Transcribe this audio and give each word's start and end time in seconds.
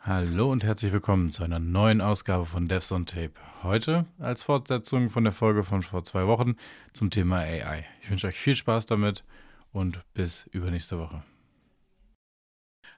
Hallo 0.00 0.50
und 0.50 0.64
herzlich 0.64 0.92
willkommen 0.92 1.30
zu 1.30 1.42
einer 1.42 1.58
neuen 1.58 2.00
Ausgabe 2.00 2.46
von 2.46 2.68
Devs 2.68 2.90
on 2.92 3.04
Tape. 3.06 3.32
Heute 3.62 4.06
als 4.18 4.42
Fortsetzung 4.42 5.10
von 5.10 5.24
der 5.24 5.32
Folge 5.32 5.62
von 5.62 5.82
vor 5.82 6.04
zwei 6.04 6.26
Wochen 6.26 6.56
zum 6.92 7.10
Thema 7.10 7.38
AI. 7.38 7.84
Ich 8.00 8.10
wünsche 8.10 8.28
euch 8.28 8.38
viel 8.38 8.54
Spaß 8.54 8.86
damit 8.86 9.24
und 9.72 10.00
bis 10.14 10.46
übernächste 10.52 10.98
Woche. 10.98 11.22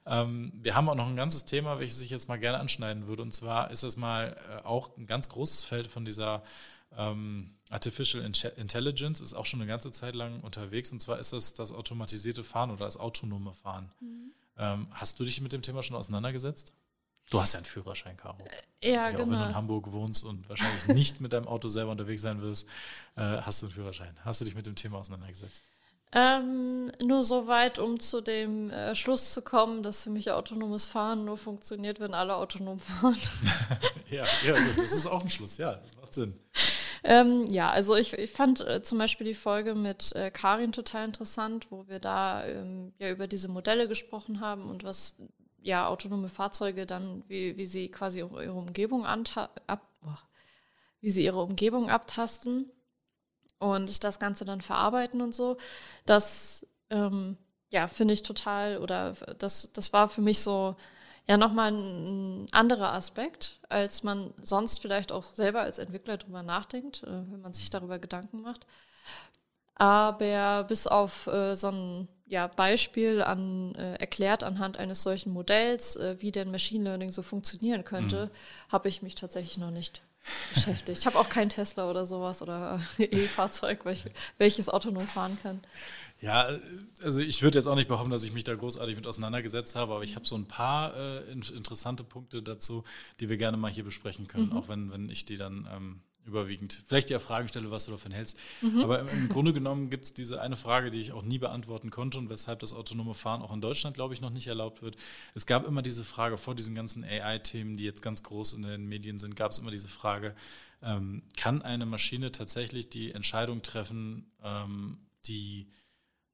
Ähm, 0.05 0.51
wir 0.55 0.75
haben 0.75 0.89
auch 0.89 0.95
noch 0.95 1.07
ein 1.07 1.15
ganzes 1.15 1.45
Thema, 1.45 1.79
welches 1.79 2.01
ich 2.01 2.09
jetzt 2.09 2.27
mal 2.27 2.39
gerne 2.39 2.59
anschneiden 2.59 3.07
würde. 3.07 3.23
Und 3.23 3.33
zwar 3.33 3.71
ist 3.71 3.83
das 3.83 3.97
mal 3.97 4.35
äh, 4.49 4.65
auch 4.65 4.95
ein 4.97 5.07
ganz 5.07 5.29
großes 5.29 5.63
Feld 5.63 5.87
von 5.87 6.05
dieser 6.05 6.43
ähm, 6.97 7.51
Artificial 7.69 8.23
Intelligence, 8.23 9.21
ist 9.21 9.33
auch 9.33 9.45
schon 9.45 9.59
eine 9.59 9.67
ganze 9.67 9.91
Zeit 9.91 10.15
lang 10.15 10.41
unterwegs. 10.41 10.91
Und 10.91 11.01
zwar 11.01 11.19
ist 11.19 11.33
das 11.33 11.53
das 11.53 11.71
automatisierte 11.71 12.43
Fahren 12.43 12.71
oder 12.71 12.85
das 12.85 12.97
autonome 12.97 13.53
Fahren. 13.53 13.91
Mhm. 13.99 14.31
Ähm, 14.57 14.87
hast 14.91 15.19
du 15.19 15.25
dich 15.25 15.41
mit 15.41 15.53
dem 15.53 15.61
Thema 15.61 15.83
schon 15.83 15.97
auseinandergesetzt? 15.97 16.73
Du 17.31 17.41
hast 17.41 17.53
ja 17.53 17.57
einen 17.57 17.65
Führerschein, 17.65 18.15
Caro. 18.17 18.37
Äh, 18.81 18.93
ja, 18.93 19.09
genau. 19.09 19.23
Auch 19.23 19.25
wenn 19.25 19.29
du 19.29 19.35
in 19.35 19.41
genau. 19.41 19.55
Hamburg 19.55 19.91
wohnst 19.91 20.25
und 20.25 20.47
wahrscheinlich 20.47 20.87
nicht 20.87 21.21
mit 21.21 21.33
deinem 21.33 21.47
Auto 21.47 21.67
selber 21.67 21.91
unterwegs 21.91 22.21
sein 22.21 22.41
wirst, 22.41 22.67
äh, 23.15 23.21
hast 23.21 23.61
du 23.61 23.65
einen 23.65 23.73
Führerschein. 23.73 24.15
Hast 24.23 24.41
du 24.41 24.45
dich 24.45 24.55
mit 24.55 24.67
dem 24.67 24.75
Thema 24.75 24.99
auseinandergesetzt? 24.99 25.63
Ähm, 26.17 26.93
nur 27.03 27.23
so 27.23 27.47
weit, 27.47 27.77
um 27.77 27.99
zu 27.99 28.21
dem 28.21 28.69
äh, 28.69 28.95
Schluss 28.95 29.33
zu 29.33 29.41
kommen, 29.41 29.83
dass 29.83 30.03
für 30.03 30.09
mich 30.09 30.31
autonomes 30.31 30.85
Fahren 30.85 31.25
nur 31.25 31.35
funktioniert, 31.35 31.99
wenn 31.99 32.13
alle 32.13 32.37
autonom 32.37 32.79
fahren. 32.79 33.17
ja, 34.09 34.23
ja, 34.45 34.53
gut, 34.53 34.77
das 34.77 34.93
ist 34.93 35.07
auch 35.07 35.21
ein 35.21 35.29
Schluss, 35.29 35.57
ja, 35.57 35.73
das 35.73 35.95
macht 35.97 36.13
Sinn. 36.13 36.39
Ähm, 37.03 37.45
ja, 37.49 37.69
also 37.69 37.97
ich, 37.97 38.13
ich 38.13 38.31
fand 38.31 38.61
äh, 38.61 38.81
zum 38.81 38.97
Beispiel 38.97 39.27
die 39.27 39.33
Folge 39.33 39.75
mit 39.75 40.15
äh, 40.15 40.31
Karin 40.31 40.71
total 40.71 41.03
interessant, 41.03 41.67
wo 41.69 41.85
wir 41.89 41.99
da 41.99 42.45
ähm, 42.45 42.93
ja 42.97 43.11
über 43.11 43.27
diese 43.27 43.49
Modelle 43.49 43.89
gesprochen 43.89 44.39
haben 44.39 44.69
und 44.69 44.85
was 44.85 45.17
ja, 45.65 45.87
autonome 45.87 46.29
Fahrzeuge 46.29 46.85
dann, 46.85 47.23
wie, 47.27 47.57
wie 47.57 47.65
sie 47.65 47.89
quasi 47.89 48.19
ihre 48.19 48.53
Umgebung 48.53 49.05
ab, 49.05 49.49
wie 51.01 51.09
sie 51.09 51.25
ihre 51.25 51.41
Umgebung 51.41 51.89
abtasten 51.89 52.71
und 53.59 54.03
das 54.03 54.19
Ganze 54.19 54.45
dann 54.45 54.61
verarbeiten 54.61 55.21
und 55.21 55.33
so. 55.33 55.57
Das 56.05 56.65
ähm, 56.89 57.37
ja, 57.69 57.87
finde 57.87 58.13
ich 58.13 58.23
total, 58.23 58.77
oder 58.77 59.13
das, 59.37 59.71
das 59.73 59.91
war 59.93 60.07
für 60.07 60.21
mich 60.21 60.39
so 60.39 60.75
ja 61.27 61.37
nochmal 61.37 61.71
ein, 61.71 62.47
anderer 62.51 62.93
Aspekt, 62.93 63.59
als 63.69 64.03
man 64.03 64.33
sonst 64.41 64.79
vielleicht 64.79 65.11
auch 65.11 65.23
selber 65.33 65.61
als 65.61 65.79
Entwickler 65.79 66.17
drüber 66.17 66.43
nachdenkt, 66.43 67.03
äh, 67.03 67.07
wenn 67.07 67.41
man 67.41 67.53
sich 67.53 67.69
darüber 67.69 67.99
Gedanken 67.99 68.41
macht. 68.41 68.65
Aber 69.75 70.63
bis 70.63 70.87
auf 70.87 71.27
äh, 71.27 71.55
so 71.55 71.69
ein 71.69 72.07
ja, 72.27 72.47
Beispiel 72.47 73.21
an, 73.21 73.75
äh, 73.75 73.95
erklärt 73.95 74.43
anhand 74.43 74.77
eines 74.77 75.03
solchen 75.03 75.31
Modells, 75.33 75.95
äh, 75.97 76.15
wie 76.19 76.31
denn 76.31 76.51
Machine 76.51 76.85
Learning 76.85 77.11
so 77.11 77.21
funktionieren 77.21 77.83
könnte, 77.83 78.27
mhm. 78.27 78.71
habe 78.71 78.87
ich 78.87 79.01
mich 79.01 79.15
tatsächlich 79.15 79.57
noch 79.57 79.71
nicht 79.71 80.01
beschäftigt. 80.53 80.99
Ich 80.99 81.05
habe 81.05 81.17
auch 81.19 81.29
kein 81.29 81.49
Tesla 81.49 81.89
oder 81.89 82.05
sowas 82.05 82.41
oder 82.41 82.81
E-Fahrzeug, 82.97 83.85
welches 84.37 84.69
autonom 84.69 85.07
fahren 85.07 85.37
kann. 85.41 85.61
Ja, 86.21 86.57
also 87.03 87.19
ich 87.19 87.41
würde 87.41 87.59
jetzt 87.59 87.67
auch 87.67 87.75
nicht 87.75 87.89
behaupten, 87.89 88.09
dass 88.09 88.23
ich 88.23 88.31
mich 88.31 88.45
da 88.45 88.55
großartig 88.55 88.95
mit 88.95 89.05
auseinandergesetzt 89.05 89.75
habe, 89.75 89.93
aber 89.93 90.03
ich 90.03 90.15
habe 90.15 90.25
so 90.25 90.35
ein 90.37 90.47
paar 90.47 90.95
äh, 90.95 91.31
interessante 91.31 92.03
Punkte 92.03 92.41
dazu, 92.41 92.83
die 93.19 93.29
wir 93.29 93.37
gerne 93.37 93.57
mal 93.57 93.69
hier 93.69 93.83
besprechen 93.83 94.25
können, 94.27 94.47
mhm. 94.47 94.53
auch 94.53 94.69
wenn, 94.69 94.91
wenn 94.91 95.09
ich 95.09 95.25
die 95.25 95.37
dann 95.37 95.67
ähm, 95.71 95.99
überwiegend. 96.25 96.81
Vielleicht 96.87 97.09
dir 97.09 97.19
Fragen 97.19 97.47
stelle, 97.47 97.71
was 97.71 97.85
du 97.85 97.91
davon 97.91 98.11
hältst. 98.11 98.37
Mhm. 98.61 98.81
Aber 98.81 98.99
im, 98.99 99.07
im, 99.07 99.29
Grunde 99.29 99.53
genommen 99.53 99.89
gibt 99.89 100.05
es 100.05 100.13
diese 100.13 100.41
eine 100.41 100.55
Frage, 100.55 100.91
die 100.91 100.99
ich 100.99 101.11
auch 101.11 101.21
nie 101.21 101.37
beantworten 101.37 101.91
konnte 101.91 102.17
und 102.17 102.29
weshalb 102.29 102.59
das 102.59 102.73
autonome 102.73 103.13
Fahren 103.13 103.41
auch 103.41 103.53
in 103.53 103.61
Deutschland, 103.61 103.95
glaube 103.95 104.13
ich, 104.13 104.21
noch 104.21 104.31
nicht 104.31 104.47
erlaubt 104.47 104.81
wird. 104.81 104.95
Es 105.33 105.45
gab 105.45 105.65
immer 105.67 105.81
diese 105.81 106.03
Frage, 106.03 106.37
vor 106.37 106.55
diesen 106.55 106.75
ganzen 106.75 107.03
AI-Themen, 107.03 107.77
die 107.77 107.83
jetzt 107.83 108.01
ganz 108.01 108.23
groß 108.23 108.53
in 108.53 108.63
den 108.63 108.85
Medien 108.87 109.19
sind, 109.19 109.35
gab 109.35 109.51
es 109.51 109.59
immer 109.59 109.71
diese 109.71 109.87
Frage, 109.87 110.35
ähm, 110.81 111.23
kann 111.37 111.61
eine 111.61 111.85
Maschine 111.85 112.31
tatsächlich 112.31 112.89
die 112.89 113.11
Entscheidung 113.11 113.61
treffen, 113.61 114.31
ähm, 114.43 114.97
die 115.27 115.67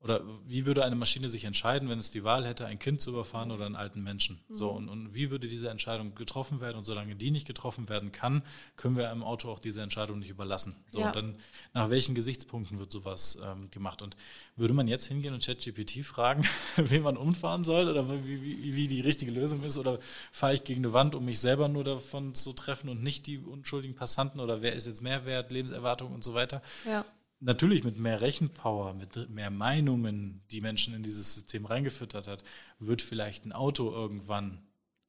oder 0.04 0.22
wie 0.48 0.66
würde 0.66 0.84
eine 0.84 0.96
Maschine 0.96 1.30
sich 1.30 1.46
entscheiden, 1.46 1.88
wenn 1.88 2.00
es 2.00 2.10
die 2.10 2.24
Wahl 2.24 2.48
hätte, 2.48 2.66
ein 2.66 2.80
Kind 2.80 3.02
zu 3.02 3.12
überfahren 3.12 3.52
oder 3.52 3.68
einen 3.68 3.76
alten 3.76 4.02
Menschen? 4.02 4.40
Mhm. 4.48 4.56
So, 4.56 4.72
und, 4.72 4.90
und 4.90 5.14
wie 5.14 5.30
würde 5.30 5.48
diese 5.48 5.70
Entscheidung 5.70 6.16
getroffen 6.16 6.60
werden? 6.60 6.78
Und 6.78 6.86
solange 6.86 7.16
die 7.16 7.30
nicht 7.30 7.46
getroffen 7.46 7.88
werden 7.88 8.12
kann, 8.12 8.42
können 8.78 8.98
wir 8.98 9.12
einem 9.12 9.24
Auto 9.24 9.52
auch 9.52 9.60
diese 9.60 9.84
Entscheidung 9.84 10.18
nicht 10.18 10.30
überlassen. 10.30 10.76
So, 10.90 11.02
ja. 11.02 11.08
und 11.08 11.16
dann 11.16 11.36
nach 11.74 11.92
welchen 11.92 12.16
Gesichtspunkten 12.16 12.80
wird 12.80 12.92
sowas 12.92 13.38
ähm, 13.44 13.70
gemacht? 13.70 14.02
Und 14.02 14.18
würde 14.56 14.74
man 14.74 14.88
jetzt 14.88 15.06
hingehen 15.06 15.36
und 15.36 15.46
ChatGPT 15.46 16.04
fragen, 16.04 16.48
wen 16.78 17.04
man 17.04 17.16
umfahren 17.16 17.64
soll 17.64 17.88
oder 17.88 18.10
wie, 18.26 18.42
wie, 18.42 18.76
wie 18.76 18.88
die 18.88 19.02
richtige 19.02 19.32
Lösung 19.32 19.64
ist? 19.64 19.78
Oder 19.78 20.00
fahre 20.32 20.56
ich 20.56 20.64
gegen 20.64 20.84
eine 20.84 20.94
Wand, 20.94 21.14
um 21.14 21.26
mich 21.26 21.40
selber 21.40 21.68
nur 21.68 21.84
davon 21.84 22.34
zu 22.34 22.54
treffen 22.54 22.90
und 22.90 23.04
nicht 23.04 23.28
die 23.28 23.38
unschuldigen 23.38 23.94
Passanten? 23.94 24.40
Oder 24.40 24.64
wer 24.64 24.74
ist 24.74 24.88
jetzt 24.88 25.04
Mehrwert, 25.04 25.52
Lebenserwartung 25.52 26.12
und 26.12 26.24
so 26.24 26.34
weiter? 26.34 26.64
Ja 26.88 27.06
natürlich 27.42 27.84
mit 27.84 27.98
mehr 27.98 28.22
Rechenpower, 28.22 28.94
mit 28.94 29.30
mehr 29.30 29.50
Meinungen, 29.50 30.44
die 30.52 30.62
Menschen 30.62 30.94
in 30.94 31.04
dieses 31.04 31.34
System 31.36 31.66
reingefüttert 31.66 32.28
hat, 32.28 32.44
wird 32.80 33.02
vielleicht 33.02 33.46
ein 33.46 33.52
Auto 33.52 33.92
irgendwann 33.92 34.62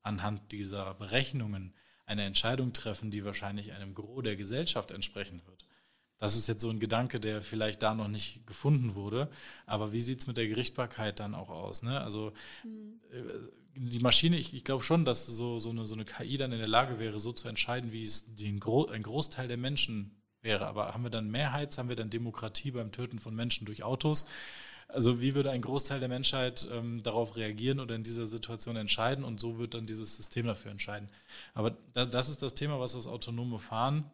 anhand 0.02 0.50
dieser 0.50 0.94
Berechnungen 0.94 1.74
eine 2.06 2.24
Entscheidung 2.24 2.72
treffen, 2.72 3.10
die 3.10 3.24
wahrscheinlich 3.24 3.72
einem 3.72 3.94
Gros 3.94 4.22
der 4.22 4.36
Gesellschaft 4.36 4.90
entsprechen 4.90 5.42
wird. 5.46 5.64
Das 6.18 6.36
ist 6.36 6.48
jetzt 6.48 6.62
so 6.62 6.70
ein 6.70 6.80
Gedanke, 6.80 7.20
der 7.20 7.42
vielleicht 7.42 7.82
da 7.82 7.94
noch 7.94 8.08
nicht 8.08 8.46
gefunden 8.46 8.94
wurde. 8.94 9.28
Aber 9.66 9.92
wie 9.92 10.00
sieht 10.00 10.20
es 10.20 10.26
mit 10.26 10.36
der 10.36 10.46
Gerichtbarkeit 10.46 11.20
dann 11.20 11.34
auch 11.34 11.50
aus? 11.50 11.82
Ne? 11.82 12.00
Also 12.00 12.32
mhm. 12.64 13.00
die 13.74 13.98
Maschine, 13.98 14.38
ich, 14.38 14.54
ich 14.54 14.64
glaube 14.64 14.84
schon, 14.84 15.04
dass 15.04 15.26
so, 15.26 15.58
so, 15.58 15.70
eine, 15.70 15.86
so 15.86 15.94
eine 15.94 16.04
KI 16.04 16.38
dann 16.38 16.52
in 16.52 16.58
der 16.58 16.68
Lage 16.68 16.98
wäre, 16.98 17.18
so 17.18 17.32
zu 17.32 17.48
entscheiden, 17.48 17.92
wie 17.92 18.04
es 18.04 18.34
den 18.36 18.60
Gro 18.60 18.86
ein 18.86 19.02
Großteil 19.02 19.48
der 19.48 19.56
Menschen 19.56 20.21
wäre. 20.42 20.66
Aber 20.66 20.94
haben 20.94 21.02
wir 21.02 21.10
dann 21.10 21.30
Mehrheits, 21.30 21.78
haben 21.78 21.88
wir 21.88 21.96
dann 21.96 22.10
Demokratie 22.10 22.70
beim 22.70 22.92
Töten 22.92 23.18
von 23.18 23.34
Menschen 23.34 23.64
durch 23.64 23.82
Autos? 23.82 24.26
Also 24.88 25.22
wie 25.22 25.34
würde 25.34 25.50
ein 25.50 25.62
Großteil 25.62 26.00
der 26.00 26.08
Menschheit 26.08 26.66
ähm, 26.70 27.02
darauf 27.02 27.36
reagieren 27.36 27.80
oder 27.80 27.94
in 27.94 28.02
dieser 28.02 28.26
Situation 28.26 28.76
entscheiden? 28.76 29.24
Und 29.24 29.40
so 29.40 29.58
wird 29.58 29.74
dann 29.74 29.84
dieses 29.84 30.16
System 30.16 30.46
dafür 30.46 30.70
entscheiden. 30.70 31.08
Aber 31.54 31.76
da, 31.94 32.04
das 32.04 32.28
ist 32.28 32.42
das 32.42 32.54
Thema, 32.54 32.78
was 32.78 32.92
das 32.92 33.06
autonome 33.06 33.58
Fahren 33.58 34.10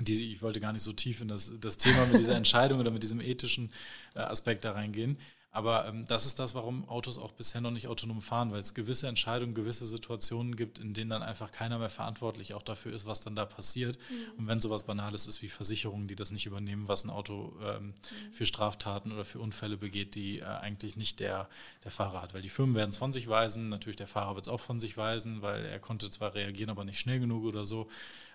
die, 0.00 0.32
ich 0.32 0.42
wollte 0.42 0.60
gar 0.60 0.72
nicht 0.72 0.82
so 0.82 0.92
tief 0.92 1.20
in 1.20 1.28
das, 1.28 1.52
das 1.60 1.76
Thema 1.76 2.06
mit 2.06 2.18
dieser 2.18 2.34
Entscheidung 2.36 2.80
oder 2.80 2.90
mit 2.90 3.02
diesem 3.02 3.20
ethischen 3.20 3.70
äh, 4.14 4.20
Aspekt 4.20 4.64
da 4.64 4.72
reingehen. 4.72 5.18
Aber 5.54 5.86
ähm, 5.86 6.04
das 6.04 6.26
ist 6.26 6.40
das, 6.40 6.56
warum 6.56 6.88
Autos 6.88 7.16
auch 7.16 7.30
bisher 7.30 7.60
noch 7.60 7.70
nicht 7.70 7.86
autonom 7.86 8.22
fahren, 8.22 8.50
weil 8.50 8.58
es 8.58 8.74
gewisse 8.74 9.06
Entscheidungen, 9.06 9.54
gewisse 9.54 9.86
Situationen 9.86 10.56
gibt, 10.56 10.80
in 10.80 10.94
denen 10.94 11.10
dann 11.10 11.22
einfach 11.22 11.52
keiner 11.52 11.78
mehr 11.78 11.90
verantwortlich 11.90 12.54
auch 12.54 12.62
dafür 12.64 12.92
ist, 12.92 13.06
was 13.06 13.20
dann 13.20 13.36
da 13.36 13.44
passiert. 13.46 13.96
Mhm. 13.96 14.40
Und 14.40 14.46
wenn 14.48 14.60
sowas 14.60 14.82
Banales 14.82 15.28
ist 15.28 15.42
wie 15.42 15.48
Versicherungen, 15.48 16.08
die 16.08 16.16
das 16.16 16.32
nicht 16.32 16.46
übernehmen, 16.46 16.88
was 16.88 17.04
ein 17.04 17.10
Auto 17.10 17.52
ähm, 17.62 17.86
mhm. 17.86 18.32
für 18.32 18.46
Straftaten 18.46 19.12
oder 19.12 19.24
für 19.24 19.38
Unfälle 19.38 19.76
begeht, 19.76 20.16
die 20.16 20.40
äh, 20.40 20.44
eigentlich 20.44 20.96
nicht 20.96 21.20
der, 21.20 21.48
der 21.84 21.92
Fahrer 21.92 22.20
hat. 22.20 22.34
Weil 22.34 22.42
die 22.42 22.48
Firmen 22.48 22.74
werden 22.74 22.90
es 22.90 22.96
von 22.96 23.12
sich 23.12 23.28
weisen, 23.28 23.68
natürlich 23.68 23.96
der 23.96 24.08
Fahrer 24.08 24.34
wird 24.34 24.48
es 24.48 24.52
auch 24.52 24.58
von 24.58 24.80
sich 24.80 24.96
weisen, 24.96 25.40
weil 25.40 25.64
er 25.64 25.78
konnte 25.78 26.10
zwar 26.10 26.34
reagieren, 26.34 26.70
aber 26.70 26.84
nicht 26.84 26.98
schnell 26.98 27.20
genug 27.20 27.44
oder 27.44 27.64
so. 27.64 27.86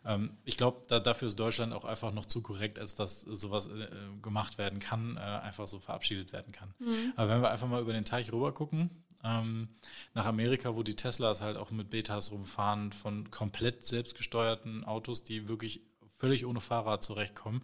Ähm, 0.05 0.31
ich 0.45 0.57
glaube, 0.57 0.83
da, 0.87 0.99
dafür 0.99 1.27
ist 1.27 1.39
Deutschland 1.39 1.73
auch 1.73 1.85
einfach 1.85 2.13
noch 2.13 2.25
zu 2.25 2.41
korrekt, 2.41 2.79
als 2.79 2.95
dass 2.95 3.21
sowas 3.21 3.67
äh, 3.67 3.87
gemacht 4.21 4.57
werden 4.57 4.79
kann, 4.79 5.17
äh, 5.17 5.19
einfach 5.19 5.67
so 5.67 5.79
verabschiedet 5.79 6.31
werden 6.31 6.53
kann. 6.53 6.73
Mhm. 6.79 7.08
Aber 7.15 7.29
wenn 7.29 7.41
wir 7.41 7.51
einfach 7.51 7.67
mal 7.67 7.81
über 7.81 7.93
den 7.93 8.05
Teich 8.05 8.31
rüber 8.31 8.53
gucken, 8.53 8.89
ähm, 9.23 9.69
nach 10.13 10.25
Amerika, 10.25 10.75
wo 10.75 10.83
die 10.83 10.95
Teslas 10.95 11.41
halt 11.41 11.57
auch 11.57 11.71
mit 11.71 11.89
Betas 11.89 12.31
rumfahren, 12.31 12.91
von 12.91 13.29
komplett 13.31 13.83
selbstgesteuerten 13.83 14.83
Autos, 14.85 15.23
die 15.23 15.47
wirklich 15.47 15.81
völlig 16.15 16.45
ohne 16.45 16.61
Fahrrad 16.61 17.03
zurechtkommen. 17.03 17.63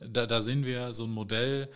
Mhm. 0.00 0.12
Da, 0.12 0.26
da 0.26 0.40
sehen 0.40 0.64
wir 0.64 0.92
so 0.92 1.04
ein 1.04 1.10
Modell, 1.10 1.70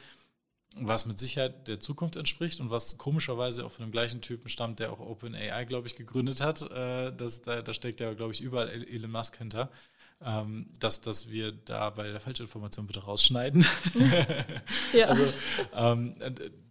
was 0.76 1.06
mit 1.06 1.18
Sicherheit 1.18 1.66
der 1.66 1.80
Zukunft 1.80 2.16
entspricht 2.16 2.60
und 2.60 2.70
was 2.70 2.98
komischerweise 2.98 3.64
auch 3.64 3.72
von 3.72 3.84
dem 3.86 3.92
gleichen 3.92 4.20
Typen 4.20 4.48
stammt, 4.48 4.78
der 4.78 4.92
auch 4.92 5.00
OpenAI, 5.00 5.64
glaube 5.64 5.88
ich, 5.88 5.94
gegründet 5.94 6.40
hat. 6.40 6.62
Äh, 6.70 7.12
das, 7.16 7.42
da, 7.42 7.62
da 7.62 7.72
steckt 7.72 8.00
ja, 8.00 8.14
glaube 8.14 8.32
ich, 8.32 8.40
überall 8.40 8.68
Elon 8.68 9.10
Musk 9.10 9.38
hinter 9.38 9.70
ähm, 10.20 10.72
dass, 10.80 11.00
dass 11.00 11.30
wir 11.30 11.52
da 11.52 11.90
bei 11.90 12.08
der 12.10 12.20
Falschinformation 12.20 12.86
bitte 12.86 13.00
rausschneiden. 13.00 13.64
ja. 14.92 15.06
Also 15.06 15.24
ähm, 15.72 16.16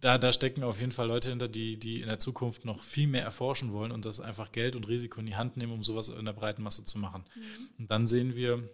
da, 0.00 0.18
da 0.18 0.32
stecken 0.32 0.62
auf 0.62 0.80
jeden 0.80 0.92
Fall 0.92 1.08
Leute 1.08 1.30
hinter, 1.30 1.48
die, 1.48 1.78
die 1.78 2.02
in 2.02 2.08
der 2.08 2.18
Zukunft 2.18 2.64
noch 2.64 2.82
viel 2.82 3.08
mehr 3.08 3.22
erforschen 3.22 3.72
wollen 3.72 3.90
und 3.90 4.04
das 4.04 4.20
einfach 4.20 4.52
Geld 4.52 4.76
und 4.76 4.86
Risiko 4.86 5.20
in 5.20 5.26
die 5.26 5.36
Hand 5.36 5.56
nehmen, 5.56 5.72
um 5.72 5.82
sowas 5.82 6.10
in 6.10 6.24
der 6.24 6.34
breiten 6.34 6.62
Masse 6.62 6.84
zu 6.84 6.98
machen. 6.98 7.24
Mhm. 7.34 7.68
Und 7.78 7.90
dann 7.90 8.06
sehen 8.06 8.36
wir, 8.36 8.68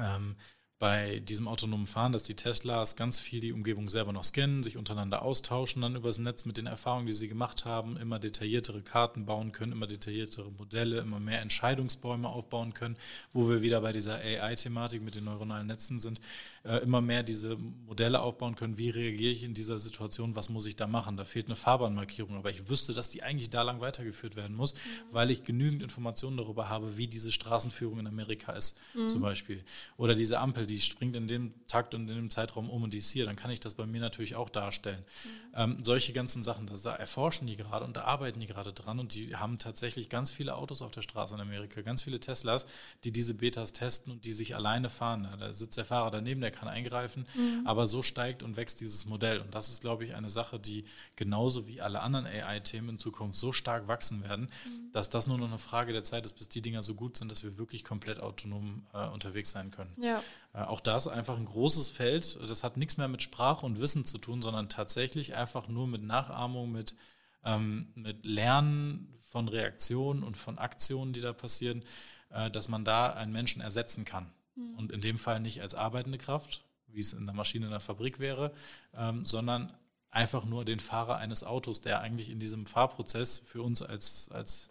ähm, 0.00 0.36
bei 0.78 1.20
diesem 1.20 1.48
autonomen 1.48 1.86
Fahren, 1.86 2.12
dass 2.12 2.24
die 2.24 2.34
Teslas 2.34 2.96
ganz 2.96 3.18
viel 3.18 3.40
die 3.40 3.52
Umgebung 3.52 3.88
selber 3.88 4.12
noch 4.12 4.24
scannen, 4.24 4.62
sich 4.62 4.76
untereinander 4.76 5.22
austauschen, 5.22 5.80
dann 5.80 5.96
übers 5.96 6.18
Netz 6.18 6.44
mit 6.44 6.58
den 6.58 6.66
Erfahrungen, 6.66 7.06
die 7.06 7.14
sie 7.14 7.28
gemacht 7.28 7.64
haben, 7.64 7.96
immer 7.96 8.18
detailliertere 8.18 8.82
Karten 8.82 9.24
bauen 9.24 9.52
können, 9.52 9.72
immer 9.72 9.86
detailliertere 9.86 10.50
Modelle, 10.50 10.98
immer 10.98 11.18
mehr 11.18 11.40
Entscheidungsbäume 11.40 12.28
aufbauen 12.28 12.74
können, 12.74 12.96
wo 13.32 13.48
wir 13.48 13.62
wieder 13.62 13.80
bei 13.80 13.92
dieser 13.92 14.16
AI-Thematik 14.16 15.02
mit 15.02 15.14
den 15.14 15.24
neuronalen 15.24 15.66
Netzen 15.66 15.98
sind, 15.98 16.20
äh, 16.66 16.78
immer 16.78 17.00
mehr 17.00 17.22
diese 17.22 17.56
Modelle 17.56 18.20
aufbauen 18.20 18.56
können, 18.56 18.76
wie 18.76 18.90
reagiere 18.90 19.32
ich 19.32 19.42
in 19.44 19.54
dieser 19.54 19.78
Situation, 19.78 20.34
was 20.34 20.48
muss 20.48 20.66
ich 20.66 20.76
da 20.76 20.86
machen. 20.86 21.16
Da 21.16 21.24
fehlt 21.24 21.46
eine 21.46 21.54
Fahrbahnmarkierung, 21.54 22.36
aber 22.36 22.50
ich 22.50 22.68
wüsste, 22.68 22.92
dass 22.92 23.10
die 23.10 23.22
eigentlich 23.22 23.50
da 23.50 23.62
lang 23.62 23.80
weitergeführt 23.80 24.36
werden 24.36 24.56
muss, 24.56 24.74
mhm. 24.74 24.78
weil 25.12 25.30
ich 25.30 25.44
genügend 25.44 25.82
Informationen 25.82 26.36
darüber 26.36 26.68
habe, 26.68 26.96
wie 26.96 27.06
diese 27.06 27.30
Straßenführung 27.30 28.00
in 28.00 28.06
Amerika 28.06 28.52
ist, 28.52 28.78
mhm. 28.94 29.08
zum 29.08 29.20
Beispiel. 29.20 29.62
Oder 29.96 30.14
diese 30.14 30.40
Ampel, 30.40 30.66
die 30.66 30.80
springt 30.80 31.14
in 31.14 31.28
dem 31.28 31.54
Takt 31.68 31.94
und 31.94 32.08
in 32.08 32.16
dem 32.16 32.30
Zeitraum 32.30 32.68
um 32.68 32.82
und 32.82 32.92
die 32.92 32.98
ist 32.98 33.10
hier, 33.10 33.24
dann 33.24 33.36
kann 33.36 33.50
ich 33.50 33.60
das 33.60 33.74
bei 33.74 33.86
mir 33.86 34.00
natürlich 34.00 34.34
auch 34.34 34.48
darstellen. 34.48 35.04
Mhm. 35.24 35.30
Ähm, 35.54 35.78
solche 35.84 36.12
ganzen 36.12 36.42
Sachen, 36.42 36.66
da 36.66 36.94
erforschen 36.94 37.46
die 37.46 37.56
gerade 37.56 37.84
und 37.84 37.96
da 37.96 38.02
arbeiten 38.02 38.40
die 38.40 38.46
gerade 38.46 38.72
dran 38.72 38.98
und 38.98 39.14
die 39.14 39.36
haben 39.36 39.58
tatsächlich 39.58 40.08
ganz 40.08 40.30
viele 40.30 40.56
Autos 40.56 40.82
auf 40.82 40.90
der 40.90 41.02
Straße 41.02 41.34
in 41.34 41.40
Amerika, 41.40 41.80
ganz 41.82 42.02
viele 42.02 42.18
Teslas, 42.18 42.66
die 43.04 43.12
diese 43.12 43.34
Betas 43.34 43.72
testen 43.72 44.12
und 44.12 44.24
die 44.24 44.32
sich 44.32 44.56
alleine 44.56 44.90
fahren. 44.90 45.28
Da 45.38 45.52
sitzt 45.52 45.76
der 45.76 45.84
Fahrer 45.84 46.10
daneben, 46.10 46.40
der 46.40 46.55
kann 46.56 46.68
eingreifen, 46.68 47.26
mhm. 47.34 47.62
aber 47.66 47.86
so 47.86 48.02
steigt 48.02 48.42
und 48.42 48.56
wächst 48.56 48.80
dieses 48.80 49.04
Modell 49.04 49.40
und 49.40 49.54
das 49.54 49.68
ist, 49.68 49.80
glaube 49.80 50.04
ich, 50.04 50.14
eine 50.14 50.28
Sache, 50.28 50.58
die 50.58 50.84
genauso 51.14 51.66
wie 51.66 51.80
alle 51.80 52.00
anderen 52.00 52.26
AI-Themen 52.26 52.90
in 52.90 52.98
Zukunft 52.98 53.38
so 53.38 53.52
stark 53.52 53.88
wachsen 53.88 54.22
werden, 54.24 54.48
mhm. 54.64 54.92
dass 54.92 55.10
das 55.10 55.26
nur 55.26 55.38
noch 55.38 55.48
eine 55.48 55.58
Frage 55.58 55.92
der 55.92 56.04
Zeit 56.04 56.24
ist, 56.24 56.34
bis 56.34 56.48
die 56.48 56.62
Dinger 56.62 56.82
so 56.82 56.94
gut 56.94 57.16
sind, 57.16 57.30
dass 57.30 57.44
wir 57.44 57.58
wirklich 57.58 57.84
komplett 57.84 58.20
autonom 58.20 58.86
äh, 58.92 59.08
unterwegs 59.08 59.50
sein 59.50 59.70
können. 59.70 59.92
Ja. 59.98 60.22
Äh, 60.52 60.62
auch 60.62 60.80
das 60.80 61.08
einfach 61.08 61.36
ein 61.36 61.44
großes 61.44 61.90
Feld. 61.90 62.38
Das 62.48 62.64
hat 62.64 62.76
nichts 62.76 62.96
mehr 62.96 63.08
mit 63.08 63.22
Sprache 63.22 63.66
und 63.66 63.80
Wissen 63.80 64.04
zu 64.04 64.18
tun, 64.18 64.42
sondern 64.42 64.68
tatsächlich 64.68 65.36
einfach 65.36 65.68
nur 65.68 65.86
mit 65.86 66.02
Nachahmung, 66.02 66.72
mit, 66.72 66.96
ähm, 67.44 67.88
mit 67.94 68.24
Lernen 68.24 69.14
von 69.20 69.48
Reaktionen 69.48 70.22
und 70.22 70.36
von 70.36 70.58
Aktionen, 70.58 71.12
die 71.12 71.20
da 71.20 71.32
passieren, 71.32 71.84
äh, 72.30 72.50
dass 72.50 72.68
man 72.68 72.84
da 72.84 73.12
einen 73.12 73.32
Menschen 73.32 73.60
ersetzen 73.60 74.04
kann. 74.04 74.30
Mhm. 74.56 74.74
Und 74.74 74.92
in 74.92 75.00
dem 75.00 75.18
Fall 75.18 75.40
nicht 75.40 75.62
als 75.62 75.74
arbeitende 75.74 76.18
Kraft, 76.18 76.64
wie 76.88 77.00
es 77.00 77.12
in 77.12 77.26
der 77.26 77.34
Maschine 77.34 77.66
in 77.66 77.70
der 77.70 77.80
Fabrik 77.80 78.18
wäre, 78.18 78.52
ähm, 78.94 79.24
sondern 79.24 79.72
einfach 80.10 80.44
nur 80.44 80.64
den 80.64 80.80
Fahrer 80.80 81.18
eines 81.18 81.44
Autos, 81.44 81.80
der 81.80 82.00
eigentlich 82.00 82.30
in 82.30 82.38
diesem 82.38 82.66
Fahrprozess 82.66 83.38
für 83.38 83.62
uns 83.62 83.82
als, 83.82 84.30
als, 84.30 84.68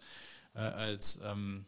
äh, 0.54 0.58
als 0.58 1.20
ähm, 1.24 1.66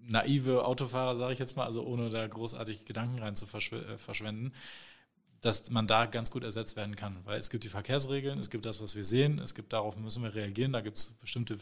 naive 0.00 0.64
Autofahrer, 0.64 1.16
sage 1.16 1.32
ich 1.32 1.38
jetzt 1.38 1.56
mal, 1.56 1.64
also 1.64 1.84
ohne 1.84 2.10
da 2.10 2.26
großartig 2.26 2.84
Gedanken 2.84 3.20
rein 3.20 3.36
zu 3.36 3.46
verschw 3.46 3.76
äh, 3.76 3.98
verschwenden, 3.98 4.52
dass 5.40 5.70
man 5.70 5.86
da 5.86 6.06
ganz 6.06 6.30
gut 6.30 6.42
ersetzt 6.42 6.76
werden 6.76 6.96
kann. 6.96 7.18
Weil 7.24 7.38
es 7.38 7.50
gibt 7.50 7.64
die 7.64 7.68
Verkehrsregeln, 7.68 8.38
es 8.38 8.50
gibt 8.50 8.66
das, 8.66 8.80
was 8.82 8.96
wir 8.96 9.04
sehen, 9.04 9.38
es 9.38 9.54
gibt 9.54 9.72
darauf 9.72 9.96
müssen 9.96 10.22
wir 10.22 10.34
reagieren, 10.34 10.72
da 10.72 10.80
gibt 10.80 10.96
es 10.96 11.10
bestimmte 11.20 11.58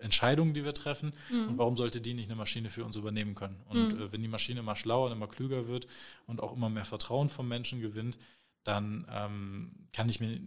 Entscheidungen, 0.00 0.54
die 0.54 0.64
wir 0.64 0.74
treffen. 0.74 1.12
Mhm. 1.30 1.48
Und 1.48 1.58
warum 1.58 1.76
sollte 1.76 2.00
die 2.00 2.14
nicht 2.14 2.28
eine 2.28 2.36
Maschine 2.36 2.70
für 2.70 2.84
uns 2.84 2.96
übernehmen 2.96 3.34
können? 3.34 3.56
Und 3.68 3.94
mhm. 3.94 4.00
äh, 4.00 4.12
wenn 4.12 4.22
die 4.22 4.28
Maschine 4.28 4.60
immer 4.60 4.76
schlauer 4.76 5.06
und 5.06 5.12
immer 5.12 5.28
klüger 5.28 5.68
wird 5.68 5.86
und 6.26 6.42
auch 6.42 6.54
immer 6.54 6.68
mehr 6.68 6.84
Vertrauen 6.84 7.28
vom 7.28 7.48
Menschen 7.48 7.80
gewinnt, 7.80 8.18
dann 8.64 9.06
ähm, 9.10 9.72
kann 9.92 10.08
ich 10.08 10.20
mir 10.20 10.40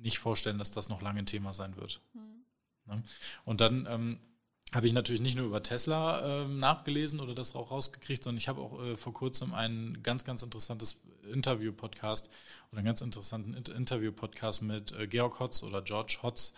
nicht 0.00 0.18
vorstellen, 0.18 0.58
dass 0.58 0.70
das 0.70 0.88
noch 0.88 1.02
lange 1.02 1.20
ein 1.20 1.26
Thema 1.26 1.52
sein 1.52 1.76
wird. 1.76 2.00
Mhm. 2.14 2.44
Ne? 2.86 3.02
Und 3.44 3.60
dann 3.60 3.86
ähm, 3.90 4.18
habe 4.74 4.86
ich 4.86 4.92
natürlich 4.92 5.20
nicht 5.20 5.36
nur 5.36 5.46
über 5.46 5.62
Tesla 5.62 6.42
äh, 6.42 6.48
nachgelesen 6.48 7.20
oder 7.20 7.34
das 7.34 7.54
auch 7.54 7.70
rausgekriegt, 7.70 8.22
sondern 8.22 8.38
ich 8.38 8.48
habe 8.48 8.60
auch 8.60 8.82
äh, 8.82 8.96
vor 8.96 9.14
kurzem 9.14 9.54
ein 9.54 9.98
ganz, 10.02 10.24
ganz 10.24 10.42
interessantes 10.42 11.00
Interview-Podcast 11.32 12.30
oder 12.70 12.78
einen 12.78 12.86
ganz 12.86 13.00
interessanten 13.00 13.54
Interview-Podcast 13.54 14.62
mit 14.62 14.92
äh, 14.92 15.06
Georg 15.06 15.40
Hotz 15.40 15.62
oder 15.62 15.80
George 15.82 16.18
Hotz 16.22 16.52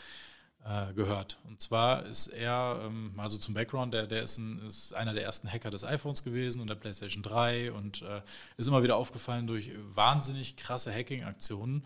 äh, 0.64 0.92
gehört. 0.92 1.38
Und 1.48 1.60
zwar 1.60 2.04
ist 2.06 2.28
er, 2.28 2.82
ähm, 2.84 3.12
also 3.16 3.38
zum 3.38 3.54
Background, 3.54 3.94
der, 3.94 4.06
der 4.06 4.22
ist, 4.22 4.38
ein, 4.38 4.60
ist, 4.66 4.94
einer 4.94 5.14
der 5.14 5.24
ersten 5.24 5.50
Hacker 5.50 5.70
des 5.70 5.84
iPhones 5.84 6.22
gewesen 6.22 6.60
und 6.60 6.68
der 6.68 6.74
PlayStation 6.74 7.22
3 7.22 7.72
und 7.72 8.02
äh, 8.02 8.20
ist 8.56 8.68
immer 8.68 8.82
wieder 8.82 8.96
aufgefallen 8.96 9.46
durch 9.46 9.70
wahnsinnig 9.94 10.56
krasse 10.56 10.92
Hacking-Aktionen. 10.92 11.84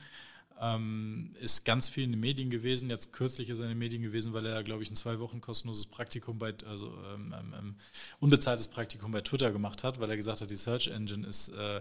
Ähm, 0.60 1.30
ist 1.40 1.64
ganz 1.64 1.88
viel 1.88 2.04
in 2.04 2.12
den 2.12 2.20
Medien 2.20 2.48
gewesen. 2.50 2.88
Jetzt 2.88 3.12
kürzlich 3.12 3.48
ist 3.48 3.58
er 3.58 3.64
in 3.64 3.70
den 3.70 3.78
Medien 3.78 4.02
gewesen, 4.02 4.32
weil 4.32 4.46
er, 4.46 4.62
glaube 4.62 4.82
ich, 4.82 4.90
ein 4.90 4.94
zwei 4.94 5.18
Wochen 5.18 5.40
kostenloses 5.40 5.86
Praktikum 5.86 6.38
bei, 6.38 6.54
also 6.66 6.96
ähm, 7.12 7.34
ähm, 7.38 7.54
ähm, 7.58 7.74
unbezahltes 8.20 8.68
Praktikum 8.68 9.10
bei 9.10 9.20
Twitter 9.20 9.50
gemacht 9.50 9.82
hat, 9.82 9.98
weil 9.98 10.10
er 10.10 10.16
gesagt 10.16 10.40
hat, 10.40 10.50
die 10.50 10.56
Search 10.56 10.88
Engine 10.88 11.26
ist 11.26 11.48
äh, 11.48 11.80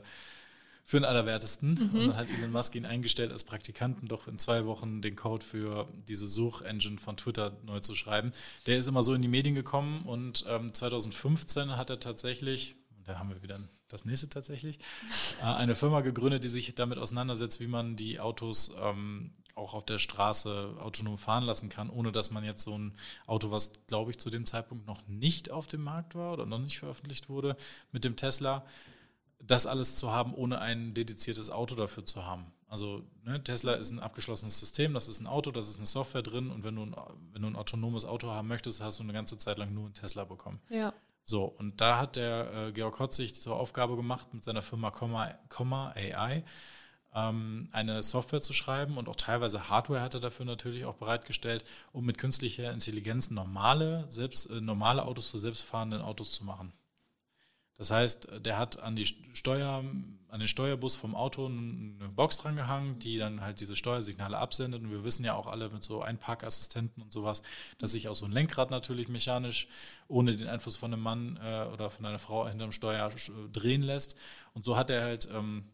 für 0.83 0.97
den 0.99 1.05
Allerwertesten. 1.05 1.73
Mhm. 1.73 1.99
Und 1.99 2.07
dann 2.07 2.17
hat 2.17 2.27
Elon 2.29 2.51
Musk 2.51 2.75
ihn 2.75 2.85
eingestellt 2.85 3.31
als 3.31 3.43
Praktikanten, 3.43 4.07
doch 4.07 4.27
in 4.27 4.37
zwei 4.37 4.65
Wochen 4.65 5.01
den 5.01 5.15
Code 5.15 5.45
für 5.45 5.87
diese 6.07 6.27
Suchengine 6.27 6.97
von 6.97 7.17
Twitter 7.17 7.57
neu 7.65 7.79
zu 7.79 7.95
schreiben. 7.95 8.31
Der 8.65 8.77
ist 8.77 8.87
immer 8.87 9.03
so 9.03 9.13
in 9.13 9.21
die 9.21 9.27
Medien 9.27 9.55
gekommen 9.55 10.03
und 10.03 10.45
ähm, 10.47 10.73
2015 10.73 11.77
hat 11.77 11.89
er 11.89 11.99
tatsächlich, 11.99 12.75
da 13.05 13.17
haben 13.17 13.29
wir 13.29 13.41
wieder 13.41 13.59
das 13.87 14.05
nächste 14.05 14.27
tatsächlich, 14.27 14.79
äh, 15.41 15.45
eine 15.45 15.75
Firma 15.75 16.01
gegründet, 16.01 16.43
die 16.43 16.49
sich 16.49 16.73
damit 16.75 16.97
auseinandersetzt, 16.97 17.59
wie 17.59 17.67
man 17.67 17.95
die 17.95 18.19
Autos 18.19 18.73
ähm, 18.81 19.31
auch 19.55 19.75
auf 19.75 19.85
der 19.85 19.99
Straße 19.99 20.75
autonom 20.79 21.17
fahren 21.17 21.43
lassen 21.43 21.69
kann, 21.69 21.89
ohne 21.89 22.11
dass 22.11 22.31
man 22.31 22.43
jetzt 22.43 22.63
so 22.63 22.77
ein 22.77 22.93
Auto, 23.27 23.51
was 23.51 23.73
glaube 23.87 24.11
ich 24.11 24.17
zu 24.17 24.29
dem 24.29 24.45
Zeitpunkt 24.45 24.87
noch 24.87 25.07
nicht 25.07 25.51
auf 25.51 25.67
dem 25.67 25.83
Markt 25.83 26.15
war 26.15 26.33
oder 26.33 26.45
noch 26.45 26.59
nicht 26.59 26.79
veröffentlicht 26.79 27.29
wurde, 27.29 27.55
mit 27.91 28.03
dem 28.03 28.15
Tesla, 28.15 28.65
das 29.45 29.65
alles 29.67 29.95
zu 29.95 30.11
haben, 30.11 30.33
ohne 30.33 30.59
ein 30.59 30.93
dediziertes 30.93 31.49
Auto 31.49 31.75
dafür 31.75 32.05
zu 32.05 32.25
haben. 32.25 32.45
Also 32.67 33.03
ne, 33.23 33.43
Tesla 33.43 33.73
ist 33.73 33.91
ein 33.91 33.99
abgeschlossenes 33.99 34.59
System, 34.59 34.93
das 34.93 35.07
ist 35.07 35.19
ein 35.19 35.27
Auto, 35.27 35.51
das 35.51 35.69
ist 35.69 35.77
eine 35.77 35.85
Software 35.85 36.23
drin 36.23 36.49
und 36.49 36.63
wenn 36.63 36.75
du, 36.75 36.83
ein, 36.83 36.95
wenn 37.31 37.43
du 37.43 37.47
ein 37.47 37.55
autonomes 37.55 38.05
Auto 38.05 38.31
haben 38.31 38.47
möchtest, 38.47 38.81
hast 38.81 38.99
du 38.99 39.03
eine 39.03 39.13
ganze 39.13 39.37
Zeit 39.37 39.57
lang 39.57 39.73
nur 39.73 39.85
einen 39.85 39.93
Tesla 39.93 40.23
bekommen. 40.23 40.59
Ja. 40.69 40.93
So, 41.23 41.45
und 41.45 41.79
da 41.79 41.99
hat 41.99 42.15
der 42.15 42.51
äh, 42.53 42.71
Georg 42.71 42.99
Hotz 42.99 43.15
sich 43.15 43.35
zur 43.35 43.55
Aufgabe 43.55 43.95
gemacht, 43.95 44.33
mit 44.33 44.43
seiner 44.43 44.61
Firma 44.61 44.91
Comma, 44.91 45.35
Comma 45.49 45.93
AI 45.95 46.43
ähm, 47.13 47.69
eine 47.71 48.01
Software 48.01 48.41
zu 48.41 48.53
schreiben 48.53 48.97
und 48.97 49.07
auch 49.07 49.15
teilweise 49.15 49.69
Hardware 49.69 50.01
hat 50.01 50.15
er 50.15 50.19
dafür 50.19 50.45
natürlich 50.45 50.85
auch 50.85 50.95
bereitgestellt, 50.95 51.63
um 51.91 52.05
mit 52.05 52.17
künstlicher 52.17 52.71
Intelligenz 52.71 53.29
normale, 53.29 54.05
selbst, 54.07 54.49
äh, 54.49 54.61
normale 54.61 55.05
Autos 55.05 55.29
zu 55.29 55.37
selbstfahrenden 55.37 56.01
Autos 56.01 56.31
zu 56.31 56.43
machen. 56.43 56.73
Das 57.75 57.89
heißt, 57.89 58.27
der 58.39 58.57
hat 58.57 58.81
an 58.81 58.95
die 58.95 59.05
Steuer, 59.05 59.83
an 60.27 60.39
den 60.39 60.47
Steuerbus 60.47 60.95
vom 60.95 61.15
Auto 61.15 61.47
eine 61.47 62.09
Box 62.15 62.37
dran 62.37 62.55
gehangen, 62.55 62.99
die 62.99 63.17
dann 63.17 63.41
halt 63.41 63.59
diese 63.59 63.75
Steuersignale 63.75 64.37
absendet. 64.37 64.81
Und 64.83 64.91
wir 64.91 65.03
wissen 65.03 65.25
ja 65.25 65.33
auch 65.33 65.47
alle 65.47 65.69
mit 65.69 65.81
so 65.81 66.01
Einparkassistenten 66.01 67.01
und 67.01 67.11
sowas, 67.11 67.41
dass 67.79 67.91
sich 67.91 68.07
auch 68.09 68.15
so 68.15 68.25
ein 68.25 68.31
Lenkrad 68.31 68.69
natürlich 68.69 69.09
mechanisch 69.09 69.67
ohne 70.07 70.35
den 70.35 70.47
Einfluss 70.47 70.77
von 70.77 70.93
einem 70.93 71.01
Mann 71.01 71.39
äh, 71.41 71.65
oder 71.73 71.89
von 71.89 72.05
einer 72.05 72.19
Frau 72.19 72.47
hinterm 72.47 72.71
Steuer 72.71 73.09
äh, 73.09 73.49
drehen 73.51 73.81
lässt. 73.81 74.17
Und 74.53 74.65
so 74.65 74.77
hat 74.77 74.91
er 74.91 75.01
halt 75.01 75.27
ähm, 75.33 75.65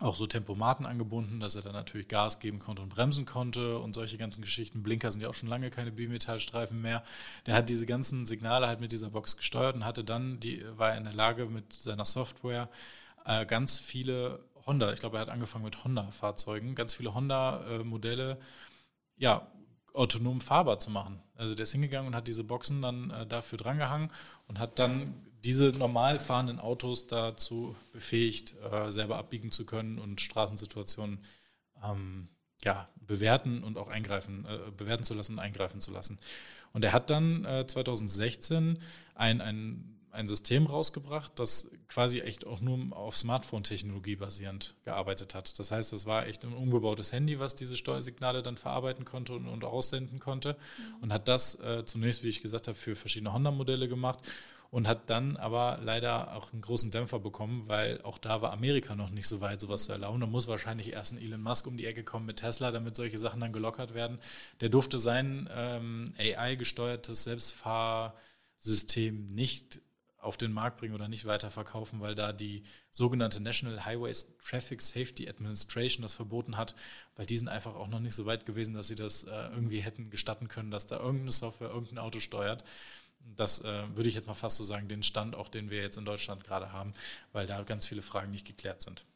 auch 0.00 0.14
so 0.14 0.26
Tempomaten 0.26 0.86
angebunden, 0.86 1.40
dass 1.40 1.56
er 1.56 1.62
dann 1.62 1.72
natürlich 1.72 2.08
Gas 2.08 2.38
geben 2.38 2.58
konnte 2.58 2.82
und 2.82 2.88
bremsen 2.88 3.26
konnte 3.26 3.78
und 3.78 3.94
solche 3.94 4.16
ganzen 4.16 4.42
Geschichten. 4.42 4.82
Blinker 4.82 5.10
sind 5.10 5.20
ja 5.20 5.28
auch 5.28 5.34
schon 5.34 5.48
lange 5.48 5.70
keine 5.70 5.90
Bimetallstreifen 5.90 6.80
mehr. 6.80 7.02
Der 7.46 7.54
hat 7.54 7.68
diese 7.68 7.86
ganzen 7.86 8.24
Signale 8.24 8.68
halt 8.68 8.80
mit 8.80 8.92
dieser 8.92 9.10
Box 9.10 9.36
gesteuert 9.36 9.74
und 9.74 9.84
hatte 9.84 10.04
dann, 10.04 10.38
die 10.38 10.64
war 10.76 10.96
in 10.96 11.04
der 11.04 11.14
Lage 11.14 11.46
mit 11.46 11.72
seiner 11.72 12.04
Software 12.04 12.68
äh, 13.24 13.44
ganz 13.44 13.80
viele 13.80 14.40
Honda, 14.66 14.92
ich 14.92 15.00
glaube, 15.00 15.16
er 15.16 15.22
hat 15.22 15.30
angefangen 15.30 15.64
mit 15.64 15.82
Honda-Fahrzeugen, 15.82 16.74
ganz 16.74 16.92
viele 16.92 17.14
Honda-Modelle, 17.14 18.38
ja, 19.16 19.46
autonom 19.94 20.42
fahrbar 20.42 20.78
zu 20.78 20.90
machen. 20.90 21.22
Also 21.36 21.54
der 21.54 21.62
ist 21.62 21.72
hingegangen 21.72 22.08
und 22.08 22.14
hat 22.14 22.28
diese 22.28 22.44
Boxen 22.44 22.82
dann 22.82 23.10
äh, 23.10 23.26
dafür 23.26 23.56
drangehangen 23.56 24.12
und 24.46 24.58
hat 24.58 24.78
dann 24.78 25.14
diese 25.44 25.66
normal 25.70 26.18
fahrenden 26.18 26.58
Autos 26.58 27.06
dazu 27.06 27.76
befähigt, 27.92 28.54
äh, 28.70 28.90
selber 28.90 29.18
abbiegen 29.18 29.50
zu 29.50 29.64
können 29.64 29.98
und 29.98 30.20
Straßensituationen 30.20 31.20
ähm, 31.84 32.28
ja, 32.64 32.88
bewerten 32.96 33.62
und 33.62 33.78
auch 33.78 33.88
eingreifen, 33.88 34.44
äh, 34.46 34.70
bewerten 34.76 35.04
zu 35.04 35.14
lassen, 35.14 35.38
eingreifen 35.38 35.80
zu 35.80 35.92
lassen. 35.92 36.18
Und 36.72 36.84
er 36.84 36.92
hat 36.92 37.10
dann 37.10 37.44
äh, 37.44 37.66
2016 37.66 38.78
ein, 39.14 39.40
ein, 39.40 39.98
ein 40.10 40.26
System 40.26 40.66
rausgebracht, 40.66 41.32
das 41.38 41.70
quasi 41.86 42.20
echt 42.20 42.46
auch 42.46 42.60
nur 42.60 42.96
auf 42.96 43.16
Smartphone-Technologie 43.16 44.16
basierend 44.16 44.74
gearbeitet 44.84 45.34
hat. 45.34 45.58
Das 45.58 45.70
heißt, 45.70 45.92
es 45.92 46.04
war 46.04 46.26
echt 46.26 46.44
ein 46.44 46.52
umgebautes 46.52 47.12
Handy, 47.12 47.38
was 47.38 47.54
diese 47.54 47.76
Steuersignale 47.76 48.42
dann 48.42 48.56
verarbeiten 48.56 49.04
konnte 49.04 49.34
und, 49.34 49.46
und 49.46 49.64
aussenden 49.64 50.18
konnte. 50.18 50.54
Mhm. 50.54 51.02
Und 51.02 51.12
hat 51.12 51.28
das 51.28 51.54
äh, 51.60 51.84
zunächst, 51.84 52.24
wie 52.24 52.28
ich 52.28 52.42
gesagt 52.42 52.66
habe, 52.66 52.76
für 52.76 52.96
verschiedene 52.96 53.32
Honda-Modelle 53.32 53.88
gemacht 53.88 54.20
und 54.70 54.86
hat 54.86 55.08
dann 55.08 55.36
aber 55.36 55.78
leider 55.82 56.36
auch 56.36 56.52
einen 56.52 56.60
großen 56.60 56.90
Dämpfer 56.90 57.18
bekommen, 57.18 57.68
weil 57.68 58.02
auch 58.02 58.18
da 58.18 58.42
war 58.42 58.52
Amerika 58.52 58.94
noch 58.94 59.10
nicht 59.10 59.26
so 59.26 59.40
weit, 59.40 59.60
sowas 59.60 59.84
zu 59.84 59.92
erlauben. 59.92 60.20
Da 60.20 60.26
muss 60.26 60.46
wahrscheinlich 60.46 60.92
erst 60.92 61.14
ein 61.14 61.18
Elon 61.18 61.40
Musk 61.40 61.66
um 61.66 61.78
die 61.78 61.86
Ecke 61.86 62.04
kommen 62.04 62.26
mit 62.26 62.36
Tesla, 62.36 62.70
damit 62.70 62.94
solche 62.94 63.18
Sachen 63.18 63.40
dann 63.40 63.52
gelockert 63.52 63.94
werden. 63.94 64.18
Der 64.60 64.68
durfte 64.68 64.98
sein 64.98 65.48
ähm, 65.50 66.12
AI-gesteuertes 66.18 67.24
Selbstfahrsystem 67.24 69.26
nicht 69.26 69.80
auf 70.20 70.36
den 70.36 70.52
Markt 70.52 70.78
bringen 70.78 70.94
oder 70.94 71.08
nicht 71.08 71.24
weiterverkaufen, 71.24 72.00
weil 72.00 72.14
da 72.14 72.32
die 72.32 72.64
sogenannte 72.90 73.42
National 73.42 73.84
Highways 73.84 74.36
Traffic 74.38 74.82
Safety 74.82 75.28
Administration 75.28 76.02
das 76.02 76.14
verboten 76.14 76.56
hat, 76.56 76.74
weil 77.16 77.24
die 77.24 77.38
sind 77.38 77.48
einfach 77.48 77.76
auch 77.76 77.88
noch 77.88 78.00
nicht 78.00 78.14
so 78.14 78.26
weit 78.26 78.44
gewesen, 78.44 78.74
dass 78.74 78.88
sie 78.88 78.96
das 78.96 79.24
äh, 79.24 79.30
irgendwie 79.30 79.80
hätten 79.80 80.10
gestatten 80.10 80.48
können, 80.48 80.70
dass 80.70 80.86
da 80.86 80.98
irgendeine 80.98 81.32
Software 81.32 81.70
irgendein 81.70 81.98
Auto 81.98 82.20
steuert. 82.20 82.64
Das 83.20 83.60
äh, 83.60 83.96
würde 83.96 84.08
ich 84.08 84.14
jetzt 84.14 84.26
mal 84.26 84.34
fast 84.34 84.56
so 84.56 84.64
sagen, 84.64 84.88
den 84.88 85.02
Stand 85.02 85.34
auch, 85.34 85.48
den 85.48 85.70
wir 85.70 85.80
jetzt 85.80 85.96
in 85.96 86.04
Deutschland 86.04 86.44
gerade 86.44 86.72
haben, 86.72 86.92
weil 87.32 87.46
da 87.46 87.62
ganz 87.62 87.86
viele 87.86 88.02
Fragen 88.02 88.30
nicht 88.30 88.46
geklärt 88.46 88.82
sind. 88.82 89.06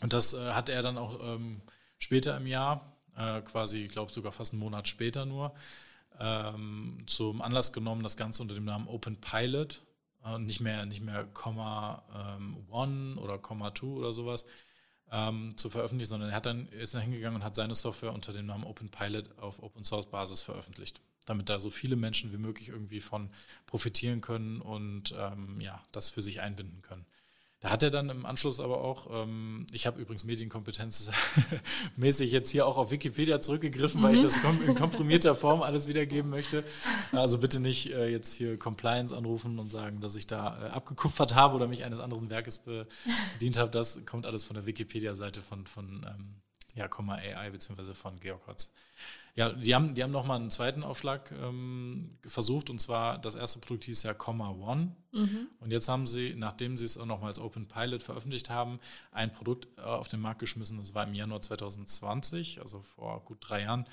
Und 0.00 0.12
das 0.12 0.34
äh, 0.34 0.52
hat 0.52 0.68
er 0.68 0.82
dann 0.82 0.98
auch 0.98 1.18
ähm, 1.20 1.60
später 1.98 2.36
im 2.36 2.46
Jahr, 2.46 2.96
äh, 3.16 3.40
quasi, 3.42 3.84
ich 3.84 3.90
glaube 3.90 4.12
sogar 4.12 4.32
fast 4.32 4.52
einen 4.52 4.60
Monat 4.60 4.86
später 4.86 5.26
nur, 5.26 5.54
ähm, 6.20 7.02
zum 7.06 7.42
Anlass 7.42 7.72
genommen, 7.72 8.02
das 8.02 8.16
Ganze 8.16 8.42
unter 8.42 8.54
dem 8.54 8.64
Namen 8.64 8.88
Open 8.88 9.20
Pilot 9.20 9.82
äh, 10.24 10.38
nicht 10.38 10.60
mehr, 10.60 10.86
nicht 10.86 11.02
mehr 11.02 11.24
Komma 11.26 12.02
ähm, 12.36 12.64
One 12.70 13.16
oder 13.16 13.38
Komma 13.38 13.70
Two 13.70 13.98
oder 13.98 14.12
sowas 14.12 14.46
ähm, 15.10 15.56
zu 15.56 15.70
veröffentlichen, 15.70 16.10
sondern 16.10 16.30
er 16.30 16.36
hat 16.36 16.46
dann, 16.46 16.68
ist 16.68 16.94
dann 16.94 17.02
hingegangen 17.02 17.36
und 17.36 17.44
hat 17.44 17.54
seine 17.54 17.74
Software 17.74 18.12
unter 18.12 18.32
dem 18.32 18.46
Namen 18.46 18.64
Open 18.64 18.90
Pilot 18.90 19.38
auf 19.38 19.62
Open 19.62 19.84
Source 19.84 20.06
Basis 20.06 20.42
veröffentlicht, 20.42 21.00
damit 21.28 21.48
da 21.48 21.58
so 21.58 21.70
viele 21.70 21.96
Menschen 21.96 22.32
wie 22.32 22.38
möglich 22.38 22.68
irgendwie 22.68 23.00
von 23.00 23.30
profitieren 23.66 24.20
können 24.20 24.60
und 24.60 25.14
ähm, 25.18 25.60
ja, 25.60 25.82
das 25.92 26.10
für 26.10 26.22
sich 26.22 26.40
einbinden 26.40 26.82
können. 26.82 27.06
Da 27.60 27.70
hat 27.70 27.82
er 27.82 27.90
dann 27.90 28.08
im 28.08 28.24
Anschluss 28.24 28.60
aber 28.60 28.80
auch, 28.84 29.08
ähm, 29.10 29.66
ich 29.72 29.88
habe 29.88 30.00
übrigens 30.00 30.22
Medienkompetenz 30.22 31.10
mäßig 31.96 32.30
jetzt 32.30 32.50
hier 32.50 32.64
auch 32.64 32.76
auf 32.76 32.92
Wikipedia 32.92 33.40
zurückgegriffen, 33.40 34.00
mhm. 34.00 34.04
weil 34.04 34.14
ich 34.14 34.20
mhm. 34.20 34.24
das 34.24 34.36
in 34.64 34.74
komprimierter 34.76 35.34
Form 35.34 35.62
alles 35.62 35.88
wiedergeben 35.88 36.30
möchte. 36.30 36.62
Also 37.10 37.38
bitte 37.38 37.58
nicht 37.58 37.90
äh, 37.90 38.08
jetzt 38.08 38.34
hier 38.34 38.56
Compliance 38.60 39.16
anrufen 39.16 39.58
und 39.58 39.70
sagen, 39.70 40.00
dass 40.00 40.14
ich 40.14 40.28
da 40.28 40.66
äh, 40.66 40.70
abgekupfert 40.70 41.34
habe 41.34 41.56
oder 41.56 41.66
mich 41.66 41.82
eines 41.82 41.98
anderen 41.98 42.30
Werkes 42.30 42.58
bedient 42.58 43.58
habe. 43.58 43.72
Das 43.72 44.06
kommt 44.06 44.24
alles 44.24 44.44
von 44.44 44.54
der 44.54 44.64
Wikipedia-Seite 44.64 45.42
von, 45.42 45.66
von 45.66 46.06
ähm, 46.08 46.34
ja, 46.76 46.88
AI 46.88 47.50
bzw. 47.50 47.94
von 47.94 48.20
Georg 48.20 48.46
Hotz. 48.46 48.72
Ja, 49.38 49.50
die 49.50 49.72
haben, 49.72 49.94
die 49.94 50.02
haben 50.02 50.10
nochmal 50.10 50.40
einen 50.40 50.50
zweiten 50.50 50.82
Aufschlag 50.82 51.30
ähm, 51.30 52.18
versucht 52.26 52.70
und 52.70 52.80
zwar 52.80 53.18
das 53.18 53.36
erste 53.36 53.60
Produkt 53.60 53.84
hieß 53.84 54.02
ja 54.02 54.12
Comma 54.12 54.50
One. 54.50 54.96
Mhm. 55.12 55.46
Und 55.60 55.70
jetzt 55.70 55.88
haben 55.88 56.08
sie, 56.08 56.34
nachdem 56.36 56.76
sie 56.76 56.84
es 56.84 56.98
auch 56.98 57.06
nochmal 57.06 57.28
als 57.28 57.38
Open 57.38 57.68
Pilot 57.68 58.02
veröffentlicht 58.02 58.50
haben, 58.50 58.80
ein 59.12 59.30
Produkt 59.30 59.68
äh, 59.78 59.82
auf 59.82 60.08
den 60.08 60.18
Markt 60.18 60.40
geschmissen. 60.40 60.78
Das 60.78 60.92
war 60.92 61.06
im 61.06 61.14
Januar 61.14 61.40
2020, 61.40 62.60
also 62.60 62.82
vor 62.82 63.24
gut 63.24 63.38
drei 63.40 63.62
Jahren, 63.62 63.86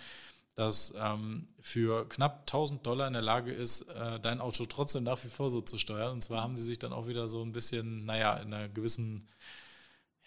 das 0.56 0.96
ähm, 0.98 1.46
für 1.62 2.10
knapp 2.10 2.40
1000 2.40 2.84
Dollar 2.84 3.06
in 3.06 3.14
der 3.14 3.22
Lage 3.22 3.54
ist, 3.54 3.84
äh, 3.84 4.20
dein 4.20 4.42
Auto 4.42 4.66
trotzdem 4.66 5.04
nach 5.04 5.24
wie 5.24 5.30
vor 5.30 5.52
so 5.52 5.62
zu 5.62 5.78
steuern. 5.78 6.14
Und 6.14 6.22
zwar 6.22 6.42
haben 6.42 6.56
sie 6.56 6.64
sich 6.64 6.80
dann 6.80 6.92
auch 6.92 7.06
wieder 7.06 7.28
so 7.28 7.44
ein 7.44 7.52
bisschen, 7.52 8.06
naja, 8.06 8.36
in 8.38 8.52
einer 8.52 8.68
gewissen 8.68 9.28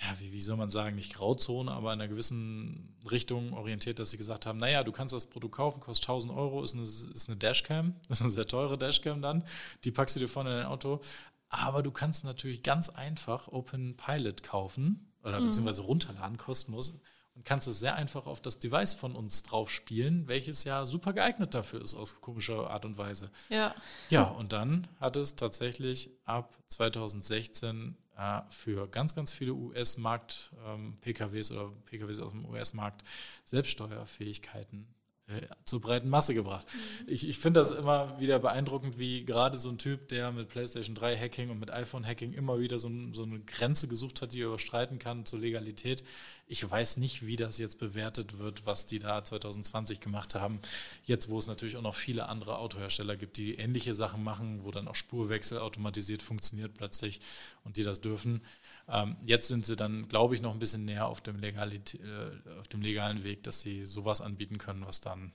ja, 0.00 0.14
wie, 0.20 0.32
wie 0.32 0.40
soll 0.40 0.56
man 0.56 0.70
sagen, 0.70 0.94
nicht 0.94 1.14
Grauzone, 1.14 1.72
aber 1.72 1.92
in 1.92 2.00
einer 2.00 2.08
gewissen 2.08 2.96
Richtung 3.10 3.52
orientiert, 3.52 3.98
dass 3.98 4.12
sie 4.12 4.16
gesagt 4.16 4.46
haben, 4.46 4.58
naja, 4.58 4.84
du 4.84 4.92
kannst 4.92 5.12
das 5.12 5.26
Produkt 5.26 5.56
kaufen, 5.56 5.80
kostet 5.80 6.08
1000 6.08 6.32
Euro, 6.32 6.62
ist 6.62 6.74
eine, 6.74 6.84
ist 6.84 7.28
eine 7.28 7.36
Dashcam, 7.36 7.94
das 8.08 8.18
ist 8.18 8.22
eine 8.22 8.32
sehr 8.32 8.46
teure 8.46 8.78
Dashcam 8.78 9.20
dann, 9.22 9.44
die 9.84 9.90
packst 9.90 10.14
du 10.14 10.20
dir 10.20 10.28
vorne 10.28 10.50
in 10.50 10.56
dein 10.58 10.66
Auto, 10.66 11.00
aber 11.48 11.82
du 11.82 11.90
kannst 11.90 12.24
natürlich 12.24 12.62
ganz 12.62 12.90
einfach 12.90 13.48
Open 13.48 13.96
Pilot 13.96 14.42
kaufen 14.42 15.12
oder 15.24 15.40
mhm. 15.40 15.46
beziehungsweise 15.46 15.82
runterladen, 15.82 16.38
kostenlos 16.38 17.00
und 17.38 17.44
kannst 17.44 17.68
es 17.68 17.78
sehr 17.78 17.94
einfach 17.94 18.26
auf 18.26 18.40
das 18.40 18.58
Device 18.58 18.94
von 18.94 19.14
uns 19.14 19.44
drauf 19.44 19.70
spielen, 19.70 20.28
welches 20.28 20.64
ja 20.64 20.84
super 20.86 21.12
geeignet 21.12 21.54
dafür 21.54 21.80
ist, 21.80 21.94
auf 21.94 22.20
komische 22.20 22.68
Art 22.68 22.84
und 22.84 22.98
Weise. 22.98 23.30
Ja. 23.48 23.74
Ja, 24.10 24.24
und 24.24 24.52
dann 24.52 24.88
hat 25.00 25.16
es 25.16 25.36
tatsächlich 25.36 26.10
ab 26.24 26.56
2016 26.66 27.96
äh, 27.96 28.07
für 28.48 28.88
ganz, 28.88 29.14
ganz 29.14 29.32
viele 29.32 29.54
US-Markt-PKWs 29.54 31.50
ähm, 31.50 31.56
oder 31.56 31.72
PKWs 31.86 32.20
aus 32.20 32.32
dem 32.32 32.44
US-Markt 32.46 33.02
Selbststeuerfähigkeiten 33.44 34.86
äh, 35.28 35.42
zur 35.64 35.80
breiten 35.80 36.08
Masse 36.08 36.32
gebracht. 36.34 36.66
Mhm. 36.72 37.12
Ich, 37.12 37.28
ich 37.28 37.38
finde 37.38 37.60
das 37.60 37.70
immer 37.70 38.18
wieder 38.18 38.38
beeindruckend, 38.38 38.98
wie 38.98 39.24
gerade 39.24 39.58
so 39.58 39.68
ein 39.68 39.76
Typ, 39.76 40.08
der 40.08 40.32
mit 40.32 40.48
PlayStation 40.48 40.94
3 40.94 41.16
Hacking 41.16 41.50
und 41.50 41.60
mit 41.60 41.70
iPhone 41.70 42.06
Hacking 42.06 42.32
immer 42.32 42.58
wieder 42.58 42.78
so, 42.78 42.90
so 43.12 43.24
eine 43.24 43.40
Grenze 43.40 43.88
gesucht 43.88 44.22
hat, 44.22 44.32
die 44.32 44.40
er 44.40 44.48
überstreiten 44.48 44.98
kann 44.98 45.26
zur 45.26 45.38
Legalität, 45.38 46.02
ich 46.48 46.68
weiß 46.68 46.96
nicht, 46.96 47.26
wie 47.26 47.36
das 47.36 47.58
jetzt 47.58 47.78
bewertet 47.78 48.38
wird, 48.38 48.64
was 48.64 48.86
die 48.86 48.98
da 48.98 49.22
2020 49.22 50.00
gemacht 50.00 50.34
haben. 50.34 50.60
Jetzt, 51.04 51.28
wo 51.28 51.38
es 51.38 51.46
natürlich 51.46 51.76
auch 51.76 51.82
noch 51.82 51.94
viele 51.94 52.28
andere 52.28 52.58
Autohersteller 52.58 53.16
gibt, 53.16 53.36
die 53.36 53.56
ähnliche 53.56 53.92
Sachen 53.92 54.24
machen, 54.24 54.64
wo 54.64 54.70
dann 54.70 54.88
auch 54.88 54.94
Spurwechsel 54.94 55.58
automatisiert 55.58 56.22
funktioniert 56.22 56.74
plötzlich 56.74 57.20
und 57.64 57.76
die 57.76 57.84
das 57.84 58.00
dürfen. 58.00 58.42
Ähm, 58.88 59.16
jetzt 59.26 59.48
sind 59.48 59.66
sie 59.66 59.76
dann, 59.76 60.08
glaube 60.08 60.34
ich, 60.34 60.40
noch 60.40 60.52
ein 60.52 60.58
bisschen 60.58 60.86
näher 60.86 61.06
auf 61.06 61.20
dem, 61.20 61.38
Legalit 61.38 61.94
äh, 61.94 62.58
auf 62.58 62.68
dem 62.68 62.80
legalen 62.80 63.22
Weg, 63.22 63.42
dass 63.42 63.60
sie 63.60 63.84
sowas 63.84 64.22
anbieten 64.22 64.56
können, 64.56 64.86
was 64.86 65.00
dann 65.00 65.32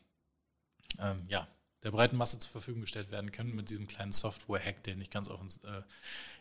ähm, 1.00 1.24
ja, 1.28 1.48
der 1.84 1.92
breiten 1.92 2.16
Masse 2.16 2.40
zur 2.40 2.52
Verfügung 2.52 2.82
gestellt 2.82 3.12
werden 3.12 3.32
kann 3.32 3.54
mit 3.54 3.70
diesem 3.70 3.88
kleinen 3.88 4.12
Software-Hack, 4.12 4.84
der 4.84 4.96
nicht 4.96 5.12
ganz 5.12 5.30
offen, 5.30 5.48
äh, 5.66 5.82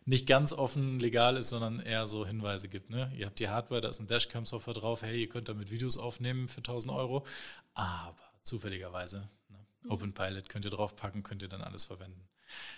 nicht 0.04 0.26
ganz 0.26 0.52
offen 0.52 1.00
legal 1.00 1.36
ist, 1.36 1.48
sondern 1.48 1.80
eher 1.80 2.06
so 2.06 2.26
Hinweise 2.26 2.68
gibt. 2.68 2.90
Ne? 2.90 3.12
Ihr 3.16 3.26
habt 3.26 3.40
die 3.40 3.48
Hardware, 3.48 3.80
da 3.80 3.88
ist 3.88 4.00
ein 4.00 4.06
Dashcam-Software 4.06 4.74
drauf, 4.74 5.02
hey, 5.02 5.20
ihr 5.20 5.28
könnt 5.28 5.48
damit 5.48 5.70
Videos 5.70 5.98
aufnehmen 5.98 6.48
für 6.48 6.58
1000 6.58 6.92
Euro, 6.92 7.26
aber 7.74 8.16
zufälligerweise, 8.42 9.28
ne? 9.48 9.58
Mhm. 9.82 9.90
Open 9.90 10.14
Pilot 10.14 10.48
könnt 10.48 10.64
ihr 10.64 10.70
draufpacken, 10.70 11.22
könnt 11.22 11.42
ihr 11.42 11.48
dann 11.48 11.62
alles 11.62 11.84
verwenden. 11.84 12.28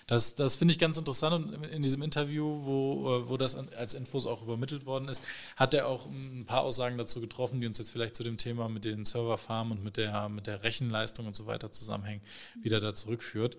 Das, 0.06 0.34
das 0.34 0.56
finde 0.56 0.72
ich 0.72 0.78
ganz 0.78 0.96
interessant 0.96 1.54
und 1.54 1.64
in 1.64 1.82
diesem 1.82 2.02
Interview, 2.02 2.64
wo, 2.64 3.16
äh, 3.16 3.28
wo 3.28 3.36
das 3.36 3.54
als 3.56 3.94
Infos 3.94 4.26
auch 4.26 4.42
übermittelt 4.42 4.84
worden 4.84 5.08
ist, 5.08 5.22
hat 5.56 5.72
er 5.72 5.88
auch 5.88 6.06
ein 6.06 6.44
paar 6.46 6.62
Aussagen 6.62 6.98
dazu 6.98 7.20
getroffen, 7.20 7.60
die 7.60 7.66
uns 7.66 7.78
jetzt 7.78 7.90
vielleicht 7.90 8.14
zu 8.14 8.22
dem 8.22 8.36
Thema 8.36 8.68
mit 8.68 8.84
den 8.84 9.04
Serverfarmen 9.04 9.78
und 9.78 9.84
mit 9.84 9.96
der, 9.96 10.28
mit 10.28 10.46
der 10.46 10.62
Rechenleistung 10.62 11.26
und 11.26 11.34
so 11.34 11.46
weiter 11.46 11.72
zusammenhängen, 11.72 12.22
wieder 12.60 12.80
da 12.80 12.94
zurückführt. 12.94 13.56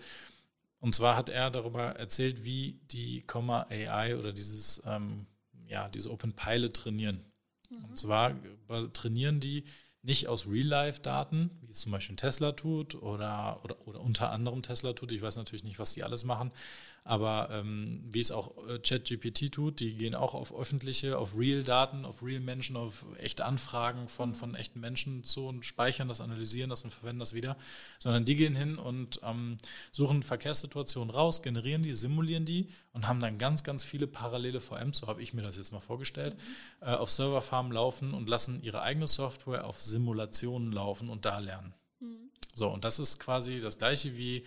Und 0.80 0.94
zwar 0.94 1.16
hat 1.16 1.30
er 1.30 1.50
darüber 1.50 1.84
erzählt, 1.96 2.44
wie 2.44 2.80
die 2.92 3.22
Comma 3.22 3.66
AI 3.70 4.18
oder 4.18 4.32
dieses, 4.32 4.84
ähm, 4.86 5.26
ja, 5.68 5.90
diese 5.90 6.12
Open 6.12 6.34
Pilot 6.34 6.76
trainieren. 6.76 7.26
Mhm. 7.72 7.86
Und 7.86 7.98
zwar 7.98 8.36
trainieren 8.94 9.40
die 9.40 9.64
nicht 10.04 10.28
aus 10.28 10.46
Real-Life-Daten, 10.48 11.50
es 11.76 11.82
zum 11.82 11.92
Beispiel 11.92 12.16
Tesla 12.16 12.54
tut 12.54 12.96
oder, 12.96 13.60
oder, 13.64 13.88
oder 13.88 14.02
unter 14.02 14.32
anderem 14.32 14.62
Tesla 14.62 14.94
tut. 14.94 15.12
Ich 15.12 15.22
weiß 15.22 15.38
natürlich 15.38 15.64
nicht, 15.64 15.80
was 15.80 15.94
die 15.94 16.04
alles 16.04 16.24
machen, 16.26 16.52
aber 17.08 17.50
ähm, 17.52 18.04
wie 18.10 18.20
es 18.20 18.32
auch 18.32 18.52
äh, 18.68 18.80
ChatGPT 18.80 19.52
tut, 19.52 19.80
die 19.80 19.94
gehen 19.94 20.16
auch 20.16 20.34
auf 20.34 20.52
öffentliche, 20.58 21.20
auf 21.20 21.38
Real-Daten, 21.38 22.04
auf 22.04 22.24
Real-Menschen, 22.24 22.76
auf 22.76 23.06
echte 23.20 23.46
Anfragen 23.46 24.08
von, 24.08 24.34
von 24.34 24.56
echten 24.56 24.80
Menschen 24.80 25.24
zu 25.24 25.46
und 25.46 25.66
speichern 25.66 26.08
das, 26.08 26.20
analysieren 26.20 26.72
das 26.72 26.84
und 26.84 26.92
verwenden 26.92 27.20
das 27.20 27.36
wieder. 27.36 27.58
Sondern 28.00 28.26
die 28.26 28.36
gehen 28.36 28.56
hin 28.56 28.80
und 28.80 29.20
ähm, 29.24 29.58
suchen 29.92 30.24
Verkehrssituationen 30.24 31.12
raus, 31.12 31.44
generieren 31.44 31.84
die, 31.84 31.94
simulieren 31.94 32.46
die 32.46 32.70
und 32.92 33.08
haben 33.08 33.20
dann 33.20 33.38
ganz, 33.38 33.64
ganz 33.64 33.84
viele 33.84 34.08
parallele 34.08 34.60
VMs, 34.60 34.98
so 34.98 35.08
habe 35.08 35.22
ich 35.22 35.34
mir 35.36 35.44
das 35.44 35.58
jetzt 35.58 35.72
mal 35.72 35.82
vorgestellt, 35.82 36.36
mhm. 36.82 36.88
äh, 36.88 36.92
auf 36.96 37.12
Serverfarmen 37.12 37.72
laufen 37.72 38.16
und 38.16 38.28
lassen 38.30 38.64
ihre 38.64 38.82
eigene 38.82 39.06
Software 39.06 39.66
auf 39.66 39.80
Simulationen 39.80 40.72
laufen 40.72 41.10
und 41.10 41.26
da 41.26 41.38
lernen. 41.38 41.65
So, 42.56 42.70
und 42.70 42.84
das 42.84 43.00
ist 43.00 43.20
quasi 43.20 43.60
das 43.60 43.78
gleiche 43.78 44.18
wie 44.18 44.44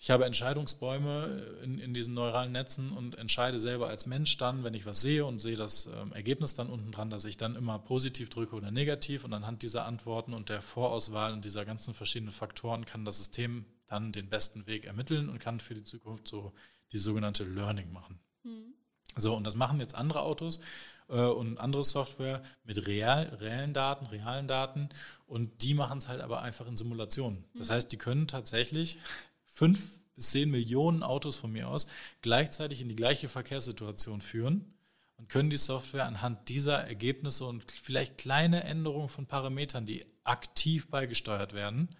ich 0.00 0.10
habe 0.10 0.26
Entscheidungsbäume 0.26 1.60
in, 1.62 1.78
in 1.78 1.94
diesen 1.94 2.12
neuralen 2.12 2.52
Netzen 2.52 2.92
und 2.92 3.16
entscheide 3.16 3.58
selber 3.58 3.88
als 3.88 4.04
Mensch 4.04 4.36
dann, 4.36 4.62
wenn 4.62 4.74
ich 4.74 4.84
was 4.84 5.00
sehe 5.00 5.24
und 5.24 5.38
sehe 5.38 5.56
das 5.56 5.86
ähm, 5.86 6.12
Ergebnis 6.12 6.54
dann 6.54 6.68
unten 6.68 6.92
dran, 6.92 7.08
dass 7.08 7.24
ich 7.24 7.38
dann 7.38 7.56
immer 7.56 7.78
positiv 7.78 8.28
drücke 8.28 8.54
oder 8.54 8.70
negativ 8.70 9.24
und 9.24 9.32
anhand 9.32 9.62
dieser 9.62 9.86
Antworten 9.86 10.34
und 10.34 10.50
der 10.50 10.60
Vorauswahl 10.60 11.32
und 11.32 11.44
dieser 11.44 11.64
ganzen 11.64 11.94
verschiedenen 11.94 12.32
Faktoren 12.32 12.84
kann 12.84 13.06
das 13.06 13.16
System 13.16 13.64
dann 13.86 14.12
den 14.12 14.28
besten 14.28 14.66
Weg 14.66 14.84
ermitteln 14.84 15.30
und 15.30 15.38
kann 15.38 15.58
für 15.58 15.74
die 15.74 15.84
Zukunft 15.84 16.28
so 16.28 16.52
die 16.92 16.98
sogenannte 16.98 17.44
Learning 17.44 17.90
machen. 17.90 18.20
Mhm. 18.42 18.74
So, 19.16 19.34
und 19.34 19.44
das 19.44 19.54
machen 19.54 19.80
jetzt 19.80 19.94
andere 19.94 20.20
Autos 20.20 20.60
und 21.08 21.58
andere 21.58 21.84
Software 21.84 22.42
mit 22.64 22.86
real, 22.86 23.24
reellen 23.40 23.74
Daten, 23.74 24.06
realen 24.06 24.48
Daten 24.48 24.88
und 25.26 25.62
die 25.62 25.74
machen 25.74 25.98
es 25.98 26.08
halt 26.08 26.20
aber 26.20 26.42
einfach 26.42 26.66
in 26.66 26.76
Simulationen. 26.76 27.44
Das 27.54 27.68
mhm. 27.68 27.72
heißt, 27.74 27.92
die 27.92 27.98
können 27.98 28.26
tatsächlich 28.26 28.98
fünf 29.44 29.98
bis 30.14 30.30
zehn 30.30 30.50
Millionen 30.50 31.02
Autos 31.02 31.36
von 31.36 31.52
mir 31.52 31.68
aus 31.68 31.86
gleichzeitig 32.22 32.80
in 32.80 32.88
die 32.88 32.96
gleiche 32.96 33.28
Verkehrssituation 33.28 34.20
führen 34.20 34.74
und 35.16 35.28
können 35.28 35.50
die 35.50 35.56
Software 35.56 36.06
anhand 36.06 36.48
dieser 36.48 36.86
Ergebnisse 36.86 37.44
und 37.44 37.70
vielleicht 37.70 38.18
kleine 38.18 38.64
Änderungen 38.64 39.08
von 39.08 39.26
Parametern, 39.26 39.86
die 39.86 40.06
aktiv 40.24 40.88
beigesteuert 40.88 41.52
werden, 41.52 41.94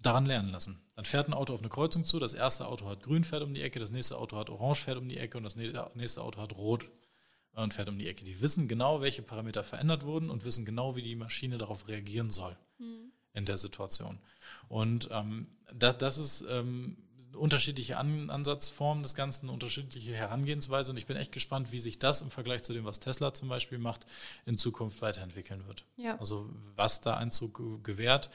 daran 0.00 0.26
lernen 0.26 0.50
lassen. 0.50 0.82
Dann 0.96 1.04
fährt 1.04 1.28
ein 1.28 1.34
Auto 1.34 1.54
auf 1.54 1.60
eine 1.60 1.68
Kreuzung 1.68 2.04
zu, 2.04 2.18
das 2.18 2.34
erste 2.34 2.66
Auto 2.66 2.86
hat 2.86 3.02
grün, 3.02 3.24
fährt 3.24 3.42
um 3.42 3.54
die 3.54 3.62
Ecke, 3.62 3.78
das 3.78 3.92
nächste 3.92 4.18
Auto 4.18 4.36
hat 4.36 4.50
orange, 4.50 4.82
fährt 4.82 4.98
um 4.98 5.08
die 5.08 5.16
Ecke 5.16 5.38
und 5.38 5.44
das 5.44 5.56
nächste 5.56 6.22
Auto 6.22 6.40
hat 6.40 6.56
rot 6.56 6.88
und 7.54 7.74
fährt 7.74 7.88
um 7.88 7.98
die 7.98 8.08
Ecke. 8.08 8.24
Die 8.24 8.40
wissen 8.40 8.68
genau, 8.68 9.00
welche 9.00 9.22
Parameter 9.22 9.62
verändert 9.62 10.04
wurden 10.04 10.30
und 10.30 10.44
wissen 10.44 10.64
genau, 10.64 10.96
wie 10.96 11.02
die 11.02 11.16
Maschine 11.16 11.58
darauf 11.58 11.88
reagieren 11.88 12.30
soll 12.30 12.56
mhm. 12.78 13.12
in 13.34 13.44
der 13.44 13.56
Situation. 13.56 14.18
Und 14.68 15.08
ähm, 15.12 15.46
das, 15.74 15.98
das 15.98 16.18
ist 16.18 16.44
ähm, 16.48 16.96
unterschiedliche 17.34 17.96
An 17.96 18.30
Ansatzformen 18.30 19.02
des 19.02 19.14
Ganzen, 19.14 19.48
unterschiedliche 19.48 20.14
Herangehensweise 20.14 20.90
und 20.90 20.96
ich 20.96 21.06
bin 21.06 21.16
echt 21.16 21.32
gespannt, 21.32 21.72
wie 21.72 21.78
sich 21.78 21.98
das 21.98 22.22
im 22.22 22.30
Vergleich 22.30 22.62
zu 22.62 22.72
dem, 22.72 22.84
was 22.84 23.00
Tesla 23.00 23.32
zum 23.34 23.48
Beispiel 23.48 23.78
macht, 23.78 24.06
in 24.46 24.56
Zukunft 24.56 25.02
weiterentwickeln 25.02 25.66
wird. 25.66 25.84
Ja. 25.96 26.18
Also 26.18 26.48
was 26.76 27.00
da 27.00 27.16
Einzug 27.16 27.84
gewährt, 27.84 28.30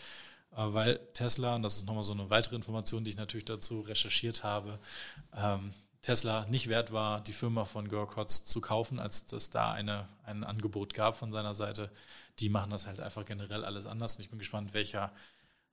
äh, 0.51 0.57
weil 0.57 0.99
Tesla, 1.13 1.55
und 1.55 1.63
das 1.63 1.77
ist 1.77 1.85
nochmal 1.85 2.03
so 2.03 2.13
eine 2.13 2.29
weitere 2.29 2.55
Information, 2.55 3.03
die 3.03 3.11
ich 3.11 3.17
natürlich 3.17 3.45
dazu 3.45 3.81
recherchiert 3.81 4.43
habe, 4.43 4.79
ähm, 5.35 5.71
Tesla 6.01 6.45
nicht 6.49 6.67
wert 6.67 6.91
war, 6.91 7.21
die 7.21 7.33
Firma 7.33 7.65
von 7.65 7.89
Georg 7.89 8.15
Hotz 8.15 8.45
zu 8.45 8.61
kaufen, 8.61 8.99
als 8.99 9.25
das 9.25 9.49
da 9.49 9.71
eine, 9.71 10.07
ein 10.25 10.43
Angebot 10.43 10.93
gab 10.93 11.17
von 11.17 11.31
seiner 11.31 11.53
Seite. 11.53 11.91
Die 12.39 12.49
machen 12.49 12.71
das 12.71 12.87
halt 12.87 12.99
einfach 12.99 13.25
generell 13.25 13.65
alles 13.65 13.87
anders 13.87 14.15
und 14.15 14.21
ich 14.21 14.29
bin 14.29 14.39
gespannt, 14.39 14.73
welcher 14.73 15.11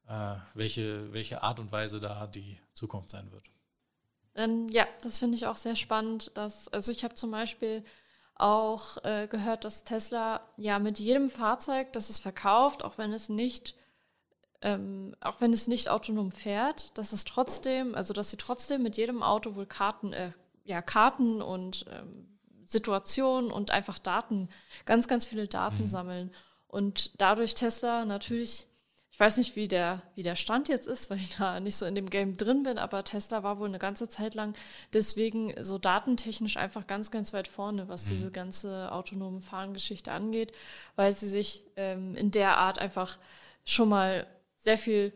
äh, 0.09 0.35
welche, 0.55 1.13
welche 1.13 1.43
Art 1.43 1.61
und 1.61 1.73
Weise 1.73 2.01
da 2.01 2.27
die 2.27 2.59
Zukunft 2.73 3.11
sein 3.11 3.31
wird. 3.33 3.45
Ähm, 4.35 4.69
ja, 4.69 4.87
das 5.03 5.19
finde 5.19 5.37
ich 5.37 5.47
auch 5.47 5.57
sehr 5.57 5.77
spannend. 5.77 6.33
Dass, 6.35 6.69
also 6.69 6.93
ich 6.93 7.05
habe 7.05 7.15
zum 7.15 7.31
Beispiel 7.31 7.85
auch 8.35 9.03
äh, 9.05 9.29
gehört, 9.29 9.65
dass 9.65 9.85
Tesla 9.85 10.41
ja 10.57 10.79
mit 10.79 10.99
jedem 10.99 11.31
Fahrzeug, 11.31 11.93
das 11.93 12.11
es 12.11 12.19
verkauft, 12.19 12.83
auch 12.83 12.99
wenn 12.99 13.13
es 13.13 13.29
nicht 13.29 13.77
ähm, 14.65 15.15
auch 15.21 15.41
wenn 15.41 15.53
es 15.53 15.69
nicht 15.69 15.89
autonom 15.89 16.33
fährt, 16.33 16.97
dass 16.99 17.13
es 17.13 17.25
trotzdem, 17.25 17.95
also 17.95 18.13
dass 18.15 18.31
sie 18.31 18.37
trotzdem 18.37 18.83
mit 18.83 18.97
jedem 18.97 19.23
Auto 19.23 19.55
wohl 19.55 19.67
Karten, 19.67 20.13
äh, 20.13 20.33
ja, 20.65 20.83
Karten 20.83 21.43
und 21.43 21.85
ähm, 21.93 22.27
Situationen 22.65 23.53
und 23.53 23.71
einfach 23.71 23.99
Daten, 23.99 24.49
ganz, 24.87 25.07
ganz 25.07 25.27
viele 25.27 25.47
Daten 25.47 25.83
mhm. 25.83 25.89
sammeln. 25.89 26.35
Und 26.67 27.13
dadurch 27.21 27.55
Tesla 27.55 28.07
natürlich 28.07 28.67
ich 29.15 29.21
weiß 29.21 29.37
nicht, 29.37 29.55
wie 29.55 29.69
der, 29.69 30.03
wie 30.17 30.25
der 30.25 30.35
Stand 30.35 30.67
jetzt 30.67 30.89
ist, 30.89 31.09
weil 31.09 31.19
ich 31.19 31.37
da 31.37 31.61
nicht 31.61 31.77
so 31.77 31.87
in 31.87 31.95
dem 31.95 32.11
Game 32.11 32.37
drin 32.37 32.65
bin, 32.65 32.79
aber 32.79 33.05
Tesla 33.05 33.45
war 33.45 33.61
wohl 33.61 33.69
eine 33.69 33.79
ganze 33.79 34.09
Zeit 34.09 34.35
lang 34.35 34.57
deswegen 34.93 35.55
so 35.63 35.79
datentechnisch 35.79 36.57
einfach 36.57 36.89
ganz, 36.89 37.13
ganz 37.13 37.33
weit 37.33 37.47
vorne, 37.47 37.87
was 37.87 38.07
mhm. 38.07 38.11
diese 38.11 38.33
ganze 38.33 38.91
autonome 38.91 39.41
Fahrengeschichte 39.41 40.11
angeht, 40.11 40.51
weil 40.97 41.13
sie 41.13 41.29
sich 41.29 41.63
ähm, 41.77 42.17
in 42.17 42.33
der 42.33 42.59
Art 42.59 42.81
einfach 42.81 43.19
schon 43.65 43.89
mal 43.89 44.27
sehr 44.65 44.79
viel 44.79 45.13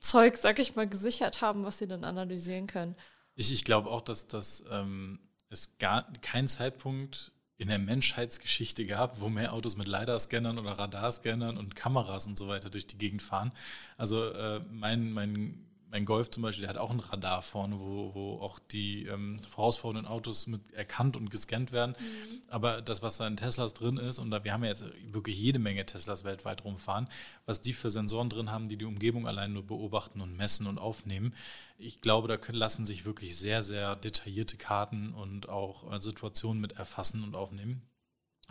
Zeug, 0.00 0.36
sag 0.36 0.58
ich 0.58 0.74
mal, 0.76 0.88
gesichert 0.88 1.40
haben, 1.40 1.64
was 1.64 1.78
sie 1.78 1.86
dann 1.86 2.04
analysieren 2.04 2.66
können. 2.66 2.96
Ich, 3.34 3.52
ich 3.52 3.64
glaube 3.64 3.90
auch, 3.90 4.00
dass 4.00 4.28
das 4.28 4.64
ähm, 4.70 5.20
es 5.48 5.78
gar 5.78 6.10
kein 6.22 6.48
Zeitpunkt 6.48 7.32
in 7.56 7.68
der 7.68 7.78
Menschheitsgeschichte 7.78 8.86
gab, 8.86 9.20
wo 9.20 9.28
mehr 9.28 9.52
Autos 9.52 9.76
mit 9.76 9.86
LiDAR-Scannern 9.86 10.58
oder 10.58 10.72
Radarscannern 10.72 11.56
und 11.56 11.76
Kameras 11.76 12.26
und 12.26 12.36
so 12.36 12.48
weiter 12.48 12.70
durch 12.70 12.86
die 12.86 12.98
Gegend 12.98 13.22
fahren. 13.22 13.52
Also 13.96 14.30
äh, 14.30 14.60
mein, 14.70 15.12
mein 15.12 15.71
mein 15.92 16.06
Golf 16.06 16.30
zum 16.30 16.42
Beispiel, 16.42 16.62
der 16.62 16.70
hat 16.70 16.78
auch 16.78 16.90
ein 16.90 17.00
Radar 17.00 17.42
vorne, 17.42 17.78
wo, 17.78 18.14
wo 18.14 18.40
auch 18.40 18.58
die 18.58 19.04
ähm, 19.04 19.36
vorausfahrenden 19.46 20.06
Autos 20.06 20.46
mit 20.46 20.72
erkannt 20.72 21.18
und 21.18 21.30
gescannt 21.30 21.70
werden. 21.70 21.94
Mhm. 21.98 22.40
Aber 22.48 22.80
das, 22.80 23.02
was 23.02 23.18
da 23.18 23.26
in 23.26 23.36
Teslas 23.36 23.74
drin 23.74 23.98
ist, 23.98 24.18
und 24.18 24.30
da, 24.30 24.42
wir 24.42 24.54
haben 24.54 24.64
ja 24.64 24.70
jetzt 24.70 24.86
wirklich 25.12 25.38
jede 25.38 25.58
Menge 25.58 25.84
Teslas 25.84 26.24
weltweit 26.24 26.64
rumfahren, 26.64 27.08
was 27.44 27.60
die 27.60 27.74
für 27.74 27.90
Sensoren 27.90 28.30
drin 28.30 28.50
haben, 28.50 28.70
die 28.70 28.78
die 28.78 28.86
Umgebung 28.86 29.28
allein 29.28 29.52
nur 29.52 29.66
beobachten 29.66 30.22
und 30.22 30.34
messen 30.34 30.66
und 30.66 30.78
aufnehmen, 30.78 31.34
ich 31.76 32.00
glaube, 32.00 32.26
da 32.26 32.38
können, 32.38 32.58
lassen 32.58 32.86
sich 32.86 33.04
wirklich 33.04 33.36
sehr, 33.36 33.62
sehr 33.62 33.94
detaillierte 33.94 34.56
Karten 34.56 35.12
und 35.12 35.50
auch 35.50 35.92
äh, 35.92 36.00
Situationen 36.00 36.62
mit 36.62 36.72
erfassen 36.72 37.22
und 37.22 37.36
aufnehmen. 37.36 37.82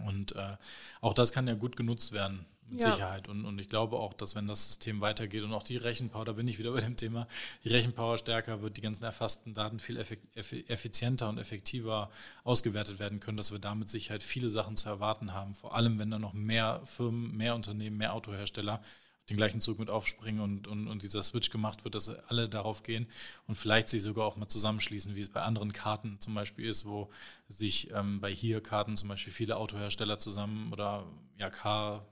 Und 0.06 0.36
äh, 0.36 0.58
auch 1.02 1.16
das 1.16 1.32
kann 1.32 1.48
ja 1.48 1.56
gut 1.56 1.76
genutzt 1.76 2.12
werden 2.12 2.46
mit 2.72 2.82
ja. 2.82 2.92
Sicherheit. 2.92 3.28
Und, 3.28 3.46
und 3.46 3.60
ich 3.60 3.70
glaube 3.70 3.98
auch, 3.98 4.14
dass 4.14 4.36
wenn 4.36 4.48
das 4.48 4.68
System 4.68 5.02
weitergeht 5.02 5.44
und 5.44 5.54
auch 5.54 5.64
die 5.64 5.78
Rechenpower, 5.78 6.26
da 6.26 6.34
bin 6.34 6.48
ich 6.48 6.58
wieder 6.58 6.72
bei 6.72 6.82
dem 6.82 6.96
Thema, 6.96 7.28
die 7.64 7.70
Rechenpower 7.70 8.18
stärker 8.18 8.62
wird, 8.62 8.78
die 8.78 8.82
ganzen 8.82 9.04
erfassten 9.04 9.54
Daten 9.54 9.80
viel 9.80 9.98
effizienter 10.38 11.30
und 11.30 11.38
effektiver 11.38 12.10
ausgewertet 12.44 13.00
werden 13.00 13.20
können, 13.20 13.38
dass 13.38 13.52
wir 13.52 13.60
damit 13.60 13.90
Sicherheit 13.90 14.24
viele 14.24 14.50
Sachen 14.50 14.76
zu 14.76 14.90
erwarten 14.90 15.34
haben. 15.34 15.54
Vor 15.54 15.76
allem, 15.76 16.00
wenn 16.00 16.10
da 16.10 16.20
noch 16.20 16.34
mehr 16.34 16.82
Firmen, 16.86 17.36
mehr 17.36 17.56
Unternehmen, 17.56 17.98
mehr 17.98 18.14
Autohersteller 18.14 18.76
auf 18.76 19.28
den 19.28 19.38
gleichen 19.38 19.62
Zug 19.62 19.78
mit 19.78 19.90
aufspringen 19.90 20.42
und, 20.42 20.68
und, 20.68 20.88
und 20.88 21.04
dieser 21.04 21.22
Switch 21.22 21.52
gemacht 21.52 21.84
wird, 21.84 21.94
dass 21.94 22.10
alle 22.10 22.50
darauf 22.50 22.84
gehen 22.84 23.06
und 23.48 23.56
vielleicht 23.56 23.90
sich 23.90 24.02
sogar 24.02 24.26
auch 24.26 24.36
mal 24.36 24.48
zusammenschließen, 24.48 25.16
wie 25.16 25.22
es 25.22 25.30
bei 25.30 25.42
anderen 25.42 25.74
Karten 25.74 26.20
zum 26.20 26.34
Beispiel 26.34 26.66
ist, 26.66 26.86
wo 26.86 27.12
sich 27.48 27.92
ähm, 27.92 28.20
bei 28.20 28.34
hier 28.34 28.62
Karten 28.62 28.96
zum 28.98 29.10
Beispiel 29.10 29.34
viele 29.34 29.58
Autohersteller 29.58 30.18
zusammen 30.18 30.72
oder 30.72 31.06
ja, 31.38 31.50
Car 31.50 32.06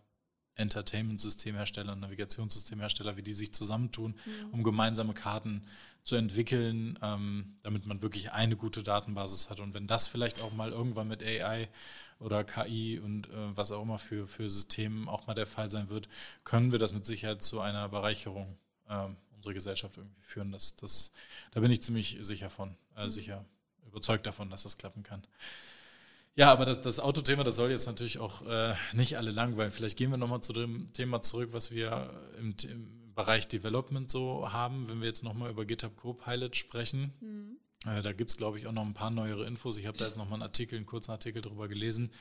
Entertainment-Systemhersteller 0.60 1.94
und 1.94 2.02
Navigationssystemhersteller, 2.02 3.18
wie 3.18 3.24
die 3.24 3.34
sich 3.34 3.54
zusammentun, 3.54 4.12
mhm. 4.14 4.54
um 4.54 4.64
gemeinsame 4.64 5.14
Karten 5.14 5.64
zu 6.04 6.16
entwickeln, 6.16 6.98
ähm, 7.02 7.58
damit 7.64 7.86
man 7.86 8.02
wirklich 8.02 8.32
eine 8.32 8.56
gute 8.56 8.84
Datenbasis 8.84 9.50
hat. 9.50 9.60
Und 9.60 9.74
wenn 9.74 9.88
das 9.88 10.08
vielleicht 10.08 10.42
auch 10.42 10.54
mal 10.54 10.72
irgendwann 10.72 11.08
mit 11.08 11.24
AI 11.24 11.70
oder 12.20 12.44
KI 12.44 13.00
und 13.00 13.28
äh, 13.28 13.58
was 13.58 13.72
auch 13.72 13.82
immer 13.82 14.00
für, 14.00 14.28
für 14.28 14.50
Systemen 14.50 15.08
auch 15.08 15.28
mal 15.28 15.34
der 15.34 15.48
Fall 15.48 15.70
sein 15.70 15.90
wird, 15.90 16.10
können 16.44 16.72
wir 16.72 16.80
das 16.80 16.94
mit 16.94 17.06
Sicherheit 17.06 17.42
zu 17.42 17.60
einer 17.60 17.90
Bereicherung 17.90 18.58
äh, 18.88 19.06
unserer 19.36 19.54
Gesellschaft 19.54 19.98
irgendwie 19.98 20.22
führen. 20.22 20.52
Das, 20.52 20.76
das, 20.76 21.12
da 21.52 21.60
bin 21.60 21.72
ich 21.72 21.82
ziemlich 21.82 22.18
sicher 22.22 22.50
von, 22.50 22.76
äh, 22.96 23.06
mhm. 23.06 23.10
sicher 23.10 23.46
überzeugt 23.86 24.26
davon, 24.26 24.50
dass 24.50 24.64
das 24.64 24.78
klappen 24.78 25.04
kann. 25.04 25.24
Ja, 26.36 26.52
aber 26.52 26.66
das, 26.66 26.80
das 26.82 27.00
Autothema, 27.00 27.44
das 27.44 27.58
soll 27.58 27.72
jetzt 27.72 27.88
natürlich 27.88 28.20
auch 28.20 28.46
äh, 28.48 28.74
nicht 28.94 29.18
alle 29.18 29.32
langweilen. 29.32 29.72
Vielleicht 29.72 29.98
gehen 29.98 30.12
wir 30.12 30.18
nochmal 30.18 30.42
zu 30.42 30.54
dem 30.54 30.92
Thema 30.94 31.22
zurück, 31.22 31.50
was 31.52 31.72
wir 31.72 32.10
im, 32.40 32.56
im, 32.64 33.00
Bereich 33.16 33.50
Development 33.50 34.10
so 34.10 34.50
haben, 34.54 34.88
wenn 34.88 35.02
wir 35.02 35.08
jetzt 35.08 35.26
nochmal 35.26 35.50
über 35.50 35.66
GitHub 35.66 35.98
Copilot 35.98 36.56
sprechen. 36.56 37.12
Mhm. 37.20 37.58
Äh, 37.86 38.02
da 38.02 38.14
gibt 38.14 38.30
es, 38.30 38.38
glaube 38.38 38.58
ich, 38.58 38.66
auch 38.66 38.72
noch 38.72 38.86
ein 38.86 38.94
paar 38.94 39.12
neuere 39.12 39.46
Infos. 39.46 39.76
Ich 39.76 39.88
habe 39.88 39.98
da 39.98 40.06
jetzt 40.06 40.16
nochmal 40.16 40.36
einen 40.36 40.44
Artikel, 40.44 40.78
einen 40.78 40.86
kurzen 40.86 41.12
Artikel 41.12 41.42
drüber 41.42 41.68
gelesen, 41.68 42.14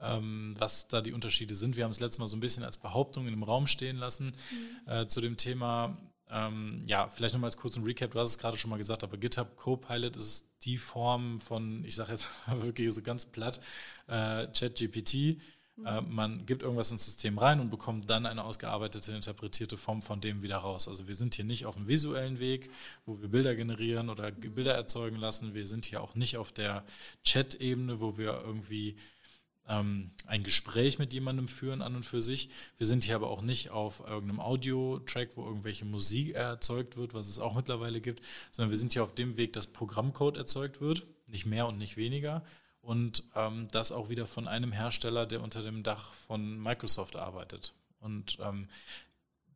ähm, 0.00 0.54
was 0.58 0.88
da 0.88 1.02
die 1.02 1.12
Unterschiede 1.12 1.54
sind. 1.54 1.76
Wir 1.76 1.84
haben 1.84 1.90
es 1.90 2.00
letztes 2.00 2.18
Mal 2.18 2.28
so 2.28 2.36
ein 2.38 2.40
bisschen 2.40 2.64
als 2.64 2.78
Behauptung 2.78 3.26
in 3.26 3.34
dem 3.34 3.42
Raum 3.42 3.66
stehen 3.66 3.98
lassen 3.98 4.32
mhm. 4.86 4.90
äh, 4.90 5.06
zu 5.06 5.20
dem 5.20 5.36
Thema. 5.36 5.98
Ähm, 6.30 6.82
ja, 6.86 7.08
vielleicht 7.08 7.34
nochmal 7.34 7.48
als 7.48 7.56
kurzen 7.56 7.84
Recap. 7.84 8.10
Du 8.10 8.20
hast 8.20 8.28
es 8.28 8.38
gerade 8.38 8.56
schon 8.56 8.70
mal 8.70 8.76
gesagt, 8.76 9.02
aber 9.02 9.16
GitHub 9.16 9.56
Copilot 9.56 10.16
ist 10.16 10.46
die 10.62 10.76
Form 10.76 11.40
von, 11.40 11.84
ich 11.84 11.94
sage 11.94 12.12
jetzt 12.12 12.30
wirklich 12.46 12.92
so 12.92 13.02
ganz 13.02 13.26
platt, 13.26 13.60
äh, 14.06 14.46
ChatGPT. 14.46 15.38
Mhm. 15.76 15.86
Äh, 15.86 16.00
man 16.02 16.46
gibt 16.46 16.62
irgendwas 16.62 16.90
ins 16.90 17.04
System 17.04 17.38
rein 17.38 17.60
und 17.60 17.70
bekommt 17.70 18.10
dann 18.10 18.26
eine 18.26 18.44
ausgearbeitete, 18.44 19.12
interpretierte 19.12 19.76
Form 19.78 20.02
von 20.02 20.20
dem 20.20 20.42
wieder 20.42 20.58
raus. 20.58 20.88
Also 20.88 21.08
wir 21.08 21.14
sind 21.14 21.34
hier 21.34 21.44
nicht 21.44 21.66
auf 21.66 21.76
dem 21.76 21.88
visuellen 21.88 22.38
Weg, 22.38 22.70
wo 23.06 23.20
wir 23.20 23.28
Bilder 23.28 23.54
generieren 23.54 24.10
oder 24.10 24.30
mhm. 24.30 24.54
Bilder 24.54 24.74
erzeugen 24.74 25.16
lassen. 25.16 25.54
Wir 25.54 25.66
sind 25.66 25.86
hier 25.86 26.02
auch 26.02 26.14
nicht 26.14 26.36
auf 26.36 26.52
der 26.52 26.84
Chat-Ebene, 27.24 28.00
wo 28.00 28.18
wir 28.18 28.42
irgendwie 28.44 28.96
ähm, 29.68 30.10
ein 30.26 30.42
Gespräch 30.42 30.98
mit 30.98 31.12
jemandem 31.12 31.46
führen 31.46 31.82
an 31.82 31.94
und 31.94 32.04
für 32.04 32.20
sich. 32.20 32.50
Wir 32.76 32.86
sind 32.86 33.04
hier 33.04 33.14
aber 33.14 33.28
auch 33.30 33.42
nicht 33.42 33.70
auf 33.70 34.00
irgendeinem 34.00 34.40
Audio-Track, 34.40 35.36
wo 35.36 35.44
irgendwelche 35.44 35.84
Musik 35.84 36.34
erzeugt 36.34 36.96
wird, 36.96 37.14
was 37.14 37.28
es 37.28 37.38
auch 37.38 37.54
mittlerweile 37.54 38.00
gibt, 38.00 38.22
sondern 38.50 38.70
wir 38.70 38.78
sind 38.78 38.92
hier 38.92 39.04
auf 39.04 39.14
dem 39.14 39.36
Weg, 39.36 39.52
dass 39.52 39.66
Programmcode 39.66 40.36
erzeugt 40.36 40.80
wird, 40.80 41.06
nicht 41.26 41.46
mehr 41.46 41.66
und 41.66 41.78
nicht 41.78 41.96
weniger. 41.96 42.44
Und 42.80 43.24
ähm, 43.34 43.68
das 43.70 43.92
auch 43.92 44.08
wieder 44.08 44.26
von 44.26 44.48
einem 44.48 44.72
Hersteller, 44.72 45.26
der 45.26 45.42
unter 45.42 45.62
dem 45.62 45.82
Dach 45.82 46.14
von 46.14 46.58
Microsoft 46.58 47.16
arbeitet. 47.16 47.74
Und 48.00 48.38
ähm, 48.40 48.68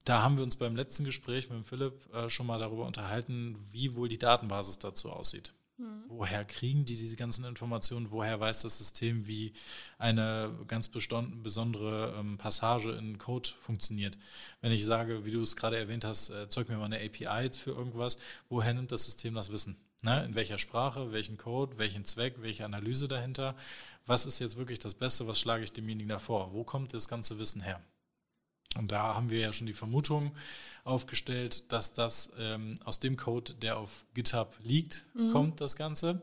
da 0.04 0.22
haben 0.22 0.36
wir 0.36 0.44
uns 0.44 0.56
beim 0.56 0.76
letzten 0.76 1.04
Gespräch 1.04 1.48
mit 1.48 1.66
Philipp 1.66 2.12
äh, 2.12 2.28
schon 2.28 2.46
mal 2.46 2.58
darüber 2.58 2.86
unterhalten, 2.86 3.56
wie 3.70 3.94
wohl 3.94 4.08
die 4.08 4.18
Datenbasis 4.18 4.78
dazu 4.78 5.10
aussieht. 5.10 5.52
Mhm. 5.82 6.04
Woher 6.08 6.44
kriegen 6.44 6.84
die 6.84 6.96
diese 6.96 7.16
ganzen 7.16 7.44
Informationen? 7.44 8.10
Woher 8.10 8.38
weiß 8.38 8.62
das 8.62 8.78
System, 8.78 9.26
wie 9.26 9.52
eine 9.98 10.56
ganz 10.68 10.88
besondere 10.88 12.14
ähm, 12.18 12.38
Passage 12.38 12.92
in 12.92 13.18
Code 13.18 13.50
funktioniert? 13.60 14.16
Wenn 14.60 14.72
ich 14.72 14.84
sage, 14.86 15.26
wie 15.26 15.32
du 15.32 15.40
es 15.40 15.56
gerade 15.56 15.78
erwähnt 15.78 16.04
hast, 16.04 16.30
äh, 16.30 16.48
zeig 16.48 16.68
mir 16.68 16.76
mal 16.76 16.84
eine 16.84 17.00
API 17.00 17.50
für 17.52 17.72
irgendwas, 17.72 18.18
woher 18.48 18.74
nimmt 18.74 18.92
das 18.92 19.04
System 19.04 19.34
das 19.34 19.50
Wissen? 19.50 19.76
Ne? 20.02 20.24
In 20.24 20.34
welcher 20.34 20.58
Sprache, 20.58 21.12
welchen 21.12 21.36
Code, 21.36 21.78
welchen 21.78 22.04
Zweck, 22.04 22.36
welche 22.40 22.64
Analyse 22.64 23.08
dahinter? 23.08 23.56
Was 24.06 24.26
ist 24.26 24.38
jetzt 24.38 24.56
wirklich 24.56 24.78
das 24.78 24.94
Beste? 24.94 25.26
Was 25.26 25.40
schlage 25.40 25.64
ich 25.64 25.72
demjenigen 25.72 26.08
davor? 26.08 26.52
Wo 26.52 26.64
kommt 26.64 26.94
das 26.94 27.08
ganze 27.08 27.38
Wissen 27.38 27.60
her? 27.60 27.80
Und 28.76 28.90
da 28.90 29.14
haben 29.14 29.30
wir 29.30 29.40
ja 29.40 29.52
schon 29.52 29.66
die 29.66 29.74
Vermutung 29.74 30.32
aufgestellt, 30.84 31.70
dass 31.72 31.92
das 31.92 32.32
ähm, 32.38 32.76
aus 32.84 32.98
dem 32.98 33.16
Code, 33.16 33.54
der 33.54 33.78
auf 33.78 34.04
GitHub 34.14 34.56
liegt, 34.62 35.04
mhm. 35.14 35.32
kommt, 35.32 35.60
das 35.60 35.76
Ganze. 35.76 36.22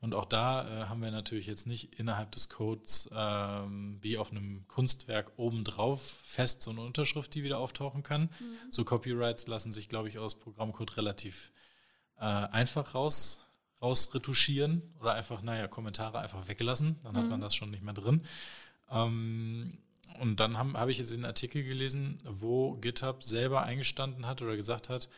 Und 0.00 0.14
auch 0.14 0.24
da 0.24 0.62
äh, 0.62 0.84
haben 0.86 1.02
wir 1.02 1.10
natürlich 1.10 1.46
jetzt 1.46 1.66
nicht 1.66 1.98
innerhalb 1.98 2.30
des 2.32 2.48
Codes 2.48 3.10
ähm, 3.12 3.98
wie 4.00 4.16
auf 4.16 4.30
einem 4.30 4.66
Kunstwerk 4.68 5.32
obendrauf 5.36 6.18
fest 6.22 6.62
so 6.62 6.70
eine 6.70 6.80
Unterschrift, 6.82 7.34
die 7.34 7.42
wieder 7.42 7.58
auftauchen 7.58 8.02
kann. 8.02 8.22
Mhm. 8.22 8.56
So 8.70 8.84
Copyrights 8.84 9.46
lassen 9.46 9.72
sich, 9.72 9.88
glaube 9.88 10.08
ich, 10.08 10.18
aus 10.18 10.38
Programmcode 10.38 10.96
relativ 10.96 11.52
äh, 12.18 12.24
einfach 12.24 12.94
raus 12.94 13.40
rausretuschieren 13.80 14.82
oder 14.98 15.14
einfach, 15.14 15.42
naja, 15.42 15.68
Kommentare 15.68 16.18
einfach 16.18 16.48
weggelassen, 16.48 16.96
dann 17.04 17.12
mhm. 17.12 17.18
hat 17.18 17.28
man 17.28 17.40
das 17.40 17.54
schon 17.54 17.70
nicht 17.70 17.84
mehr 17.84 17.94
drin. 17.94 18.22
Ähm, 18.90 19.78
und 20.20 20.40
dann 20.40 20.58
habe 20.58 20.72
hab 20.78 20.88
ich 20.88 20.98
jetzt 20.98 21.14
den 21.14 21.24
Artikel 21.24 21.62
gelesen, 21.62 22.18
wo 22.24 22.74
GitHub 22.74 23.22
selber 23.22 23.62
eingestanden 23.62 24.26
hat 24.26 24.42
oder 24.42 24.56
gesagt 24.56 24.88
hat, 24.88 25.08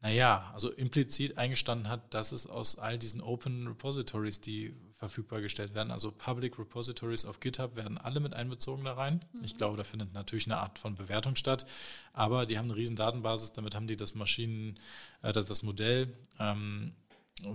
naja, 0.00 0.50
also 0.52 0.70
implizit 0.70 1.38
eingestanden 1.38 1.88
hat, 1.88 2.12
dass 2.12 2.32
es 2.32 2.46
aus 2.46 2.78
all 2.78 2.98
diesen 2.98 3.20
Open 3.20 3.66
Repositories, 3.66 4.40
die 4.40 4.74
verfügbar 4.94 5.40
gestellt 5.40 5.74
werden, 5.74 5.90
also 5.90 6.12
Public 6.12 6.58
Repositories 6.58 7.24
auf 7.24 7.40
GitHub, 7.40 7.76
werden 7.76 7.98
alle 7.98 8.20
mit 8.20 8.34
einbezogen 8.34 8.84
da 8.84 8.92
rein. 8.92 9.24
Mhm. 9.32 9.44
Ich 9.44 9.56
glaube, 9.56 9.76
da 9.76 9.84
findet 9.84 10.12
natürlich 10.12 10.46
eine 10.46 10.58
Art 10.58 10.78
von 10.78 10.94
Bewertung 10.94 11.34
statt, 11.34 11.66
aber 12.12 12.46
die 12.46 12.58
haben 12.58 12.66
eine 12.66 12.76
riesen 12.76 12.96
Datenbasis, 12.96 13.52
damit 13.52 13.74
haben 13.74 13.86
die 13.86 13.96
das 13.96 14.14
Maschinen, 14.14 14.78
äh, 15.22 15.32
das, 15.32 15.46
das 15.46 15.62
Modell 15.62 16.14
ähm, 16.38 16.94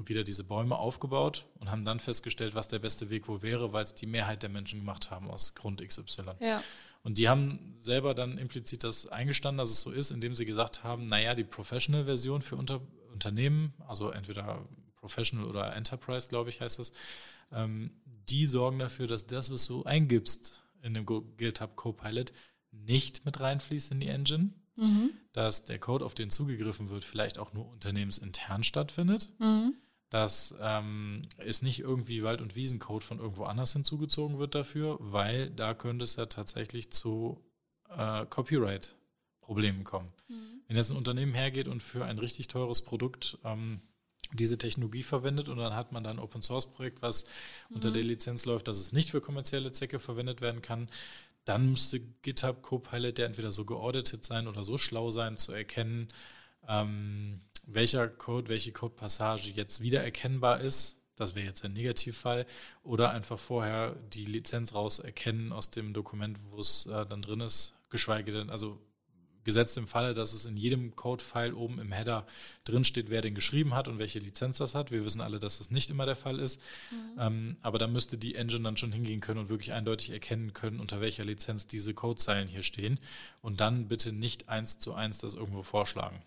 wieder 0.06 0.24
diese 0.24 0.44
Bäume 0.44 0.78
aufgebaut 0.78 1.46
und 1.60 1.72
haben 1.72 1.86
dann 1.86 2.00
festgestellt, 2.00 2.54
was 2.54 2.68
der 2.68 2.80
beste 2.80 3.10
Weg 3.10 3.28
wohl 3.28 3.42
wäre, 3.42 3.74
weil 3.74 3.84
es 3.84 3.96
die 3.96 4.06
Mehrheit 4.06 4.44
der 4.44 4.50
Menschen 4.50 4.80
gemacht 4.80 5.10
haben 5.10 5.30
aus 5.30 5.56
Grund 5.56 5.86
XY. 5.86 6.24
Ja. 6.40 6.64
Und 7.04 7.18
die 7.18 7.30
haben 7.30 7.74
selber 7.80 8.14
dann 8.14 8.38
implizit 8.38 8.84
das 8.84 9.08
eingestanden, 9.08 9.58
dass 9.58 9.72
es 9.72 9.82
so 9.82 9.92
ist, 9.92 10.12
indem 10.12 10.34
sie 10.34 10.46
gesagt 10.46 10.84
haben, 10.84 11.08
naja, 11.08 11.34
die 11.34 11.44
Professional-Version 11.44 12.42
für 12.42 12.56
Unter 12.56 12.82
Unternehmen, 13.12 13.74
also 13.88 14.10
entweder 14.12 14.68
Professional 14.96 15.48
oder 15.48 15.76
Enterprise, 15.76 16.30
glaube 16.30 16.50
ich, 16.50 16.62
heißt 16.62 16.80
das, 16.80 16.92
ähm, 17.52 17.92
die 18.30 18.48
sorgen 18.48 18.80
dafür, 18.80 19.08
dass 19.08 19.28
das, 19.28 19.52
was 19.52 19.66
du 19.66 19.84
eingibst 19.84 20.64
in 20.82 20.94
dem 20.94 21.06
GitHub 21.38 21.76
Copilot, 21.76 22.32
nicht 22.72 23.26
mit 23.26 23.40
reinfließt 23.40 23.92
in 23.92 24.00
die 24.00 24.08
Engine, 24.08 24.52
mhm. 24.82 25.12
dass 25.34 25.66
der 25.66 25.80
Code, 25.80 26.06
auf 26.06 26.14
den 26.14 26.30
zugegriffen 26.30 26.90
wird, 26.90 27.04
vielleicht 27.04 27.40
auch 27.40 27.54
nur 27.54 27.68
unternehmensintern 27.70 28.64
stattfindet. 28.64 29.30
Mhm 29.40 29.76
dass 30.12 30.54
ähm, 30.60 31.22
es 31.38 31.62
nicht 31.62 31.80
irgendwie 31.80 32.22
Wald- 32.22 32.42
und 32.42 32.58
Wiesencode 32.58 33.04
von 33.04 33.20
irgendwo 33.20 33.46
anders 33.46 33.72
hinzugezogen 33.72 34.40
wird 34.40 34.56
dafür, 34.56 34.98
weil 35.00 35.50
da 35.50 35.74
könnte 35.74 36.04
es 36.04 36.18
ja 36.18 36.26
tatsächlich 36.26 36.92
zu 36.92 37.42
äh, 37.90 38.26
Copyright-Problemen 38.26 39.86
kommen. 39.86 40.12
Mhm. 40.28 40.64
Wenn 40.68 40.76
jetzt 40.76 40.92
ein 40.92 40.98
Unternehmen 40.98 41.34
hergeht 41.34 41.70
und 41.70 41.82
für 41.82 42.04
ein 42.04 42.20
richtig 42.20 42.50
teures 42.50 42.82
Produkt 42.82 43.38
ähm, 43.46 43.80
diese 44.34 44.58
Technologie 44.58 45.04
verwendet 45.04 45.48
und 45.48 45.58
dann 45.58 45.76
hat 45.76 45.94
man 45.94 46.04
da 46.04 46.10
ein 46.10 46.20
Open-Source-Projekt, 46.20 47.02
was 47.02 47.24
mhm. 47.70 47.78
unter 47.78 47.92
der 47.92 48.04
Lizenz 48.04 48.46
läuft, 48.46 48.68
dass 48.68 48.82
es 48.82 48.92
nicht 48.92 49.12
für 49.12 49.22
kommerzielle 49.22 49.72
Zwecke 49.72 49.98
verwendet 49.98 50.42
werden 50.42 50.62
kann, 50.62 50.90
dann 51.46 51.70
müsste 51.70 52.00
GitHub 52.00 52.62
Copilot 52.62 53.18
der 53.18 53.26
entweder 53.26 53.52
so 53.52 53.66
geauditet 53.66 54.24
sein 54.24 54.48
oder 54.48 54.64
so 54.64 54.78
schlau 54.78 55.12
sein, 55.12 55.38
zu 55.38 55.52
erkennen, 55.54 56.10
ähm, 56.68 57.42
welcher 57.68 58.08
Code, 58.08 58.50
welche 58.50 58.72
Codepassage 58.72 59.50
jetzt 59.50 59.82
wiedererkennbar 59.82 60.62
ist. 60.62 60.98
Das 61.16 61.36
wäre 61.36 61.46
jetzt 61.46 61.64
der 61.64 61.70
Negativfall. 61.70 62.46
Oder 62.84 63.12
einfach 63.12 63.38
vorher 63.38 63.96
die 64.14 64.26
Lizenz 64.26 64.74
raus 64.74 65.00
erkennen 65.00 65.52
aus 65.52 65.70
dem 65.70 65.94
Dokument, 65.94 66.40
wo 66.50 66.60
es 66.60 66.86
äh, 66.88 67.06
dann 67.06 67.22
drin 67.22 67.42
ist, 67.42 67.76
geschweige 67.90 68.32
denn, 68.32 68.50
also 68.50 68.80
gesetzt 69.44 69.78
im 69.78 69.88
Falle, 69.88 70.14
dass 70.14 70.34
es 70.34 70.46
in 70.46 70.58
jedem 70.58 70.96
Code-File 70.96 71.54
oben 71.54 71.80
im 71.80 71.92
Header 71.92 72.26
drinsteht, 72.64 73.10
wer 73.10 73.22
den 73.22 73.36
geschrieben 73.36 73.74
hat 73.74 73.88
und 73.88 74.00
welche 74.00 74.20
Lizenz 74.20 74.58
das 74.58 74.76
hat. 74.76 74.92
Wir 74.92 75.06
wissen 75.06 75.22
alle, 75.22 75.40
dass 75.40 75.58
das 75.58 75.72
nicht 75.72 75.90
immer 75.90 76.06
der 76.06 76.16
Fall 76.16 76.40
ist. 76.40 76.62
Mhm. 76.92 77.20
Ähm, 77.20 77.58
aber 77.62 77.80
da 77.80 77.88
müsste 77.88 78.18
die 78.18 78.36
Engine 78.36 78.64
dann 78.64 78.78
schon 78.78 78.92
hingehen 78.92 79.22
können 79.22 79.40
und 79.40 79.50
wirklich 79.50 79.74
eindeutig 79.74 80.12
erkennen 80.12 80.54
können, 80.54 80.80
unter 80.80 81.02
welcher 81.02 81.24
Lizenz 81.24 81.68
diese 81.68 81.94
Codezeilen 81.94 82.48
hier 82.48 82.64
stehen. 82.64 83.00
Und 83.42 83.62
dann 83.62 83.88
bitte 83.88 84.14
nicht 84.14 84.50
eins 84.50 84.80
zu 84.80 84.94
eins 84.94 85.20
das 85.20 85.34
irgendwo 85.34 85.64
vorschlagen. 85.64 86.22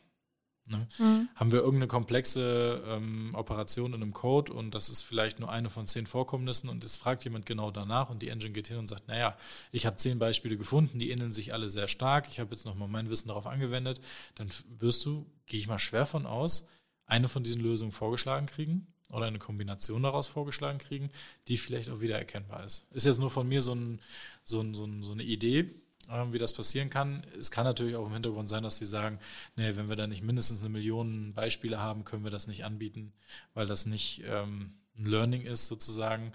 Ne? 0.69 0.89
Mhm. 0.99 1.29
Haben 1.35 1.53
wir 1.53 1.59
irgendeine 1.59 1.89
komplexe 1.89 2.83
ähm, 2.87 3.35
Operation 3.35 3.93
in 3.93 4.03
einem 4.03 4.15
Code 4.15 4.53
und 4.53 4.75
das 4.75 4.89
ist 4.89 5.03
vielleicht 5.03 5.39
nur 5.39 5.51
eine 5.51 5.69
von 5.69 5.87
zehn 5.87 6.07
Vorkommnissen 6.07 6.71
und 6.71 6.83
es 6.85 6.97
fragt 6.97 7.25
jemand 7.25 7.45
genau 7.45 7.71
danach 7.71 8.09
und 8.09 8.23
die 8.23 8.29
Engine 8.29 8.53
geht 8.53 8.69
hin 8.69 8.79
und 8.79 8.89
sagt, 8.89 9.07
naja, 9.07 9.37
ich 9.73 9.85
habe 9.85 9.97
zehn 9.97 10.19
Beispiele 10.19 10.57
gefunden, 10.57 10.99
die 10.99 11.11
ähneln 11.11 11.33
sich 11.33 11.53
alle 11.53 11.69
sehr 11.69 11.87
stark, 11.87 12.29
ich 12.31 12.41
habe 12.41 12.53
jetzt 12.53 12.65
nochmal 12.65 12.89
mein 12.89 13.11
Wissen 13.11 13.29
darauf 13.29 13.47
angewendet, 13.47 14.01
dann 14.37 14.49
wirst 14.79 15.05
du, 15.05 15.27
gehe 15.47 15.61
ich 15.61 15.69
mal 15.69 15.79
schwer 15.79 16.07
von 16.07 16.25
aus, 16.25 16.67
eine 17.05 17.29
von 17.29 17.45
diesen 17.45 17.61
Lösungen 17.61 17.93
vorgeschlagen 17.93 18.47
kriegen 18.47 18.87
oder 19.11 19.27
eine 19.27 19.39
Kombination 19.39 20.03
daraus 20.03 20.27
vorgeschlagen 20.27 20.79
kriegen, 20.79 21.11
die 21.49 21.59
vielleicht 21.59 21.91
auch 21.91 22.01
wieder 22.01 22.17
erkennbar 22.17 22.65
ist. 22.65 22.87
Ist 22.91 23.05
jetzt 23.05 23.21
nur 23.21 23.31
von 23.31 23.47
mir 23.47 23.61
so, 23.61 23.75
ein, 23.75 24.01
so, 24.43 24.63
ein, 24.63 24.73
so, 24.73 24.87
ein, 24.87 25.03
so 25.03 25.13
eine 25.13 25.25
Idee, 25.25 25.75
wie 26.09 26.39
das 26.39 26.53
passieren 26.53 26.91
kann. 26.91 27.27
Es 27.39 27.51
kann 27.51 27.65
natürlich 27.65 27.97
auch 27.97 28.07
im 28.07 28.13
Hintergrund 28.13 28.49
sein, 28.49 28.63
dass 28.63 28.79
sie 28.79 28.87
sagen, 28.87 29.19
nee, 29.57 29.77
wenn 29.77 29.89
wir 29.89 29.97
da 29.97 30.07
nicht 30.07 30.23
mindestens 30.23 30.61
eine 30.61 30.69
Million 30.69 31.33
Beispiele 31.35 31.79
haben, 31.79 32.05
können 32.05 32.25
wir 32.25 32.31
das 32.31 32.47
nicht 32.47 32.65
anbieten, 32.65 33.13
weil 33.55 33.67
das 33.67 33.87
nicht 33.87 34.23
ähm, 34.27 34.75
ein 34.97 35.07
Learning 35.07 35.43
ist 35.43 35.67
sozusagen. 35.67 36.33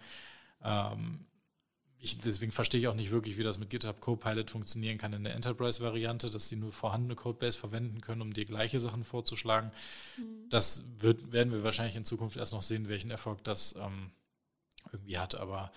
Ähm, 0.64 1.26
ich, 2.02 2.18
deswegen 2.20 2.52
verstehe 2.52 2.80
ich 2.80 2.88
auch 2.88 2.96
nicht 2.96 3.12
wirklich, 3.12 3.38
wie 3.38 3.44
das 3.44 3.60
mit 3.60 3.70
GitHub 3.70 4.00
Copilot 4.00 4.50
funktionieren 4.50 4.98
kann 4.98 5.12
in 5.12 5.26
der 5.26 5.36
Enterprise-Variante, 5.36 6.30
dass 6.30 6.48
sie 6.48 6.56
nur 6.56 6.72
vorhandene 6.72 7.16
Codebase 7.16 7.58
verwenden 7.58 8.00
können, 8.00 8.22
um 8.22 8.32
dir 8.32 8.46
gleiche 8.46 8.80
Sachen 8.80 9.04
vorzuschlagen. 9.04 9.72
Mhm. 10.18 10.50
Das 10.50 10.86
wird, 10.98 11.34
werden 11.34 11.52
wir 11.52 11.64
wahrscheinlich 11.64 11.98
in 11.98 12.06
Zukunft 12.06 12.38
erst 12.38 12.54
noch 12.54 12.62
sehen, 12.62 12.88
welchen 12.88 13.12
Erfolg 13.12 13.44
das 13.44 13.76
ähm, 13.76 14.12
irgendwie 14.94 15.18
hat. 15.18 15.36
Aber 15.36 15.72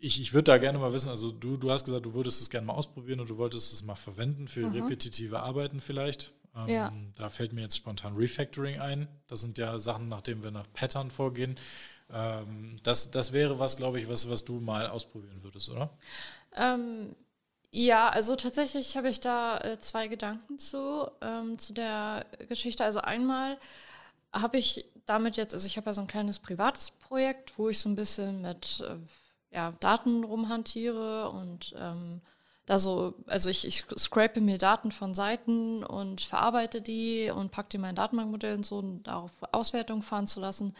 ich, 0.00 0.20
ich 0.20 0.32
würde 0.32 0.44
da 0.44 0.58
gerne 0.58 0.78
mal 0.78 0.92
wissen, 0.92 1.10
also 1.10 1.30
du, 1.30 1.56
du 1.56 1.70
hast 1.70 1.84
gesagt, 1.84 2.06
du 2.06 2.14
würdest 2.14 2.40
es 2.40 2.50
gerne 2.50 2.66
mal 2.66 2.72
ausprobieren 2.72 3.20
und 3.20 3.30
du 3.30 3.36
wolltest 3.36 3.72
es 3.72 3.82
mal 3.84 3.94
verwenden 3.94 4.48
für 4.48 4.66
mhm. 4.66 4.82
repetitive 4.82 5.40
Arbeiten 5.40 5.80
vielleicht. 5.80 6.32
Ähm, 6.56 6.68
ja. 6.68 6.92
Da 7.16 7.30
fällt 7.30 7.52
mir 7.52 7.60
jetzt 7.60 7.76
spontan 7.76 8.16
Refactoring 8.16 8.80
ein. 8.80 9.08
Das 9.28 9.40
sind 9.40 9.58
ja 9.58 9.78
Sachen, 9.78 10.08
nachdem 10.08 10.42
wir 10.42 10.50
nach 10.50 10.66
Pattern 10.72 11.10
vorgehen. 11.10 11.56
Ähm, 12.12 12.76
das, 12.82 13.10
das 13.10 13.32
wäre 13.32 13.58
was, 13.58 13.76
glaube 13.76 14.00
ich, 14.00 14.08
was, 14.08 14.28
was 14.28 14.44
du 14.44 14.54
mal 14.60 14.88
ausprobieren 14.88 15.42
würdest, 15.42 15.70
oder? 15.70 15.90
Ähm, 16.56 17.14
ja, 17.70 18.08
also 18.08 18.34
tatsächlich 18.34 18.96
habe 18.96 19.08
ich 19.08 19.20
da 19.20 19.58
äh, 19.58 19.78
zwei 19.78 20.08
Gedanken 20.08 20.58
zu, 20.58 21.08
ähm, 21.20 21.56
zu 21.58 21.72
der 21.72 22.26
Geschichte. 22.48 22.84
Also 22.84 23.00
einmal 23.00 23.58
habe 24.32 24.58
ich 24.58 24.86
damit 25.06 25.36
jetzt, 25.36 25.54
also 25.54 25.66
ich 25.66 25.76
habe 25.76 25.86
ja 25.86 25.92
so 25.92 26.00
ein 26.00 26.06
kleines 26.08 26.40
privates 26.40 26.90
Projekt, 26.90 27.58
wo 27.58 27.68
ich 27.68 27.78
so 27.78 27.88
ein 27.88 27.94
bisschen 27.94 28.42
mit 28.42 28.82
äh, 28.86 28.96
ja, 29.50 29.72
Daten 29.80 30.24
rumhantiere 30.24 31.30
und 31.30 31.74
ähm, 31.78 32.20
da 32.66 32.78
so, 32.78 33.14
also 33.26 33.50
ich, 33.50 33.66
ich 33.66 33.84
scrape 33.98 34.40
mir 34.40 34.58
Daten 34.58 34.92
von 34.92 35.12
Seiten 35.12 35.82
und 35.82 36.20
verarbeite 36.20 36.80
die 36.80 37.30
und 37.34 37.50
packe 37.50 37.70
die 37.70 37.76
in 37.76 37.80
mein 37.80 37.96
Datenbankmodell 37.96 38.54
und 38.54 38.66
so, 38.66 38.78
um 38.78 39.02
darauf 39.02 39.32
Auswertung 39.50 40.02
fahren 40.02 40.28
zu 40.28 40.40
lassen. 40.40 40.74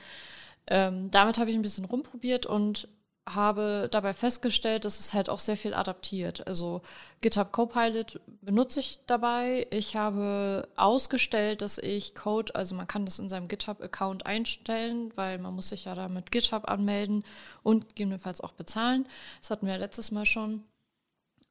Ähm, 0.68 1.10
damit 1.10 1.38
habe 1.38 1.50
ich 1.50 1.56
ein 1.56 1.62
bisschen 1.62 1.84
rumprobiert 1.84 2.46
und 2.46 2.86
habe 3.28 3.88
dabei 3.90 4.12
festgestellt, 4.12 4.84
dass 4.84 4.98
es 4.98 5.14
halt 5.14 5.28
auch 5.28 5.38
sehr 5.38 5.56
viel 5.56 5.74
adaptiert. 5.74 6.46
Also 6.46 6.82
GitHub 7.20 7.52
Copilot 7.52 8.20
benutze 8.40 8.80
ich 8.80 8.98
dabei. 9.06 9.66
Ich 9.70 9.94
habe 9.96 10.68
ausgestellt, 10.76 11.62
dass 11.62 11.78
ich 11.78 12.14
Code, 12.14 12.54
also 12.54 12.74
man 12.74 12.86
kann 12.86 13.04
das 13.04 13.18
in 13.18 13.28
seinem 13.28 13.48
GitHub-Account 13.48 14.26
einstellen, 14.26 15.12
weil 15.16 15.38
man 15.38 15.54
muss 15.54 15.68
sich 15.68 15.84
ja 15.84 15.94
da 15.94 16.08
mit 16.08 16.30
GitHub 16.30 16.68
anmelden 16.68 17.24
und 17.62 17.88
gegebenenfalls 17.88 18.40
auch 18.40 18.52
bezahlen. 18.52 19.06
Das 19.40 19.50
hatten 19.50 19.66
wir 19.66 19.78
letztes 19.78 20.10
Mal 20.10 20.26
schon. 20.26 20.64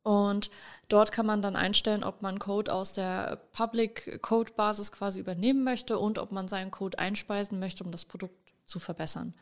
Und 0.01 0.49
dort 0.87 1.11
kann 1.11 1.25
man 1.25 1.41
dann 1.41 1.55
einstellen, 1.55 2.03
ob 2.03 2.21
man 2.21 2.39
Code 2.39 2.73
aus 2.73 2.93
der 2.93 3.37
Public 3.51 4.21
Code 4.21 4.51
Basis 4.55 4.91
quasi 4.91 5.19
übernehmen 5.19 5.63
möchte 5.63 5.99
und 5.99 6.19
ob 6.19 6.31
man 6.31 6.47
seinen 6.47 6.71
Code 6.71 6.97
einspeisen 6.97 7.59
möchte, 7.59 7.83
um 7.83 7.91
das 7.91 8.05
Produkt 8.05 8.35
zu 8.65 8.79
verbessern. 8.79 9.33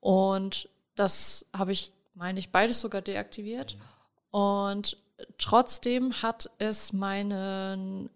Und 0.00 0.68
das 0.94 1.46
habe 1.52 1.72
ich, 1.72 1.92
meine 2.14 2.38
ich, 2.38 2.50
beides 2.50 2.80
sogar 2.80 3.02
deaktiviert. 3.02 3.76
Und 4.30 4.96
trotzdem 5.38 6.22
hat 6.22 6.50
es 6.58 6.92
meinen, 6.92 8.10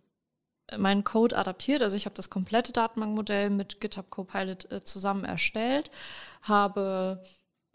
meinen 0.76 1.04
Code 1.04 1.36
adaptiert. 1.36 1.82
Also 1.82 1.96
ich 1.96 2.06
habe 2.06 2.16
das 2.16 2.30
komplette 2.30 2.72
Datenbankmodell 2.72 3.50
mit 3.50 3.80
GitHub 3.80 4.10
Copilot 4.10 4.70
äh, 4.70 4.82
zusammen 4.82 5.24
erstellt, 5.24 5.90
habe 6.42 7.22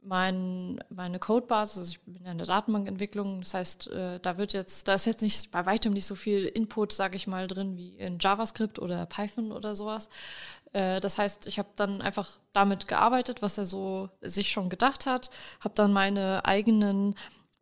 mein, 0.03 0.83
meine 0.89 1.19
Codebasis, 1.19 1.77
also 1.77 1.91
ich 1.91 2.01
bin 2.01 2.25
ja 2.25 2.31
in 2.31 2.39
der 2.39 2.47
Datenbankentwicklung, 2.47 3.41
das 3.41 3.53
heißt, 3.53 3.87
äh, 3.87 4.19
da 4.19 4.37
wird 4.37 4.53
jetzt, 4.53 4.87
da 4.87 4.95
ist 4.95 5.05
jetzt 5.05 5.21
nicht 5.21 5.51
bei 5.51 5.65
weitem 5.65 5.93
nicht 5.93 6.07
so 6.07 6.15
viel 6.15 6.45
Input, 6.45 6.91
sage 6.91 7.15
ich 7.15 7.27
mal, 7.27 7.47
drin 7.47 7.77
wie 7.77 7.95
in 7.97 8.17
JavaScript 8.19 8.79
oder 8.79 9.05
Python 9.05 9.51
oder 9.51 9.75
sowas. 9.75 10.09
Äh, 10.73 10.99
das 10.99 11.17
heißt, 11.17 11.47
ich 11.47 11.59
habe 11.59 11.69
dann 11.75 12.01
einfach 12.01 12.39
damit 12.53 12.87
gearbeitet, 12.87 13.41
was 13.41 13.57
er 13.57 13.65
so 13.65 14.09
sich 14.21 14.51
schon 14.51 14.69
gedacht 14.69 15.05
hat, 15.05 15.29
habe 15.59 15.75
dann 15.75 15.93
meine 15.93 16.45
eigenen 16.45 17.15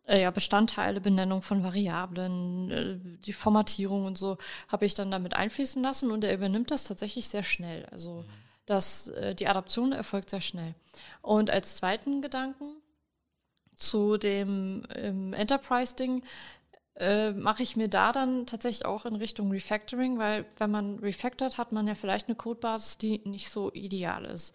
äh, 0.07 0.21
ja, 0.21 0.31
Bestandteile, 0.31 1.01
Benennung 1.01 1.41
von 1.41 1.63
Variablen, 1.63 2.71
äh, 2.71 3.17
die 3.25 3.33
Formatierung 3.33 4.05
und 4.05 4.17
so, 4.17 4.37
habe 4.67 4.85
ich 4.85 4.95
dann 4.95 5.11
damit 5.11 5.35
einfließen 5.35 5.81
lassen 5.81 6.11
und 6.11 6.23
er 6.23 6.33
übernimmt 6.33 6.71
das 6.71 6.83
tatsächlich 6.83 7.27
sehr 7.29 7.43
schnell. 7.43 7.85
Also 7.91 8.25
das, 8.65 9.07
äh, 9.09 9.35
die 9.35 9.47
Adaption 9.47 9.91
erfolgt 9.91 10.29
sehr 10.29 10.41
schnell. 10.41 10.75
Und 11.21 11.49
als 11.49 11.75
zweiten 11.75 12.21
Gedanken 12.21 12.75
zu 13.75 14.17
dem 14.17 14.83
ähm, 14.95 15.33
Enterprise-Ding 15.33 16.23
äh, 16.99 17.31
mache 17.31 17.63
ich 17.63 17.75
mir 17.75 17.87
da 17.87 18.11
dann 18.11 18.45
tatsächlich 18.45 18.85
auch 18.85 19.05
in 19.05 19.15
Richtung 19.15 19.51
Refactoring, 19.51 20.19
weil 20.19 20.45
wenn 20.57 20.71
man 20.71 20.99
refactort, 20.99 21.57
hat 21.57 21.71
man 21.71 21.87
ja 21.87 21.95
vielleicht 21.95 22.27
eine 22.27 22.35
Codebasis, 22.35 22.97
die 22.97 23.21
nicht 23.25 23.49
so 23.49 23.71
ideal 23.73 24.25
ist. 24.25 24.53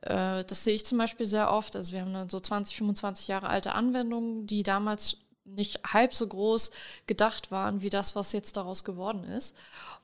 Äh, 0.00 0.44
das 0.44 0.64
sehe 0.64 0.74
ich 0.74 0.86
zum 0.86 0.98
Beispiel 0.98 1.26
sehr 1.26 1.50
oft. 1.50 1.76
Also 1.76 1.92
wir 1.92 2.00
haben 2.00 2.14
dann 2.14 2.28
so 2.28 2.40
20, 2.40 2.76
25 2.76 3.28
Jahre 3.28 3.48
alte 3.48 3.74
Anwendungen, 3.74 4.46
die 4.46 4.62
damals 4.62 5.18
nicht 5.44 5.80
halb 5.84 6.14
so 6.14 6.26
groß 6.26 6.70
gedacht 7.06 7.50
waren 7.50 7.82
wie 7.82 7.90
das, 7.90 8.16
was 8.16 8.32
jetzt 8.32 8.56
daraus 8.56 8.84
geworden 8.84 9.24
ist. 9.24 9.56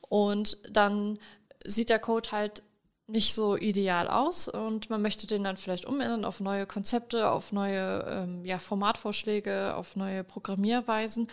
Und 0.09 0.59
dann 0.71 1.19
sieht 1.65 1.91
der 1.91 1.99
Code 1.99 2.33
halt 2.33 2.63
nicht 3.07 3.35
so 3.35 3.57
ideal 3.57 4.09
aus 4.09 4.49
und 4.49 4.91
man 4.91 5.01
möchte 5.01 5.27
den 5.27 5.43
dann 5.43 5.57
vielleicht 5.57 5.87
umändern 5.87 6.27
auf 6.27 6.41
neue 6.41 6.67
Konzepte, 6.67 7.31
auf 7.31 7.53
neue 7.53 8.05
ähm, 8.07 8.45
ja, 8.45 8.59
Formatvorschläge, 8.59 9.75
auf 9.75 9.97
neue 9.97 10.25
Programmierweisen. 10.25 11.29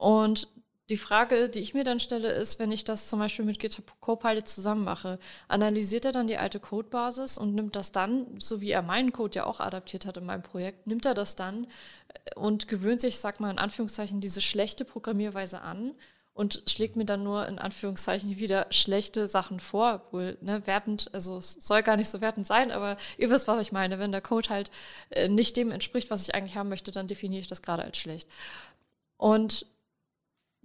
Und 0.00 0.48
die 0.88 0.96
Frage, 0.96 1.50
die 1.50 1.58
ich 1.58 1.74
mir 1.74 1.84
dann 1.84 2.00
stelle, 2.00 2.32
ist, 2.32 2.58
wenn 2.58 2.72
ich 2.72 2.84
das 2.84 3.08
zum 3.08 3.18
Beispiel 3.18 3.44
mit 3.44 3.58
GitHub 3.58 4.00
Copilot 4.00 4.48
zusammen 4.48 4.82
mache, 4.82 5.18
analysiert 5.46 6.06
er 6.06 6.12
dann 6.12 6.26
die 6.26 6.38
alte 6.38 6.58
Codebasis 6.58 7.36
und 7.36 7.54
nimmt 7.54 7.76
das 7.76 7.92
dann, 7.92 8.26
so 8.40 8.62
wie 8.62 8.70
er 8.70 8.80
meinen 8.80 9.12
Code 9.12 9.36
ja 9.36 9.44
auch 9.44 9.60
adaptiert 9.60 10.06
hat 10.06 10.16
in 10.16 10.24
meinem 10.24 10.42
Projekt, 10.42 10.86
nimmt 10.86 11.04
er 11.04 11.12
das 11.12 11.36
dann 11.36 11.66
äh, 12.08 12.34
und 12.34 12.66
gewöhnt 12.66 13.02
sich, 13.02 13.18
sag 13.18 13.40
mal 13.40 13.50
in 13.50 13.58
Anführungszeichen, 13.58 14.22
diese 14.22 14.40
schlechte 14.40 14.86
Programmierweise 14.86 15.60
an 15.60 15.92
und 16.32 16.62
schlägt 16.66 16.96
mir 16.96 17.04
dann 17.04 17.24
nur 17.24 17.46
in 17.46 17.58
Anführungszeichen 17.58 18.38
wieder 18.38 18.66
schlechte 18.70 19.28
Sachen 19.28 19.60
vor, 19.60 20.06
wohl 20.12 20.38
ne, 20.40 20.66
wertend, 20.66 21.10
also 21.12 21.36
es 21.36 21.58
soll 21.60 21.82
gar 21.82 21.98
nicht 21.98 22.08
so 22.08 22.22
wertend 22.22 22.46
sein, 22.46 22.70
aber 22.70 22.96
ihr 23.18 23.28
wisst, 23.28 23.48
was 23.48 23.60
ich 23.60 23.70
meine. 23.70 23.98
Wenn 23.98 24.12
der 24.12 24.22
Code 24.22 24.48
halt 24.48 24.70
äh, 25.10 25.28
nicht 25.28 25.58
dem 25.58 25.70
entspricht, 25.70 26.10
was 26.10 26.22
ich 26.22 26.34
eigentlich 26.34 26.56
haben 26.56 26.70
möchte, 26.70 26.90
dann 26.90 27.06
definiere 27.06 27.42
ich 27.42 27.48
das 27.48 27.60
gerade 27.60 27.82
als 27.82 27.98
schlecht. 27.98 28.26
Und 29.18 29.66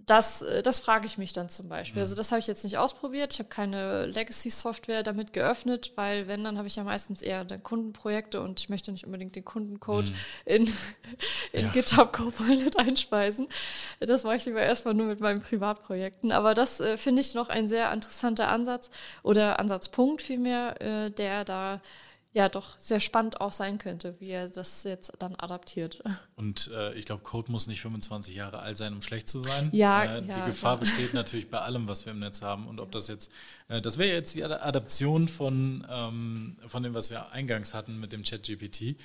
das, 0.06 0.42
äh, 0.42 0.62
das 0.62 0.78
frage 0.78 1.06
ich 1.06 1.18
mich 1.18 1.32
dann 1.32 1.48
zum 1.48 1.68
Beispiel. 1.68 2.00
Also 2.00 2.14
mhm. 2.14 2.18
das 2.18 2.30
habe 2.30 2.38
ich 2.38 2.46
jetzt 2.46 2.62
nicht 2.62 2.78
ausprobiert. 2.78 3.32
Ich 3.32 3.40
habe 3.40 3.48
keine 3.48 4.06
Legacy-Software 4.06 5.02
damit 5.02 5.32
geöffnet, 5.32 5.92
weil 5.96 6.28
wenn, 6.28 6.44
dann 6.44 6.58
habe 6.58 6.68
ich 6.68 6.76
ja 6.76 6.84
meistens 6.84 7.22
eher 7.22 7.44
dann 7.44 7.62
Kundenprojekte 7.62 8.40
und 8.40 8.60
ich 8.60 8.68
möchte 8.68 8.92
nicht 8.92 9.04
unbedingt 9.04 9.34
den 9.34 9.44
Kundencode 9.44 10.10
mhm. 10.10 10.14
in, 10.44 10.62
in 11.52 11.66
ja. 11.66 11.72
GitHub 11.72 12.12
Copilot 12.12 12.78
einspeisen. 12.78 13.48
Das 13.98 14.22
mache 14.22 14.36
ich 14.36 14.44
lieber 14.44 14.60
erstmal 14.60 14.94
nur 14.94 15.06
mit 15.06 15.20
meinen 15.20 15.42
Privatprojekten. 15.42 16.30
Aber 16.30 16.54
das 16.54 16.80
äh, 16.80 16.96
finde 16.96 17.20
ich 17.20 17.34
noch 17.34 17.48
ein 17.48 17.66
sehr 17.66 17.92
interessanter 17.92 18.48
Ansatz 18.48 18.90
oder 19.24 19.58
Ansatzpunkt 19.58 20.22
vielmehr, 20.22 20.80
äh, 20.80 21.10
der 21.10 21.44
da 21.44 21.80
ja 22.36 22.50
doch 22.50 22.78
sehr 22.78 23.00
spannend 23.00 23.40
auch 23.40 23.52
sein 23.52 23.78
könnte, 23.78 24.14
wie 24.20 24.28
er 24.28 24.46
das 24.46 24.84
jetzt 24.84 25.10
dann 25.18 25.34
adaptiert. 25.36 26.02
Und 26.36 26.70
äh, 26.70 26.92
ich 26.92 27.06
glaube, 27.06 27.22
Code 27.22 27.50
muss 27.50 27.66
nicht 27.66 27.80
25 27.80 28.34
Jahre 28.34 28.58
alt 28.58 28.76
sein, 28.76 28.92
um 28.92 29.00
schlecht 29.00 29.26
zu 29.26 29.40
sein. 29.40 29.70
Ja, 29.72 30.04
äh, 30.04 30.22
die 30.22 30.28
ja, 30.28 30.44
Gefahr 30.44 30.74
ja. 30.74 30.80
besteht 30.80 31.14
natürlich 31.14 31.48
bei 31.48 31.60
allem, 31.60 31.88
was 31.88 32.04
wir 32.04 32.12
im 32.12 32.18
Netz 32.18 32.42
haben. 32.42 32.68
Und 32.68 32.78
ob 32.78 32.92
das 32.92 33.08
jetzt, 33.08 33.32
äh, 33.68 33.80
das 33.80 33.96
wäre 33.96 34.14
jetzt 34.14 34.34
die 34.34 34.44
Adaption 34.44 35.28
von, 35.28 35.86
ähm, 35.88 36.58
von 36.66 36.82
dem, 36.82 36.92
was 36.92 37.10
wir 37.10 37.32
eingangs 37.32 37.72
hatten 37.72 37.98
mit 37.98 38.12
dem 38.12 38.22
Chat-GPT. 38.22 38.82
Mhm. 38.82 38.96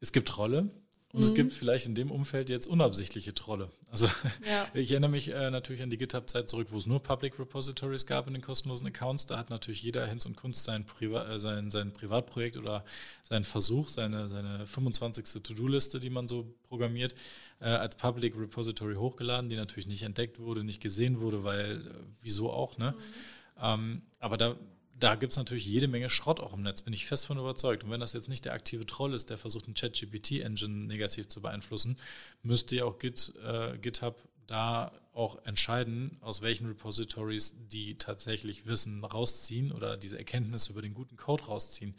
Es 0.00 0.10
gibt 0.10 0.36
Rolle, 0.36 0.70
und 1.12 1.20
mhm. 1.20 1.24
es 1.24 1.34
gibt 1.34 1.52
vielleicht 1.52 1.86
in 1.86 1.96
dem 1.96 2.10
Umfeld 2.10 2.50
jetzt 2.50 2.68
unabsichtliche 2.68 3.34
Trolle. 3.34 3.70
Also 3.90 4.06
ja. 4.48 4.68
ich 4.74 4.92
erinnere 4.92 5.10
mich 5.10 5.28
äh, 5.28 5.50
natürlich 5.50 5.82
an 5.82 5.90
die 5.90 5.96
GitHub-Zeit 5.96 6.48
zurück, 6.48 6.68
wo 6.70 6.78
es 6.78 6.86
nur 6.86 7.02
Public 7.02 7.38
Repositories 7.40 8.06
gab 8.06 8.28
in 8.28 8.34
den 8.34 8.42
kostenlosen 8.42 8.86
Accounts. 8.86 9.26
Da 9.26 9.36
hat 9.36 9.50
natürlich 9.50 9.82
jeder 9.82 10.06
Hinz 10.06 10.24
und 10.26 10.36
Kunst 10.36 10.62
sein, 10.62 10.86
Priva 10.86 11.28
äh, 11.28 11.38
sein, 11.40 11.72
sein 11.72 11.92
Privatprojekt 11.92 12.56
oder 12.56 12.84
seinen 13.24 13.44
Versuch, 13.44 13.88
seine, 13.88 14.28
seine 14.28 14.68
25. 14.68 15.42
To-Do-Liste, 15.42 15.98
die 15.98 16.10
man 16.10 16.28
so 16.28 16.54
programmiert, 16.62 17.16
äh, 17.60 17.64
als 17.64 17.96
Public 17.96 18.34
Repository 18.38 18.94
hochgeladen, 18.94 19.50
die 19.50 19.56
natürlich 19.56 19.88
nicht 19.88 20.04
entdeckt 20.04 20.38
wurde, 20.38 20.62
nicht 20.62 20.80
gesehen 20.80 21.20
wurde, 21.20 21.42
weil 21.42 21.86
äh, 21.86 21.90
wieso 22.22 22.52
auch, 22.52 22.78
ne? 22.78 22.92
Mhm. 22.92 23.62
Ähm, 23.62 24.02
aber 24.20 24.38
da 24.38 24.56
da 25.00 25.14
gibt 25.14 25.32
es 25.32 25.38
natürlich 25.38 25.66
jede 25.66 25.88
Menge 25.88 26.10
Schrott 26.10 26.40
auch 26.40 26.52
im 26.52 26.62
Netz, 26.62 26.82
bin 26.82 26.92
ich 26.92 27.06
fest 27.06 27.26
von 27.26 27.38
überzeugt. 27.38 27.84
Und 27.84 27.90
wenn 27.90 28.00
das 28.00 28.12
jetzt 28.12 28.28
nicht 28.28 28.44
der 28.44 28.52
aktive 28.52 28.86
Troll 28.86 29.14
ist, 29.14 29.30
der 29.30 29.38
versucht, 29.38 29.64
einen 29.64 29.74
ChatGPT-Engine 29.74 30.86
negativ 30.86 31.28
zu 31.28 31.40
beeinflussen, 31.40 31.96
müsste 32.42 32.76
ja 32.76 32.84
auch 32.84 32.98
Git, 32.98 33.32
äh, 33.42 33.78
GitHub 33.78 34.16
da 34.46 34.92
auch 35.14 35.44
entscheiden, 35.46 36.18
aus 36.20 36.42
welchen 36.42 36.66
Repositories 36.66 37.56
die 37.70 37.96
tatsächlich 37.96 38.66
Wissen 38.66 39.02
rausziehen 39.02 39.72
oder 39.72 39.96
diese 39.96 40.18
Erkenntnisse 40.18 40.72
über 40.72 40.82
den 40.82 40.94
guten 40.94 41.16
Code 41.16 41.44
rausziehen. 41.44 41.94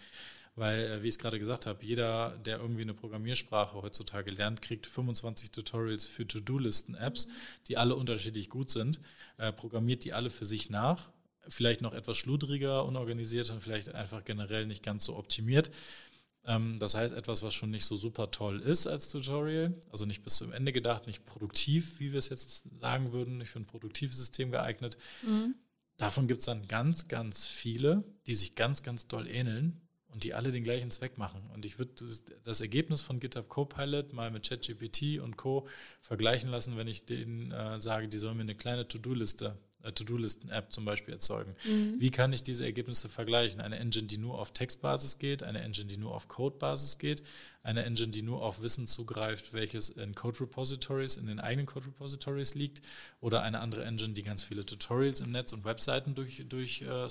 Weil, 0.55 0.79
äh, 0.79 1.01
wie 1.01 1.07
ich 1.07 1.13
es 1.13 1.19
gerade 1.19 1.39
gesagt 1.39 1.65
habe, 1.65 1.83
jeder, 1.83 2.37
der 2.45 2.59
irgendwie 2.59 2.81
eine 2.83 2.93
Programmiersprache 2.93 3.81
heutzutage 3.81 4.31
lernt, 4.31 4.61
kriegt 4.61 4.85
25 4.85 5.51
Tutorials 5.51 6.05
für 6.05 6.27
To-Do-Listen-Apps, 6.27 7.29
die 7.67 7.77
alle 7.77 7.95
unterschiedlich 7.95 8.49
gut 8.49 8.69
sind, 8.69 8.99
äh, 9.37 9.51
programmiert 9.51 10.03
die 10.03 10.13
alle 10.13 10.29
für 10.29 10.45
sich 10.45 10.69
nach 10.69 11.11
vielleicht 11.47 11.81
noch 11.81 11.93
etwas 11.93 12.17
schludriger, 12.17 12.85
unorganisiert 12.85 13.49
und 13.49 13.61
vielleicht 13.61 13.93
einfach 13.93 14.23
generell 14.23 14.65
nicht 14.65 14.83
ganz 14.83 15.05
so 15.05 15.15
optimiert. 15.17 15.71
Ähm, 16.45 16.79
das 16.79 16.95
heißt, 16.95 17.13
etwas, 17.13 17.43
was 17.43 17.53
schon 17.53 17.71
nicht 17.71 17.85
so 17.85 17.95
super 17.95 18.31
toll 18.31 18.61
ist 18.61 18.87
als 18.87 19.09
Tutorial, 19.09 19.73
also 19.91 20.05
nicht 20.05 20.23
bis 20.23 20.37
zum 20.37 20.51
Ende 20.51 20.73
gedacht, 20.73 21.07
nicht 21.07 21.25
produktiv, 21.25 21.99
wie 21.99 22.11
wir 22.11 22.19
es 22.19 22.29
jetzt 22.29 22.63
sagen 22.79 23.11
würden, 23.11 23.37
nicht 23.37 23.49
für 23.49 23.59
ein 23.59 23.67
produktives 23.67 24.17
System 24.17 24.51
geeignet. 24.51 24.97
Mhm. 25.23 25.55
Davon 25.97 26.27
gibt 26.27 26.39
es 26.39 26.47
dann 26.47 26.67
ganz, 26.67 27.07
ganz 27.07 27.45
viele, 27.45 28.03
die 28.25 28.33
sich 28.33 28.55
ganz, 28.55 28.81
ganz 28.81 29.07
doll 29.07 29.27
ähneln 29.27 29.81
und 30.07 30.23
die 30.23 30.33
alle 30.33 30.51
den 30.51 30.63
gleichen 30.63 30.89
Zweck 30.89 31.17
machen. 31.17 31.47
Und 31.53 31.63
ich 31.63 31.77
würde 31.77 31.91
das, 31.99 32.23
das, 32.43 32.59
Ergebnis 32.59 33.01
von 33.01 33.19
GitHub 33.19 33.47
Copilot 33.47 34.11
mal 34.11 34.31
mit 34.31 34.47
ChatGPT 34.47 35.19
und 35.19 35.37
Co. 35.37 35.67
vergleichen 36.01 36.49
lassen, 36.49 36.75
wenn 36.75 36.87
ich 36.87 37.05
denen 37.05 37.51
äh, 37.51 37.79
sage, 37.79 38.07
die 38.07 38.17
sollen 38.17 38.37
mir 38.37 38.43
eine 38.43 38.55
kleine 38.55 38.87
To-Do-Liste 38.87 39.57
To-Do-Listen-App 39.83 40.71
zum 40.71 40.85
Beispiel 40.85 41.13
erzeugen. 41.13 41.55
Mhm. 41.65 41.95
Wie 41.99 42.11
kann 42.11 42.33
ich 42.33 42.43
diese 42.43 42.65
Ergebnisse 42.65 43.09
vergleichen? 43.09 43.61
Eine 43.61 43.79
Engine, 43.79 44.07
die 44.07 44.17
nur 44.17 44.39
auf 44.39 44.51
Textbasis 44.51 45.17
geht, 45.17 45.43
eine 45.43 45.61
Engine, 45.61 45.87
die 45.87 45.97
nur 45.97 46.13
auf 46.13 46.27
Codebasis 46.27 46.97
geht, 46.97 47.23
eine 47.63 47.83
Engine, 47.83 48.07
die 48.09 48.23
nur 48.23 48.41
auf 48.41 48.63
Wissen 48.63 48.87
zugreift, 48.87 49.53
welches 49.53 49.89
in 49.89 50.15
Code-Repositories, 50.15 51.17
in 51.17 51.27
den 51.27 51.39
eigenen 51.39 51.67
Code-Repositories 51.67 52.55
liegt, 52.55 52.81
oder 53.19 53.43
eine 53.43 53.59
andere 53.59 53.85
Engine, 53.85 54.13
die 54.13 54.23
ganz 54.23 54.41
viele 54.41 54.65
Tutorials 54.65 55.21
im 55.21 55.31
Netz 55.31 55.53
und 55.53 55.63
Webseiten 55.63 56.15
durch, 56.15 56.43
durch 56.49 56.81
äh. 56.81 57.07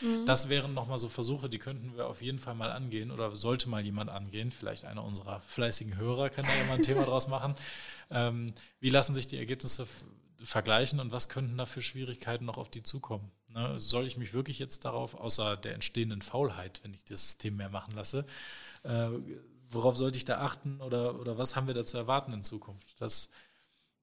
Mhm. 0.00 0.26
Das 0.26 0.48
wären 0.48 0.72
nochmal 0.74 0.98
so 0.98 1.08
Versuche, 1.08 1.48
die 1.48 1.58
könnten 1.58 1.96
wir 1.96 2.06
auf 2.06 2.22
jeden 2.22 2.38
Fall 2.38 2.54
mal 2.54 2.70
angehen 2.70 3.10
oder 3.10 3.34
sollte 3.34 3.68
mal 3.68 3.84
jemand 3.84 4.10
angehen. 4.10 4.52
Vielleicht 4.52 4.84
einer 4.84 5.04
unserer 5.04 5.40
fleißigen 5.42 5.96
Hörer 5.96 6.30
kann 6.30 6.44
da 6.44 6.54
ja 6.54 6.66
mal 6.66 6.76
ein 6.76 6.82
Thema 6.82 7.04
draus 7.04 7.28
machen. 7.28 7.54
Ähm, 8.10 8.52
wie 8.80 8.90
lassen 8.90 9.14
sich 9.14 9.26
die 9.26 9.38
Ergebnisse 9.38 9.86
vergleichen 10.44 11.00
und 11.00 11.12
was 11.12 11.28
könnten 11.28 11.56
da 11.56 11.66
für 11.66 11.82
Schwierigkeiten 11.82 12.44
noch 12.44 12.58
auf 12.58 12.70
die 12.70 12.82
zukommen? 12.82 13.30
Ne? 13.48 13.78
Soll 13.78 14.06
ich 14.06 14.16
mich 14.16 14.32
wirklich 14.32 14.58
jetzt 14.58 14.84
darauf, 14.84 15.14
außer 15.14 15.56
der 15.56 15.74
entstehenden 15.74 16.22
Faulheit, 16.22 16.80
wenn 16.84 16.94
ich 16.94 17.04
das 17.04 17.24
System 17.24 17.56
mehr 17.56 17.70
machen 17.70 17.94
lasse, 17.94 18.26
äh, 18.82 19.08
worauf 19.70 19.96
sollte 19.96 20.18
ich 20.18 20.24
da 20.24 20.40
achten 20.40 20.80
oder, 20.80 21.18
oder 21.18 21.38
was 21.38 21.56
haben 21.56 21.66
wir 21.66 21.74
da 21.74 21.84
zu 21.84 21.96
erwarten 21.96 22.32
in 22.32 22.44
Zukunft? 22.44 22.94
Das, 23.00 23.30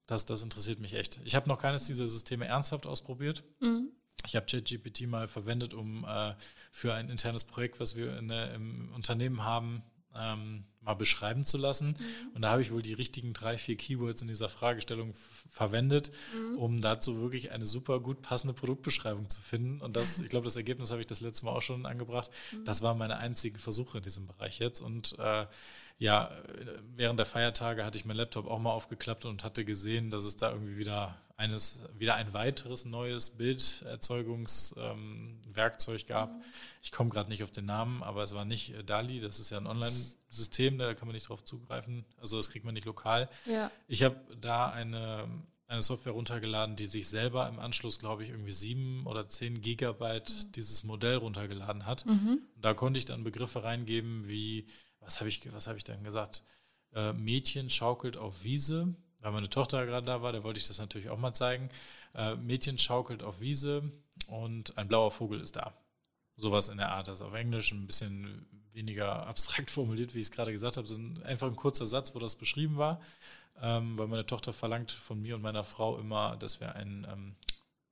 das, 0.06 0.26
das 0.26 0.42
interessiert 0.42 0.80
mich 0.80 0.94
echt. 0.94 1.20
Ich 1.24 1.34
habe 1.34 1.48
noch 1.48 1.60
keines 1.60 1.86
dieser 1.86 2.08
Systeme 2.08 2.46
ernsthaft 2.46 2.86
ausprobiert. 2.86 3.44
Mhm. 3.60 3.90
Ich 4.24 4.36
habe 4.36 4.46
ChatGPT 4.46 5.06
mal 5.06 5.26
verwendet, 5.26 5.74
um 5.74 6.04
äh, 6.04 6.34
für 6.70 6.94
ein 6.94 7.08
internes 7.08 7.44
Projekt, 7.44 7.80
was 7.80 7.96
wir 7.96 8.18
in, 8.18 8.30
im 8.30 8.92
Unternehmen 8.94 9.44
haben, 9.44 9.82
ähm, 10.14 10.64
mal 10.84 10.94
beschreiben 10.94 11.44
zu 11.44 11.58
lassen. 11.58 11.88
Mhm. 11.88 12.34
Und 12.34 12.42
da 12.42 12.50
habe 12.50 12.62
ich 12.62 12.72
wohl 12.72 12.82
die 12.82 12.94
richtigen 12.94 13.32
drei, 13.32 13.58
vier 13.58 13.76
Keywords 13.76 14.22
in 14.22 14.28
dieser 14.28 14.48
Fragestellung 14.48 15.14
verwendet, 15.50 16.10
mhm. 16.34 16.58
um 16.58 16.80
dazu 16.80 17.20
wirklich 17.20 17.50
eine 17.52 17.66
super 17.66 18.00
gut 18.00 18.22
passende 18.22 18.54
Produktbeschreibung 18.54 19.28
zu 19.28 19.40
finden. 19.40 19.80
Und 19.80 19.96
das, 19.96 20.18
ich 20.20 20.30
glaube, 20.30 20.44
das 20.44 20.56
Ergebnis 20.56 20.90
habe 20.90 21.00
ich 21.00 21.06
das 21.06 21.20
letzte 21.20 21.46
Mal 21.46 21.52
auch 21.52 21.62
schon 21.62 21.86
angebracht. 21.86 22.30
Mhm. 22.52 22.64
Das 22.64 22.82
waren 22.82 22.98
meine 22.98 23.18
einzigen 23.18 23.58
Versuche 23.58 23.98
in 23.98 24.04
diesem 24.04 24.26
Bereich 24.26 24.58
jetzt. 24.58 24.80
Und 24.80 25.18
äh, 25.18 25.46
ja, 26.02 26.30
während 26.96 27.20
der 27.20 27.26
Feiertage 27.26 27.84
hatte 27.84 27.96
ich 27.96 28.04
meinen 28.04 28.16
Laptop 28.16 28.48
auch 28.48 28.58
mal 28.58 28.72
aufgeklappt 28.72 29.24
und 29.24 29.44
hatte 29.44 29.64
gesehen, 29.64 30.10
dass 30.10 30.24
es 30.24 30.36
da 30.36 30.50
irgendwie 30.50 30.76
wieder 30.76 31.16
eines, 31.36 31.80
wieder 31.96 32.16
ein 32.16 32.34
weiteres 32.34 32.86
neues 32.86 33.30
Bilderzeugungswerkzeug 33.30 36.00
ähm, 36.00 36.06
gab. 36.08 36.32
Mhm. 36.32 36.42
Ich 36.82 36.90
komme 36.90 37.10
gerade 37.10 37.30
nicht 37.30 37.44
auf 37.44 37.52
den 37.52 37.66
Namen, 37.66 38.02
aber 38.02 38.24
es 38.24 38.34
war 38.34 38.44
nicht 38.44 38.74
äh, 38.74 38.82
DALI, 38.82 39.20
das 39.20 39.38
ist 39.38 39.50
ja 39.50 39.58
ein 39.58 39.68
Online-System, 39.68 40.76
da 40.76 40.92
kann 40.94 41.06
man 41.06 41.14
nicht 41.14 41.28
drauf 41.28 41.44
zugreifen. 41.44 42.04
Also 42.20 42.36
das 42.36 42.50
kriegt 42.50 42.64
man 42.64 42.74
nicht 42.74 42.86
lokal. 42.86 43.28
Ja. 43.46 43.70
Ich 43.86 44.02
habe 44.02 44.16
da 44.40 44.70
eine, 44.70 45.28
eine 45.68 45.82
Software 45.82 46.14
runtergeladen, 46.14 46.74
die 46.74 46.86
sich 46.86 47.06
selber 47.06 47.48
im 47.48 47.60
Anschluss, 47.60 48.00
glaube 48.00 48.24
ich, 48.24 48.30
irgendwie 48.30 48.50
sieben 48.50 49.06
oder 49.06 49.28
zehn 49.28 49.60
Gigabyte 49.60 50.30
mhm. 50.30 50.50
dieses 50.56 50.82
Modell 50.82 51.18
runtergeladen 51.18 51.86
hat. 51.86 52.06
Mhm. 52.06 52.40
da 52.60 52.74
konnte 52.74 52.98
ich 52.98 53.04
dann 53.04 53.22
Begriffe 53.22 53.62
reingeben 53.62 54.26
wie 54.26 54.66
was 55.04 55.20
habe 55.20 55.28
ich, 55.28 55.52
was 55.52 55.66
ich 55.66 55.84
dann 55.84 56.04
gesagt? 56.04 56.42
Äh, 56.94 57.12
Mädchen 57.12 57.70
schaukelt 57.70 58.16
auf 58.16 58.44
Wiese, 58.44 58.94
weil 59.20 59.32
meine 59.32 59.48
Tochter 59.48 59.86
gerade 59.86 60.06
da 60.06 60.22
war, 60.22 60.32
da 60.32 60.42
wollte 60.42 60.58
ich 60.58 60.66
das 60.66 60.78
natürlich 60.78 61.10
auch 61.10 61.18
mal 61.18 61.32
zeigen. 61.32 61.68
Äh, 62.14 62.36
Mädchen 62.36 62.78
schaukelt 62.78 63.22
auf 63.22 63.40
Wiese 63.40 63.90
und 64.26 64.76
ein 64.76 64.88
blauer 64.88 65.10
Vogel 65.10 65.40
ist 65.40 65.56
da. 65.56 65.74
Sowas 66.36 66.68
in 66.68 66.78
der 66.78 66.90
Art, 66.90 67.08
das 67.08 67.18
ist 67.18 67.22
auf 67.22 67.34
Englisch 67.34 67.72
ein 67.72 67.86
bisschen 67.86 68.46
weniger 68.72 69.26
abstrakt 69.26 69.70
formuliert, 69.70 70.14
wie 70.14 70.20
ich 70.20 70.26
es 70.26 70.30
gerade 70.30 70.52
gesagt 70.52 70.76
habe, 70.76 70.86
so 70.86 70.96
ein, 70.96 71.22
einfach 71.22 71.46
ein 71.46 71.56
kurzer 71.56 71.86
Satz, 71.86 72.14
wo 72.14 72.18
das 72.18 72.36
beschrieben 72.36 72.78
war, 72.78 73.00
ähm, 73.60 73.96
weil 73.98 74.08
meine 74.08 74.26
Tochter 74.26 74.52
verlangt 74.52 74.90
von 74.92 75.20
mir 75.20 75.36
und 75.36 75.42
meiner 75.42 75.64
Frau 75.64 75.98
immer, 75.98 76.36
dass 76.36 76.60
wir 76.60 76.74
ein 76.74 77.06
ähm, 77.10 77.36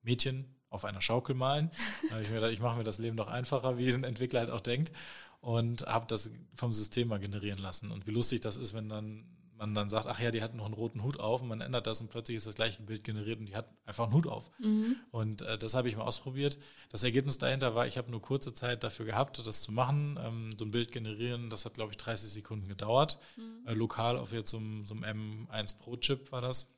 Mädchen 0.02 0.54
auf 0.70 0.84
einer 0.84 1.02
Schaukel 1.02 1.34
malen. 1.34 1.70
Da 2.08 2.14
habe 2.14 2.22
ich 2.22 2.28
mir 2.28 2.36
gedacht, 2.36 2.52
ich 2.52 2.60
mache 2.60 2.78
mir 2.78 2.84
das 2.84 2.98
Leben 2.98 3.16
doch 3.16 3.28
einfacher, 3.28 3.76
wie 3.76 3.92
ein 3.92 4.04
Entwickler 4.04 4.40
halt 4.40 4.50
auch 4.50 4.60
denkt 4.60 4.92
und 5.40 5.86
habe 5.86 6.06
das 6.08 6.30
vom 6.54 6.72
System 6.72 7.08
mal 7.08 7.20
generieren 7.20 7.58
lassen. 7.58 7.90
Und 7.90 8.06
wie 8.06 8.12
lustig 8.12 8.40
das 8.40 8.56
ist, 8.56 8.74
wenn 8.74 8.88
dann 8.88 9.26
man 9.60 9.74
dann 9.74 9.90
sagt, 9.90 10.06
ach 10.06 10.18
ja, 10.18 10.30
die 10.30 10.42
hat 10.42 10.54
noch 10.54 10.64
einen 10.64 10.74
roten 10.74 11.02
Hut 11.02 11.20
auf 11.20 11.42
und 11.42 11.48
man 11.48 11.60
ändert 11.60 11.86
das 11.86 12.00
und 12.00 12.10
plötzlich 12.10 12.38
ist 12.38 12.46
das 12.46 12.54
gleiche 12.54 12.82
Bild 12.82 13.04
generiert 13.04 13.40
und 13.40 13.46
die 13.46 13.54
hat 13.54 13.68
einfach 13.84 14.04
einen 14.04 14.14
Hut 14.14 14.26
auf. 14.26 14.50
Mhm. 14.58 14.96
Und 15.10 15.42
äh, 15.42 15.58
das 15.58 15.74
habe 15.74 15.86
ich 15.86 15.96
mal 15.96 16.04
ausprobiert. 16.04 16.58
Das 16.88 17.02
Ergebnis 17.02 17.36
dahinter 17.36 17.74
war, 17.74 17.86
ich 17.86 17.98
habe 17.98 18.10
nur 18.10 18.22
kurze 18.22 18.54
Zeit 18.54 18.82
dafür 18.82 19.04
gehabt, 19.04 19.46
das 19.46 19.60
zu 19.60 19.70
machen. 19.70 20.18
Ähm, 20.20 20.50
so 20.58 20.64
ein 20.64 20.70
Bild 20.70 20.92
generieren, 20.92 21.50
das 21.50 21.66
hat, 21.66 21.74
glaube 21.74 21.92
ich, 21.92 21.98
30 21.98 22.30
Sekunden 22.30 22.68
gedauert. 22.68 23.18
Mhm. 23.36 23.68
Äh, 23.68 23.74
lokal 23.74 24.16
auf 24.16 24.32
jetzt 24.32 24.50
so, 24.50 24.60
so 24.86 24.94
einem 24.94 25.46
M1 25.50 25.78
Pro 25.78 25.96
Chip 25.98 26.32
war 26.32 26.40
das. 26.40 26.72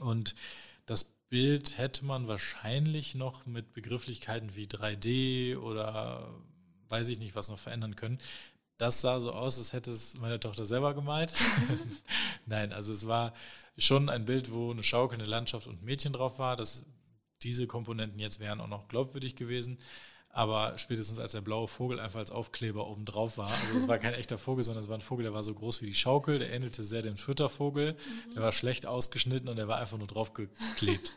Und 0.00 0.34
das 0.86 1.17
Bild 1.28 1.78
hätte 1.78 2.04
man 2.04 2.28
wahrscheinlich 2.28 3.14
noch 3.14 3.46
mit 3.46 3.72
Begrifflichkeiten 3.72 4.54
wie 4.54 4.66
3D 4.66 5.58
oder 5.58 6.28
weiß 6.88 7.08
ich 7.08 7.18
nicht, 7.18 7.34
was 7.34 7.50
noch 7.50 7.58
verändern 7.58 7.96
können 7.96 8.18
das 8.78 9.00
sah 9.00 9.18
so 9.18 9.32
aus, 9.32 9.58
als 9.58 9.72
hätte 9.72 9.90
es 9.90 10.16
meine 10.18 10.40
Tochter 10.40 10.64
selber 10.64 10.94
gemalt. 10.94 11.34
Nein, 12.46 12.72
also 12.72 12.92
es 12.92 13.06
war 13.08 13.34
schon 13.76 14.08
ein 14.08 14.24
Bild, 14.24 14.52
wo 14.52 14.70
eine 14.70 14.84
schaukelnde 14.84 15.26
Landschaft 15.26 15.66
und 15.66 15.82
ein 15.82 15.84
Mädchen 15.84 16.12
drauf 16.12 16.38
war. 16.38 16.56
Das, 16.56 16.84
diese 17.42 17.66
Komponenten 17.66 18.20
jetzt 18.20 18.38
wären 18.38 18.60
auch 18.60 18.68
noch 18.68 18.86
glaubwürdig 18.86 19.34
gewesen. 19.34 19.78
Aber 20.30 20.76
spätestens 20.76 21.18
als 21.18 21.32
der 21.32 21.40
blaue 21.40 21.68
Vogel 21.68 21.98
einfach 21.98 22.20
als 22.20 22.30
Aufkleber 22.30 22.86
oben 22.86 23.04
drauf 23.04 23.38
war, 23.38 23.50
also 23.50 23.76
es 23.76 23.88
war 23.88 23.98
kein 23.98 24.14
echter 24.14 24.38
Vogel, 24.38 24.62
sondern 24.62 24.84
es 24.84 24.88
war 24.88 24.96
ein 24.96 25.00
Vogel, 25.00 25.24
der 25.24 25.32
war 25.32 25.42
so 25.42 25.54
groß 25.54 25.82
wie 25.82 25.86
die 25.86 25.94
Schaukel, 25.94 26.38
der 26.38 26.52
ähnelte 26.52 26.84
sehr 26.84 27.02
dem 27.02 27.16
Schwittervogel, 27.16 27.94
mhm. 27.94 28.34
der 28.34 28.42
war 28.42 28.52
schlecht 28.52 28.86
ausgeschnitten 28.86 29.48
und 29.48 29.56
der 29.56 29.68
war 29.68 29.78
einfach 29.78 29.98
nur 29.98 30.06
draufgeklebt. 30.06 31.14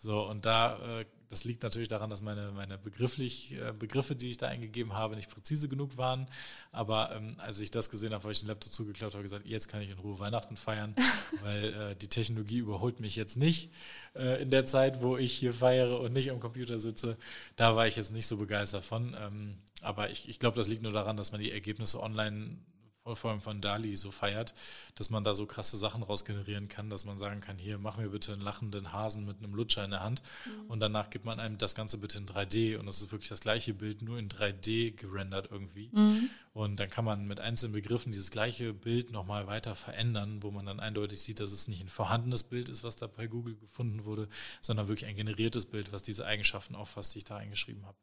So, 0.00 0.26
und 0.26 0.46
da 0.46 1.00
äh, 1.00 1.04
das 1.30 1.44
liegt 1.44 1.62
natürlich 1.62 1.86
daran, 1.86 2.10
dass 2.10 2.22
meine, 2.22 2.50
meine 2.50 2.76
begrifflich, 2.76 3.52
äh, 3.52 3.72
Begriffe, 3.72 4.16
die 4.16 4.30
ich 4.30 4.36
da 4.36 4.48
eingegeben 4.48 4.94
habe, 4.94 5.14
nicht 5.14 5.30
präzise 5.30 5.68
genug 5.68 5.96
waren. 5.96 6.26
Aber 6.72 7.14
ähm, 7.14 7.36
als 7.38 7.60
ich 7.60 7.70
das 7.70 7.88
gesehen 7.88 8.12
habe, 8.12 8.24
habe 8.24 8.32
ich 8.32 8.40
den 8.40 8.48
Laptop 8.48 8.72
zugeklaut 8.72 9.14
und 9.14 9.22
gesagt, 9.22 9.46
jetzt 9.46 9.68
kann 9.68 9.80
ich 9.80 9.90
in 9.90 9.98
Ruhe 9.98 10.18
Weihnachten 10.18 10.56
feiern, 10.56 10.94
weil 11.42 11.72
äh, 11.72 11.96
die 11.96 12.08
Technologie 12.08 12.58
überholt 12.58 12.98
mich 12.98 13.14
jetzt 13.14 13.36
nicht 13.36 13.70
äh, 14.16 14.42
in 14.42 14.50
der 14.50 14.64
Zeit, 14.64 15.02
wo 15.02 15.16
ich 15.16 15.32
hier 15.32 15.52
feiere 15.52 16.00
und 16.00 16.12
nicht 16.12 16.32
am 16.32 16.40
Computer 16.40 16.80
sitze. 16.80 17.16
Da 17.54 17.76
war 17.76 17.86
ich 17.86 17.94
jetzt 17.94 18.12
nicht 18.12 18.26
so 18.26 18.36
begeistert 18.36 18.84
von. 18.84 19.16
Ähm, 19.20 19.58
aber 19.82 20.10
ich, 20.10 20.28
ich 20.28 20.40
glaube, 20.40 20.56
das 20.56 20.66
liegt 20.66 20.82
nur 20.82 20.92
daran, 20.92 21.16
dass 21.16 21.30
man 21.30 21.40
die 21.40 21.52
Ergebnisse 21.52 22.02
online 22.02 22.58
vor 23.04 23.30
allem 23.30 23.40
von 23.40 23.60
Dali 23.60 23.96
so 23.96 24.10
feiert, 24.10 24.54
dass 24.94 25.10
man 25.10 25.24
da 25.24 25.34
so 25.34 25.46
krasse 25.46 25.76
Sachen 25.76 26.02
rausgenerieren 26.02 26.68
kann, 26.68 26.90
dass 26.90 27.04
man 27.04 27.16
sagen 27.16 27.40
kann, 27.40 27.58
hier, 27.58 27.78
mach 27.78 27.96
mir 27.96 28.10
bitte 28.10 28.32
einen 28.32 28.42
lachenden 28.42 28.92
Hasen 28.92 29.24
mit 29.24 29.38
einem 29.38 29.54
Lutscher 29.54 29.84
in 29.84 29.90
der 29.90 30.02
Hand 30.02 30.22
mhm. 30.44 30.70
und 30.70 30.80
danach 30.80 31.10
gibt 31.10 31.24
man 31.24 31.40
einem 31.40 31.58
das 31.58 31.74
Ganze 31.74 31.98
bitte 31.98 32.18
in 32.18 32.26
3D 32.26 32.76
und 32.76 32.86
das 32.86 33.00
ist 33.00 33.10
wirklich 33.10 33.28
das 33.28 33.40
gleiche 33.40 33.74
Bild, 33.74 34.02
nur 34.02 34.18
in 34.18 34.28
3D 34.28 34.92
gerendert 34.92 35.48
irgendwie. 35.50 35.90
Mhm. 35.92 36.30
Und 36.52 36.80
dann 36.80 36.90
kann 36.90 37.04
man 37.04 37.26
mit 37.28 37.38
einzelnen 37.38 37.74
Begriffen 37.74 38.10
dieses 38.10 38.32
gleiche 38.32 38.74
Bild 38.74 39.12
nochmal 39.12 39.46
weiter 39.46 39.76
verändern, 39.76 40.42
wo 40.42 40.50
man 40.50 40.66
dann 40.66 40.80
eindeutig 40.80 41.20
sieht, 41.20 41.38
dass 41.38 41.52
es 41.52 41.68
nicht 41.68 41.82
ein 41.82 41.88
vorhandenes 41.88 42.42
Bild 42.42 42.68
ist, 42.68 42.82
was 42.82 42.96
da 42.96 43.06
bei 43.06 43.28
Google 43.28 43.54
gefunden 43.54 44.04
wurde, 44.04 44.28
sondern 44.60 44.88
wirklich 44.88 45.08
ein 45.08 45.14
generiertes 45.14 45.66
Bild, 45.66 45.92
was 45.92 46.02
diese 46.02 46.26
Eigenschaften 46.26 46.74
auffasst, 46.74 47.14
die 47.14 47.18
ich 47.18 47.24
da 47.24 47.36
eingeschrieben 47.36 47.86
habe. 47.86 47.96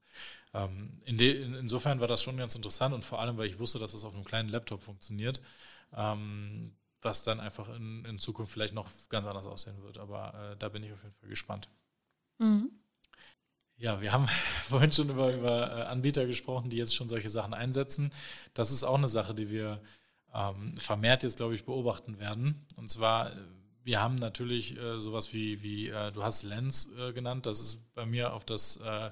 Ähm, 0.54 1.02
in 1.04 1.20
insofern 1.20 2.00
war 2.00 2.08
das 2.08 2.24
schon 2.24 2.38
ganz 2.38 2.56
interessant 2.56 2.96
und 2.96 3.04
vor 3.04 3.20
allem, 3.20 3.38
weil 3.38 3.48
ich 3.48 3.60
wusste, 3.60 3.80
dass 3.80 3.94
es 3.94 4.02
das 4.02 4.06
auf 4.06 4.16
einem 4.16 4.24
kleinen 4.24 4.48
Laptop 4.48 4.82
funktioniert, 4.88 5.42
ähm, 5.96 6.64
was 7.02 7.24
dann 7.24 7.40
einfach 7.40 7.70
in, 7.76 8.06
in, 8.06 8.18
Zukunft 8.18 8.52
vielleicht 8.52 8.74
noch 8.74 8.90
ganz 9.10 9.28
anders 9.28 9.46
aussehen 9.46 9.82
wird. 9.84 9.98
Aber 9.98 10.34
äh, 10.34 10.58
da 10.58 10.70
bin 10.70 10.84
ich 10.84 10.92
auf 10.92 11.04
jeden 11.04 11.16
Fall 11.16 11.30
gespannt. 11.30 11.70
Mhm. 12.40 12.72
Ja, 13.78 14.02
wir 14.02 14.12
haben 14.12 14.28
vorhin 14.64 14.92
schon 14.92 15.10
über, 15.10 15.34
über 15.34 15.78
äh, 15.78 15.82
Anbieter 15.84 16.26
gesprochen, 16.26 16.70
die 16.70 16.78
jetzt 16.78 16.96
schon 16.96 17.10
solche 17.10 17.30
Sachen 17.30 17.54
einsetzen. 17.54 18.12
Das 18.54 18.72
ist 18.72 18.84
auch 18.84 18.98
eine 18.98 19.08
Sache, 19.08 19.36
die 19.36 19.50
wir 19.52 19.82
ähm, 20.34 20.78
vermehrt 20.78 21.24
jetzt, 21.24 21.38
glaube 21.38 21.54
ich, 21.54 21.66
beobachten 21.66 22.20
werden. 22.20 22.66
Und 22.76 22.90
zwar, 22.90 23.32
wir 23.84 24.02
haben 24.02 24.16
natürlich 24.16 24.78
äh, 24.78 25.00
sowas 25.00 25.34
wie, 25.34 25.62
wie 25.62 25.90
äh, 25.90 26.12
du 26.12 26.24
hast 26.24 26.44
Lens 26.44 26.92
äh, 26.98 27.14
genannt, 27.14 27.46
das 27.46 27.60
ist 27.60 27.94
bei 27.94 28.06
mir 28.06 28.34
auf 28.34 28.46
das 28.46 28.78
äh, 28.78 29.12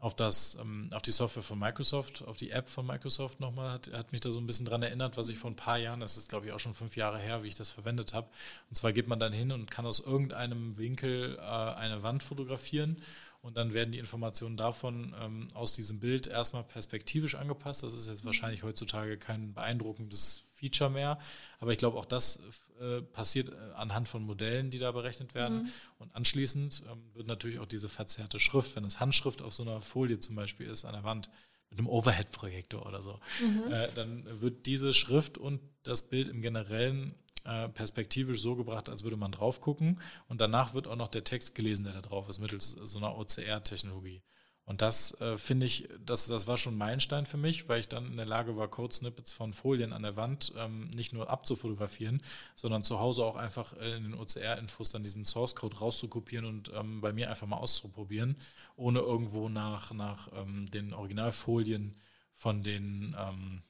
auf 0.00 0.14
das, 0.14 0.56
ähm, 0.60 0.88
auf 0.92 1.02
die 1.02 1.10
Software 1.10 1.42
von 1.42 1.58
Microsoft, 1.58 2.24
auf 2.26 2.36
die 2.36 2.50
App 2.50 2.68
von 2.68 2.86
Microsoft 2.86 3.38
nochmal, 3.38 3.72
hat, 3.72 3.92
hat 3.92 4.12
mich 4.12 4.22
da 4.22 4.30
so 4.30 4.40
ein 4.40 4.46
bisschen 4.46 4.66
dran 4.66 4.82
erinnert, 4.82 5.16
was 5.16 5.28
ich 5.28 5.36
vor 5.36 5.50
ein 5.50 5.56
paar 5.56 5.78
Jahren, 5.78 6.00
das 6.00 6.16
ist 6.16 6.30
glaube 6.30 6.46
ich 6.46 6.52
auch 6.52 6.58
schon 6.58 6.74
fünf 6.74 6.96
Jahre 6.96 7.18
her, 7.18 7.42
wie 7.42 7.48
ich 7.48 7.54
das 7.54 7.70
verwendet 7.70 8.14
habe. 8.14 8.28
Und 8.70 8.76
zwar 8.76 8.92
geht 8.92 9.08
man 9.08 9.20
dann 9.20 9.32
hin 9.32 9.52
und 9.52 9.70
kann 9.70 9.86
aus 9.86 10.00
irgendeinem 10.00 10.78
Winkel 10.78 11.36
äh, 11.38 11.40
eine 11.40 12.02
Wand 12.02 12.22
fotografieren 12.22 12.96
und 13.42 13.56
dann 13.56 13.72
werden 13.72 13.92
die 13.92 13.98
Informationen 13.98 14.56
davon 14.56 15.14
ähm, 15.20 15.48
aus 15.54 15.74
diesem 15.74 16.00
Bild 16.00 16.26
erstmal 16.26 16.64
perspektivisch 16.64 17.34
angepasst. 17.34 17.82
Das 17.82 17.92
ist 17.92 18.06
jetzt 18.06 18.24
wahrscheinlich 18.24 18.62
heutzutage 18.62 19.16
kein 19.16 19.54
beeindruckendes 19.54 20.44
Feature 20.60 20.90
mehr. 20.90 21.18
Aber 21.58 21.72
ich 21.72 21.78
glaube, 21.78 21.98
auch 21.98 22.04
das 22.04 22.42
äh, 22.80 23.00
passiert 23.00 23.48
äh, 23.48 23.72
anhand 23.74 24.08
von 24.08 24.22
Modellen, 24.22 24.70
die 24.70 24.78
da 24.78 24.92
berechnet 24.92 25.34
werden. 25.34 25.62
Mhm. 25.62 25.68
Und 25.98 26.14
anschließend 26.14 26.84
ähm, 26.90 27.02
wird 27.14 27.26
natürlich 27.26 27.58
auch 27.58 27.66
diese 27.66 27.88
verzerrte 27.88 28.38
Schrift, 28.38 28.76
wenn 28.76 28.84
es 28.84 29.00
Handschrift 29.00 29.42
auf 29.42 29.54
so 29.54 29.62
einer 29.62 29.80
Folie 29.80 30.20
zum 30.20 30.36
Beispiel 30.36 30.66
ist 30.66 30.84
an 30.84 30.92
der 30.92 31.04
Wand, 31.04 31.30
mit 31.70 31.78
einem 31.78 31.88
Overhead-Projektor 31.88 32.84
oder 32.84 33.00
so, 33.00 33.20
mhm. 33.40 33.72
äh, 33.72 33.88
dann 33.94 34.24
wird 34.40 34.66
diese 34.66 34.92
Schrift 34.92 35.38
und 35.38 35.60
das 35.84 36.08
Bild 36.08 36.28
im 36.28 36.42
Generellen 36.42 37.14
äh, 37.44 37.68
perspektivisch 37.68 38.40
so 38.40 38.56
gebracht, 38.56 38.88
als 38.88 39.02
würde 39.04 39.16
man 39.16 39.32
drauf 39.32 39.60
gucken. 39.60 40.00
Und 40.28 40.40
danach 40.40 40.74
wird 40.74 40.86
auch 40.88 40.96
noch 40.96 41.08
der 41.08 41.24
Text 41.24 41.54
gelesen, 41.54 41.84
der 41.84 41.94
da 41.94 42.02
drauf 42.02 42.28
ist, 42.28 42.40
mittels 42.40 42.70
so 42.70 42.98
einer 42.98 43.16
OCR-Technologie. 43.16 44.22
Und 44.70 44.82
das 44.82 45.20
äh, 45.20 45.36
finde 45.36 45.66
ich, 45.66 45.88
das, 46.06 46.28
das 46.28 46.46
war 46.46 46.56
schon 46.56 46.74
ein 46.74 46.78
Meilenstein 46.78 47.26
für 47.26 47.36
mich, 47.36 47.68
weil 47.68 47.80
ich 47.80 47.88
dann 47.88 48.06
in 48.06 48.16
der 48.16 48.24
Lage 48.24 48.56
war, 48.56 48.68
Code-Snippets 48.68 49.32
von 49.32 49.52
Folien 49.52 49.92
an 49.92 50.04
der 50.04 50.14
Wand 50.14 50.52
ähm, 50.56 50.90
nicht 50.90 51.12
nur 51.12 51.28
abzufotografieren, 51.28 52.22
sondern 52.54 52.84
zu 52.84 53.00
Hause 53.00 53.24
auch 53.24 53.34
einfach 53.34 53.72
in 53.72 54.04
den 54.04 54.14
OCR-Infos 54.14 54.92
dann 54.92 55.02
diesen 55.02 55.24
Source-Code 55.24 55.78
rauszukopieren 55.78 56.46
und 56.46 56.70
ähm, 56.72 57.00
bei 57.00 57.12
mir 57.12 57.30
einfach 57.30 57.48
mal 57.48 57.56
auszuprobieren, 57.56 58.36
ohne 58.76 59.00
irgendwo 59.00 59.48
nach, 59.48 59.92
nach 59.92 60.30
ähm, 60.34 60.70
den 60.70 60.94
Originalfolien 60.94 61.96
von 62.32 62.62
den 62.62 63.16
ähm, 63.18 63.62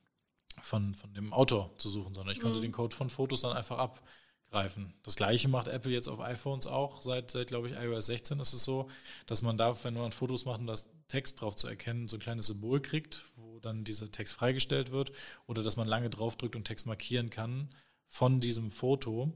von, 0.60 0.94
von 0.94 1.14
dem 1.14 1.32
Autor 1.32 1.70
zu 1.78 1.88
suchen, 1.88 2.12
sondern 2.12 2.34
ich 2.34 2.42
konnte 2.42 2.58
mhm. 2.58 2.62
den 2.62 2.72
Code 2.72 2.94
von 2.94 3.08
Fotos 3.08 3.40
dann 3.40 3.56
einfach 3.56 3.78
ab 3.78 4.02
greifen. 4.50 4.92
Das 5.02 5.16
gleiche 5.16 5.48
macht 5.48 5.68
Apple 5.68 5.92
jetzt 5.92 6.08
auf 6.08 6.20
iPhones 6.20 6.66
auch. 6.66 7.02
Seit, 7.02 7.30
seit 7.30 7.48
glaube 7.48 7.68
ich, 7.68 7.76
iOS 7.76 8.06
16 8.06 8.40
ist 8.40 8.52
es 8.52 8.64
so, 8.64 8.88
dass 9.26 9.42
man 9.42 9.56
da, 9.56 9.76
wenn 9.84 9.94
man 9.94 10.12
Fotos 10.12 10.44
macht, 10.44 10.60
um 10.60 10.66
das 10.66 10.90
Text 11.08 11.40
drauf 11.40 11.56
zu 11.56 11.68
erkennen, 11.68 12.08
so 12.08 12.16
ein 12.16 12.20
kleines 12.20 12.48
Symbol 12.48 12.80
kriegt, 12.80 13.24
wo 13.36 13.60
dann 13.60 13.84
dieser 13.84 14.10
Text 14.10 14.34
freigestellt 14.34 14.90
wird. 14.90 15.12
Oder 15.46 15.62
dass 15.62 15.76
man 15.76 15.88
lange 15.88 16.10
draufdrückt 16.10 16.56
und 16.56 16.64
Text 16.64 16.86
markieren 16.86 17.30
kann 17.30 17.70
von 18.06 18.40
diesem 18.40 18.70
Foto 18.70 19.32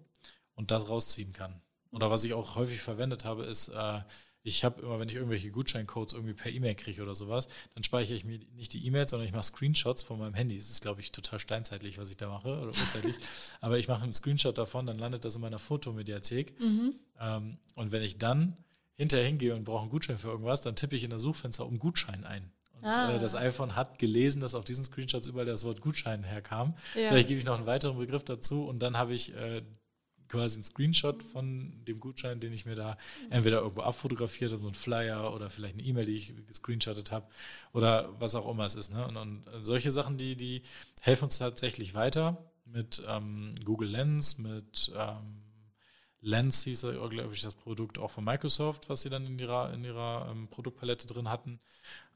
und 0.55 0.71
das 0.71 0.89
rausziehen 0.89 1.33
kann. 1.33 1.61
Oder 1.93 2.11
was 2.11 2.25
ich 2.25 2.35
auch 2.35 2.57
häufig 2.57 2.81
verwendet 2.81 3.25
habe, 3.25 3.45
ist, 3.45 3.69
äh, 3.69 4.01
ich 4.47 4.63
habe 4.63 4.83
immer, 4.83 5.01
wenn 5.01 5.09
ich 5.09 5.15
irgendwelche 5.15 5.51
Gutscheincodes 5.51 6.13
irgendwie 6.13 6.35
per 6.35 6.53
E-Mail 6.53 6.75
kriege 6.75 7.03
oder 7.03 7.15
sowas, 7.15 7.49
dann 7.75 7.83
speichere 7.83 8.15
ich 8.15 8.27
mir 8.27 8.39
nicht 8.55 8.75
die 8.75 8.87
E-Mails, 8.87 9.11
sondern 9.11 9.27
ich 9.27 9.33
mache 9.33 9.45
Screenshots 9.45 10.03
von 10.03 10.19
meinem 10.19 10.35
Handy. 10.35 10.57
Das 10.57 10.69
ist, 10.69 10.83
glaube 10.83 11.01
ich, 11.01 11.13
total 11.13 11.39
steinzeitlich, 11.39 11.97
was 11.97 12.11
ich 12.11 12.19
da 12.19 12.29
mache, 12.29 12.49
oder 12.49 12.67
urzeitlich. 12.67 13.17
Aber 13.63 13.79
ich 13.79 13.89
mache 13.89 14.03
einen 14.03 14.13
Screenshot 14.13 14.59
davon, 14.59 14.85
dann 14.87 14.99
landet 14.99 15.25
das 15.25 15.35
in 15.37 15.41
meiner 15.41 15.59
Fotomediathek. 15.59 16.61
Mhm. 16.61 16.95
Ähm, 17.19 17.57
und 17.75 17.91
wenn 17.91 18.03
ich 18.03 18.19
dann 18.19 18.59
hinterher 18.97 19.27
hingehe 19.27 19.55
und 19.55 19.65
brauche 19.65 19.81
einen 19.81 19.91
Gutschein 19.91 20.19
für 20.19 20.29
irgendwas, 20.29 20.61
dann 20.61 20.77
tippe 20.77 20.95
ich 20.95 21.05
in 21.05 21.11
das 21.11 21.23
Suchfenster 21.23 21.65
um 21.65 21.79
Gutschein 21.79 22.25
ein. 22.25 22.53
Und 22.75 22.85
ah. 22.85 23.17
äh, 23.17 23.19
das 23.19 23.35
iPhone 23.35 23.75
hat 23.75 23.99
gelesen, 23.99 24.43
dass 24.43 24.55
auf 24.55 24.65
diesen 24.65 24.85
Screenshots 24.85 25.27
überall 25.27 25.47
das 25.47 25.65
Wort 25.65 25.81
Gutschein 25.81 26.23
herkam. 26.23 26.75
Ja. 26.95 27.09
Vielleicht 27.09 27.29
gebe 27.29 27.39
ich 27.39 27.47
noch 27.47 27.57
einen 27.57 27.67
weiteren 27.67 27.97
Begriff 27.97 28.25
dazu 28.25 28.67
und 28.67 28.81
dann 28.81 28.99
habe 28.99 29.15
ich 29.15 29.35
äh, 29.35 29.63
quasi 30.35 30.57
einen 30.57 30.65
Screenshot 30.65 31.23
von 31.23 31.73
dem 31.87 32.01
Gutschein, 32.01 32.41
den 32.41 32.53
ich 32.53 32.67
mir 32.67 32.75
da 32.75 32.97
entweder 33.31 33.61
irgendwo 33.61 33.83
abfotografiert 33.83 34.53
habe, 34.53 34.63
so 34.63 34.69
ein 34.69 34.75
Flyer 34.75 35.33
oder 35.35 35.49
vielleicht 35.51 35.75
eine 35.75 35.85
E-Mail, 35.85 36.07
die 36.07 36.17
ich 36.17 36.35
gescreenshottet 36.47 37.13
habe 37.13 37.27
oder 37.73 38.09
was 38.19 38.35
auch 38.35 38.51
immer 38.51 38.67
es 38.67 38.75
ist. 38.75 38.93
Ne? 38.93 39.07
Und, 39.07 39.17
und, 39.17 39.45
solche 39.61 39.91
Sachen, 39.91 40.19
die, 40.19 40.37
die 40.37 40.63
helfen 41.01 41.25
uns 41.25 41.39
tatsächlich 41.39 41.95
weiter 41.95 42.51
mit 42.65 43.03
ähm, 43.09 43.55
Google 43.65 43.89
Lens, 43.89 44.39
mit 44.39 44.93
ähm, 44.97 45.45
Lens 46.21 46.65
hieß, 46.65 46.87
glaube 47.11 47.35
ich, 47.35 47.43
das 47.43 47.55
Produkt 47.55 47.99
auch 47.99 48.11
von 48.11 48.25
Microsoft, 48.25 48.89
was 48.89 49.03
sie 49.03 49.11
dann 49.11 49.27
in 49.27 49.39
ihrer, 49.39 49.75
in 49.75 49.85
ihrer 49.85 50.29
ähm, 50.31 50.49
Produktpalette 50.49 51.07
drin 51.07 51.29
hatten. 51.29 51.61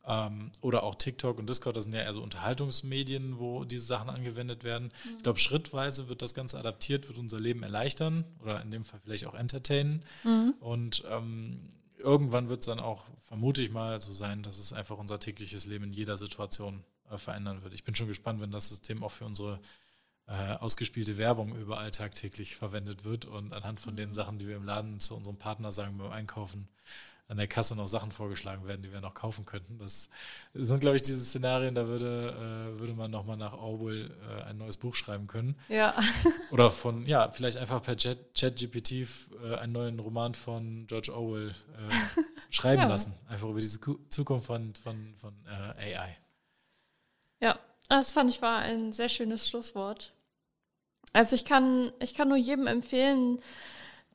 Ähm, 0.06 0.50
oder 0.60 0.82
auch 0.84 0.94
TikTok 0.94 1.38
und 1.38 1.48
Discord, 1.48 1.76
das 1.76 1.84
sind 1.84 1.92
ja 1.92 2.00
eher 2.00 2.12
so 2.12 2.22
Unterhaltungsmedien, 2.22 3.38
wo 3.38 3.64
diese 3.64 3.84
Sachen 3.84 4.08
angewendet 4.08 4.64
werden. 4.64 4.92
Mhm. 5.04 5.16
Ich 5.18 5.22
glaube, 5.22 5.38
schrittweise 5.38 6.08
wird 6.08 6.22
das 6.22 6.34
Ganze 6.34 6.58
adaptiert, 6.58 7.08
wird 7.08 7.18
unser 7.18 7.38
Leben 7.38 7.62
erleichtern 7.62 8.24
oder 8.42 8.62
in 8.62 8.70
dem 8.70 8.84
Fall 8.84 9.00
vielleicht 9.02 9.26
auch 9.26 9.34
entertainen. 9.34 10.02
Mhm. 10.24 10.54
Und 10.60 11.04
ähm, 11.10 11.58
irgendwann 11.98 12.48
wird 12.48 12.60
es 12.60 12.66
dann 12.66 12.80
auch, 12.80 13.04
vermute 13.24 13.62
ich 13.62 13.70
mal, 13.70 13.98
so 13.98 14.12
sein, 14.12 14.42
dass 14.42 14.58
es 14.58 14.72
einfach 14.72 14.98
unser 14.98 15.18
tägliches 15.18 15.66
Leben 15.66 15.84
in 15.84 15.92
jeder 15.92 16.16
Situation 16.16 16.84
äh, 17.10 17.18
verändern 17.18 17.62
wird. 17.62 17.74
Ich 17.74 17.84
bin 17.84 17.94
schon 17.94 18.08
gespannt, 18.08 18.40
wenn 18.40 18.50
das 18.50 18.68
System 18.68 19.02
auch 19.02 19.12
für 19.12 19.24
unsere 19.24 19.60
äh, 20.28 20.56
ausgespielte 20.56 21.16
Werbung 21.16 21.56
überall 21.56 21.90
tagtäglich 21.90 22.56
verwendet 22.56 23.04
wird 23.04 23.24
und 23.24 23.54
anhand 23.54 23.80
von 23.80 23.94
mhm. 23.94 23.98
den 23.98 24.12
Sachen, 24.12 24.38
die 24.38 24.46
wir 24.46 24.56
im 24.56 24.64
Laden 24.64 25.00
zu 25.00 25.16
unserem 25.16 25.38
Partner 25.38 25.72
sagen 25.72 25.96
beim 25.96 26.12
Einkaufen, 26.12 26.68
an 27.28 27.36
der 27.36 27.46
Kasse 27.46 27.76
noch 27.76 27.88
Sachen 27.88 28.10
vorgeschlagen 28.10 28.66
werden, 28.66 28.82
die 28.82 28.90
wir 28.90 29.02
noch 29.02 29.12
kaufen 29.12 29.44
könnten. 29.44 29.78
Das 29.78 30.08
sind, 30.54 30.80
glaube 30.80 30.96
ich, 30.96 31.02
diese 31.02 31.22
Szenarien, 31.22 31.74
da 31.74 31.86
würde, 31.86 32.74
äh, 32.76 32.78
würde 32.78 32.94
man 32.94 33.10
nochmal 33.10 33.36
nach 33.36 33.52
Orwell 33.52 34.10
äh, 34.28 34.42
ein 34.44 34.56
neues 34.56 34.78
Buch 34.78 34.94
schreiben 34.94 35.26
können. 35.26 35.54
Ja. 35.68 35.94
Oder 36.50 36.70
von, 36.70 37.06
ja, 37.06 37.30
vielleicht 37.30 37.58
einfach 37.58 37.82
per 37.82 37.96
ChatGPT 37.96 38.92
äh, 38.92 39.56
einen 39.56 39.72
neuen 39.72 39.98
Roman 39.98 40.34
von 40.34 40.86
George 40.86 41.14
Orwell 41.14 41.50
äh, 41.50 42.22
schreiben 42.50 42.82
ja. 42.82 42.88
lassen. 42.88 43.14
Einfach 43.28 43.48
über 43.48 43.60
diese 43.60 43.78
Zukunft 44.08 44.46
von, 44.46 44.74
von, 44.74 45.14
von 45.16 45.34
äh, 45.46 45.96
AI. 45.96 46.16
Ja, 47.40 47.58
das 47.90 48.12
fand 48.12 48.30
ich 48.30 48.40
war 48.40 48.60
ein 48.60 48.92
sehr 48.94 49.10
schönes 49.10 49.48
Schlusswort. 49.48 50.12
Also 51.12 51.34
ich 51.34 51.44
kann, 51.44 51.92
ich 52.00 52.14
kann 52.14 52.28
nur 52.28 52.36
jedem 52.36 52.66
empfehlen, 52.66 53.40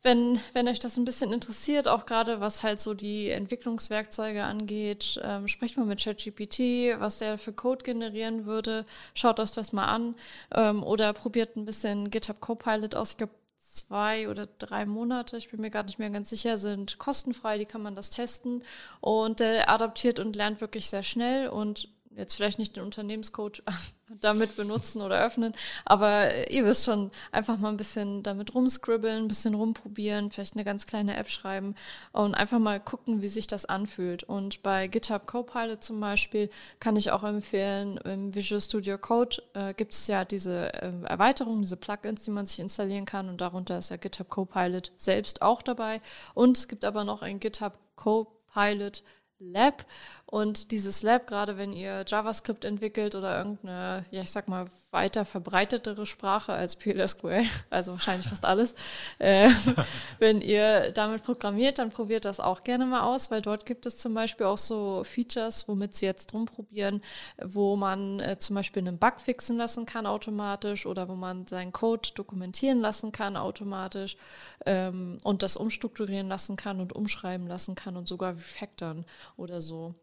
wenn, 0.03 0.39
wenn 0.51 0.67
euch 0.67 0.79
das 0.79 0.97
ein 0.97 1.05
bisschen 1.05 1.31
interessiert, 1.31 1.87
auch 1.87 2.05
gerade 2.05 2.41
was 2.41 2.61
halt 2.61 2.81
so 2.81 2.93
die 2.93 3.29
Entwicklungswerkzeuge 3.29 4.43
angeht, 4.43 5.19
ähm, 5.23 5.47
sprecht 5.47 5.77
mal 5.77 5.85
mit 5.85 6.03
ChatGPT, 6.03 6.99
was 6.99 7.19
der 7.19 7.37
für 7.37 7.53
Code 7.53 7.83
generieren 7.83 8.45
würde. 8.45 8.85
Schaut 9.13 9.39
euch 9.39 9.51
das 9.51 9.71
mal 9.71 9.85
an 9.85 10.15
ähm, 10.53 10.83
oder 10.83 11.13
probiert 11.13 11.55
ein 11.55 11.65
bisschen 11.65 12.11
GitHub 12.11 12.41
Copilot 12.41 12.95
aus. 12.95 13.11
Ich 13.11 13.17
glaube, 13.17 13.33
zwei 13.61 14.29
oder 14.29 14.47
drei 14.59 14.85
Monate, 14.85 15.37
ich 15.37 15.49
bin 15.49 15.61
mir 15.61 15.69
gar 15.69 15.83
nicht 15.83 15.99
mehr 15.99 16.09
ganz 16.09 16.29
sicher, 16.29 16.57
sind 16.57 16.99
kostenfrei, 16.99 17.57
die 17.57 17.65
kann 17.65 17.81
man 17.81 17.95
das 17.95 18.09
testen 18.09 18.63
und 18.99 19.39
der 19.39 19.69
adaptiert 19.69 20.19
und 20.19 20.35
lernt 20.35 20.59
wirklich 20.61 20.89
sehr 20.89 21.03
schnell 21.03 21.47
und 21.47 21.87
jetzt 22.17 22.35
vielleicht 22.35 22.59
nicht 22.59 22.75
den 22.75 22.83
Unternehmenscode 22.83 23.63
damit 24.21 24.55
benutzen 24.55 25.01
oder 25.01 25.23
öffnen, 25.23 25.53
aber 25.85 26.51
ihr 26.51 26.65
wisst 26.65 26.85
schon, 26.85 27.11
einfach 27.31 27.57
mal 27.57 27.69
ein 27.69 27.77
bisschen 27.77 28.23
damit 28.23 28.53
rumscribbeln, 28.53 29.23
ein 29.23 29.27
bisschen 29.27 29.55
rumprobieren, 29.55 30.29
vielleicht 30.29 30.55
eine 30.55 30.63
ganz 30.63 30.85
kleine 30.85 31.15
App 31.15 31.29
schreiben 31.29 31.75
und 32.11 32.35
einfach 32.35 32.59
mal 32.59 32.79
gucken, 32.79 33.21
wie 33.21 33.27
sich 33.27 33.47
das 33.47 33.65
anfühlt. 33.65 34.23
Und 34.23 34.61
bei 34.61 34.87
GitHub 34.87 35.25
Copilot 35.25 35.83
zum 35.83 35.99
Beispiel 35.99 36.49
kann 36.79 36.95
ich 36.95 37.11
auch 37.11 37.23
empfehlen, 37.23 37.97
im 37.97 38.35
Visual 38.35 38.61
Studio 38.61 38.97
Code 38.97 39.41
äh, 39.53 39.73
gibt 39.73 39.93
es 39.93 40.07
ja 40.07 40.25
diese 40.25 40.73
äh, 40.73 40.91
Erweiterungen, 41.05 41.61
diese 41.61 41.77
Plugins, 41.77 42.23
die 42.23 42.31
man 42.31 42.45
sich 42.45 42.59
installieren 42.59 43.05
kann 43.05 43.29
und 43.29 43.41
darunter 43.41 43.77
ist 43.77 43.89
ja 43.89 43.97
GitHub 43.97 44.29
Copilot 44.29 44.91
selbst 44.97 45.41
auch 45.41 45.61
dabei. 45.61 46.01
Und 46.33 46.57
es 46.57 46.67
gibt 46.67 46.85
aber 46.85 47.03
noch 47.03 47.21
ein 47.21 47.39
GitHub 47.39 47.79
Copilot 47.95 49.03
Lab 49.39 49.85
und 50.33 50.71
dieses 50.71 51.03
Lab, 51.03 51.27
gerade 51.27 51.57
wenn 51.59 51.73
ihr 51.73 52.05
JavaScript 52.07 52.65
entwickelt 52.65 53.13
oder 53.13 53.37
irgendeine, 53.37 54.03
ja, 54.09 54.23
ich 54.23 54.31
sag 54.31 54.47
mal, 54.47 54.65
weiter 54.89 55.25
verbreitetere 55.25 56.07
Sprache 56.07 56.53
als 56.53 56.75
PLSQL, 56.75 57.45
also 57.69 57.91
wahrscheinlich 57.91 58.27
fast 58.27 58.43
alles, 58.43 58.73
äh, 59.19 59.47
wenn 60.17 60.41
ihr 60.41 60.89
damit 60.89 61.21
programmiert, 61.23 61.77
dann 61.77 61.91
probiert 61.91 62.25
das 62.25 62.39
auch 62.39 62.63
gerne 62.63 62.87
mal 62.87 63.01
aus, 63.01 63.29
weil 63.29 63.43
dort 63.43 63.67
gibt 63.67 63.85
es 63.85 63.99
zum 63.99 64.15
Beispiel 64.15 64.47
auch 64.47 64.57
so 64.57 65.03
Features, 65.03 65.67
womit 65.67 65.93
sie 65.93 66.07
jetzt 66.07 66.33
drum 66.33 66.45
probieren, 66.45 67.03
wo 67.39 67.75
man 67.75 68.19
äh, 68.19 68.39
zum 68.39 68.55
Beispiel 68.55 68.81
einen 68.81 68.97
Bug 68.97 69.21
fixen 69.21 69.57
lassen 69.57 69.85
kann 69.85 70.07
automatisch 70.07 70.87
oder 70.87 71.07
wo 71.09 71.13
man 71.13 71.45
seinen 71.45 71.73
Code 71.73 72.09
dokumentieren 72.15 72.81
lassen 72.81 73.11
kann 73.11 73.37
automatisch 73.37 74.17
ähm, 74.65 75.19
und 75.23 75.43
das 75.43 75.57
umstrukturieren 75.57 76.27
lassen 76.27 76.55
kann 76.55 76.81
und 76.81 76.91
umschreiben 76.91 77.45
lassen 77.45 77.75
kann 77.75 77.95
und 77.95 78.07
sogar 78.07 78.33
refactoren 78.33 79.05
oder 79.37 79.61
so. 79.61 79.93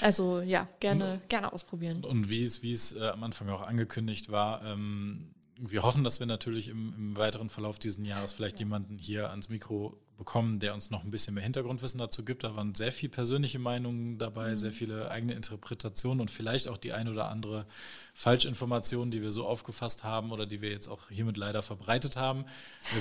Also 0.00 0.40
ja, 0.40 0.68
gerne, 0.80 1.14
und, 1.14 1.28
gerne 1.28 1.52
ausprobieren. 1.52 2.04
Und 2.04 2.28
wie 2.28 2.42
es, 2.42 2.62
wie 2.62 2.72
es 2.72 2.92
äh, 2.92 3.08
am 3.08 3.22
Anfang 3.22 3.48
auch 3.48 3.62
angekündigt 3.62 4.30
war, 4.30 4.64
ähm, 4.64 5.34
wir 5.58 5.82
hoffen, 5.82 6.04
dass 6.04 6.20
wir 6.20 6.26
natürlich 6.26 6.68
im, 6.68 6.94
im 6.96 7.16
weiteren 7.16 7.48
Verlauf 7.48 7.78
dieses 7.78 8.04
Jahres 8.04 8.32
vielleicht 8.32 8.60
ja. 8.60 8.66
jemanden 8.66 8.98
hier 8.98 9.30
ans 9.30 9.48
Mikro 9.48 9.96
bekommen, 10.16 10.58
der 10.58 10.74
uns 10.74 10.90
noch 10.90 11.04
ein 11.04 11.10
bisschen 11.10 11.34
mehr 11.34 11.42
Hintergrundwissen 11.42 11.98
dazu 11.98 12.24
gibt. 12.24 12.44
Da 12.44 12.56
waren 12.56 12.74
sehr 12.74 12.92
viele 12.92 13.10
persönliche 13.10 13.58
Meinungen 13.58 14.18
dabei, 14.18 14.50
mhm. 14.50 14.56
sehr 14.56 14.72
viele 14.72 15.10
eigene 15.10 15.34
Interpretationen 15.34 16.20
und 16.20 16.30
vielleicht 16.30 16.68
auch 16.68 16.76
die 16.76 16.92
ein 16.92 17.08
oder 17.08 17.28
andere 17.28 17.66
Falschinformation, 18.14 19.10
die 19.10 19.22
wir 19.22 19.30
so 19.30 19.46
aufgefasst 19.46 20.04
haben 20.04 20.32
oder 20.32 20.46
die 20.46 20.60
wir 20.60 20.70
jetzt 20.70 20.88
auch 20.88 21.08
hiermit 21.08 21.36
leider 21.36 21.62
verbreitet 21.62 22.16
haben. 22.16 22.44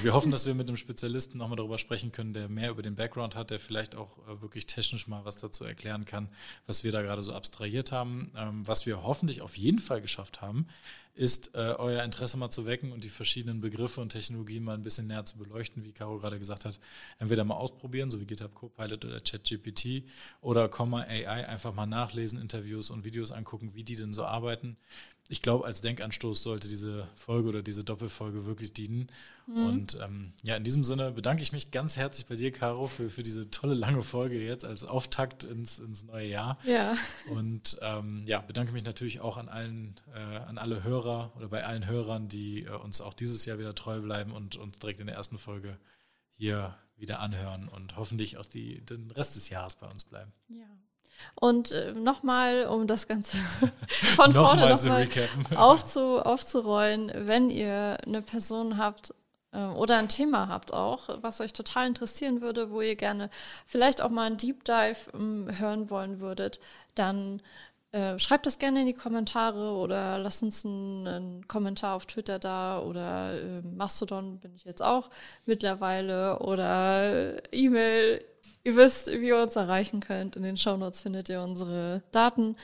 Wir 0.01 0.13
hoffen, 0.13 0.32
dass 0.36 0.45
wir 0.45 0.53
mit 0.53 0.68
einem 0.68 0.78
Spezialisten 0.78 1.38
nochmal 1.38 1.57
darüber 1.57 1.78
sprechen 1.78 2.11
können, 2.11 2.34
der 2.34 2.49
mehr 2.49 2.72
über 2.72 2.82
den 2.82 2.95
Background 2.95 3.36
hat, 3.36 3.51
der 3.51 3.59
vielleicht 3.59 3.95
auch 3.95 4.18
äh, 4.28 4.41
wirklich 4.41 4.66
technisch 4.66 5.07
mal 5.07 5.26
was 5.26 5.38
dazu 5.38 5.63
erklären 5.63 6.05
kann, 6.05 6.30
was 6.68 6.84
wir 6.84 6.91
da 6.91 7.01
gerade 7.01 7.24
so 7.24 7.34
abstrahiert 7.34 7.91
haben. 7.91 8.32
Ähm, 8.36 8.68
was 8.68 8.86
wir 8.86 9.03
hoffentlich 9.03 9.41
auf 9.41 9.57
jeden 9.57 9.80
Fall 9.80 10.01
geschafft 10.01 10.41
haben, 10.41 10.68
ist, 11.16 11.55
äh, 11.55 11.74
euer 11.78 12.03
Interesse 12.03 12.38
mal 12.38 12.49
zu 12.49 12.66
wecken 12.66 12.91
und 12.91 13.03
die 13.03 13.09
verschiedenen 13.09 13.61
Begriffe 13.61 14.01
und 14.01 14.09
Technologien 14.09 14.63
mal 14.63 14.74
ein 14.76 14.84
bisschen 14.84 15.07
näher 15.07 15.24
zu 15.24 15.38
beleuchten, 15.38 15.84
wie 15.86 15.93
Caro 15.93 16.20
gerade 16.20 16.38
gesagt 16.38 16.66
hat. 16.66 16.80
Entweder 17.20 17.45
mal 17.45 17.55
ausprobieren, 17.55 18.11
so 18.11 18.20
wie 18.20 18.26
GitHub 18.26 18.53
Copilot 18.53 19.05
oder 19.05 19.20
ChatGPT, 19.22 20.03
oder 20.41 20.68
Comma 20.68 21.01
AI 21.01 21.47
einfach 21.47 21.74
mal 21.74 21.86
nachlesen, 21.86 22.39
Interviews 22.39 22.91
und 22.91 23.05
Videos 23.05 23.32
angucken, 23.32 23.72
wie 23.74 23.84
die 23.84 23.95
denn 23.95 24.13
so 24.13 24.26
arbeiten 24.26 24.78
ich 25.28 25.41
glaube, 25.41 25.65
als 25.65 25.82
Denkanstoß 25.82 26.43
sollte 26.43 26.67
diese 26.67 27.07
Folge 27.15 27.49
oder 27.49 27.63
diese 27.63 27.84
Doppelfolge 27.84 28.45
wirklich 28.45 28.73
dienen. 28.73 29.07
Mhm. 29.47 29.65
Und 29.65 29.97
ähm, 30.01 30.34
ja, 30.43 30.55
in 30.55 30.63
diesem 30.63 30.84
Sinne 30.84 31.11
bedanke 31.11 31.41
ich 31.41 31.51
mich 31.51 31.71
ganz 31.71 31.97
herzlich 31.97 32.28
bei 32.28 32.36
dir, 32.36 32.51
Caro, 32.51 32.88
für, 32.88 33.09
für 33.09 33.23
diese 33.23 33.49
tolle 33.49 33.73
lange 33.73 34.03
Folge 34.03 34.39
jetzt 34.39 34.65
als 34.65 34.84
Auftakt 34.84 35.43
ins, 35.43 35.80
ins 35.80 36.03
neue 36.03 36.28
Jahr. 36.28 36.59
Ja. 36.63 36.95
Und 37.32 37.78
ähm, 37.82 38.23
ja, 38.28 38.39
bedanke 38.39 38.71
mich 38.71 38.84
natürlich 38.84 39.19
auch 39.19 39.38
an 39.38 39.49
allen, 39.49 39.95
äh, 40.13 40.19
an 40.19 40.59
alle 40.59 40.84
Hörer 40.84 41.34
oder 41.36 41.47
bei 41.49 41.65
allen 41.65 41.88
Hörern, 41.88 42.28
die 42.28 42.65
äh, 42.65 42.69
uns 42.69 43.01
auch 43.01 43.15
dieses 43.15 43.45
Jahr 43.45 43.57
wieder 43.57 43.73
treu 43.73 44.01
bleiben 44.01 44.32
und 44.32 44.57
uns 44.57 44.78
direkt 44.78 44.99
in 44.99 45.07
der 45.07 45.15
ersten 45.15 45.39
Folge 45.39 45.80
hier 46.36 46.78
wieder 46.97 47.19
anhören 47.19 47.67
und 47.67 47.97
hoffentlich 47.97 48.38
auch 48.38 48.45
die, 48.45 48.86
den 48.86 49.09
Rest 49.09 49.36
des 49.36 49.49
Jahres 49.49 49.76
bei 49.76 49.88
uns 49.88 50.03
bleiben. 50.03 50.32
Ja. 50.49 50.67
Und 51.36 51.72
äh, 51.72 51.91
nochmal, 51.93 52.66
um 52.66 52.88
das 52.88 53.07
Ganze 53.07 53.38
von 54.16 54.32
vorne 54.32 54.70
nochmal 54.70 55.09
aufzu, 55.55 56.20
aufzurollen, 56.20 57.11
wenn 57.13 57.49
ihr 57.49 57.97
eine 58.05 58.22
Person 58.22 58.78
habt 58.78 59.13
äh, 59.51 59.59
oder 59.59 59.97
ein 59.97 60.09
Thema 60.09 60.47
habt 60.47 60.74
auch, 60.74 61.09
was 61.22 61.41
euch 61.41 61.53
total 61.53 61.88
interessieren 61.88 62.41
würde, 62.41 62.72
wo 62.72 62.82
ihr 62.82 62.95
gerne 62.95 63.30
vielleicht 63.66 64.01
auch 64.01 64.09
mal 64.09 64.28
einen 64.28 64.38
Deep 64.38 64.63
Dive 64.63 64.97
äh, 65.13 65.59
hören 65.59 65.89
wollen 65.89 66.20
würdet, 66.20 66.59
dann 66.95 67.41
äh, 67.95 68.20
schreibt 68.20 68.45
das 68.45 68.59
gerne 68.59 68.82
in 68.82 68.88
die 68.88 68.93
Kommentare 68.93 69.72
oder 69.78 70.18
lasst 70.20 70.43
uns 70.43 70.66
einen, 70.66 71.07
einen 71.07 71.47
Kommentar 71.47 71.95
auf 71.95 72.05
Twitter 72.05 72.39
da 72.39 72.80
oder 72.80 73.41
äh, 73.41 73.61
Mastodon 73.61 74.39
bin 74.39 74.53
ich 74.53 74.66
jetzt 74.66 74.84
auch 74.84 75.09
mittlerweile 75.45 76.39
oder 76.39 77.53
E-Mail 77.53 78.22
Ihr 78.66 78.76
wisst, 78.76 79.07
wie 79.07 79.28
ihr 79.28 79.38
uns 79.41 79.55
erreichen 79.55 79.99
könnt. 79.99 80.36
In 80.36 80.41
den 80.41 80.57
Shownotes 80.57 81.01
findet 81.01 81.30
ihr 81.30 81.39
unsere 81.41 82.01
Daten. 82.11 82.57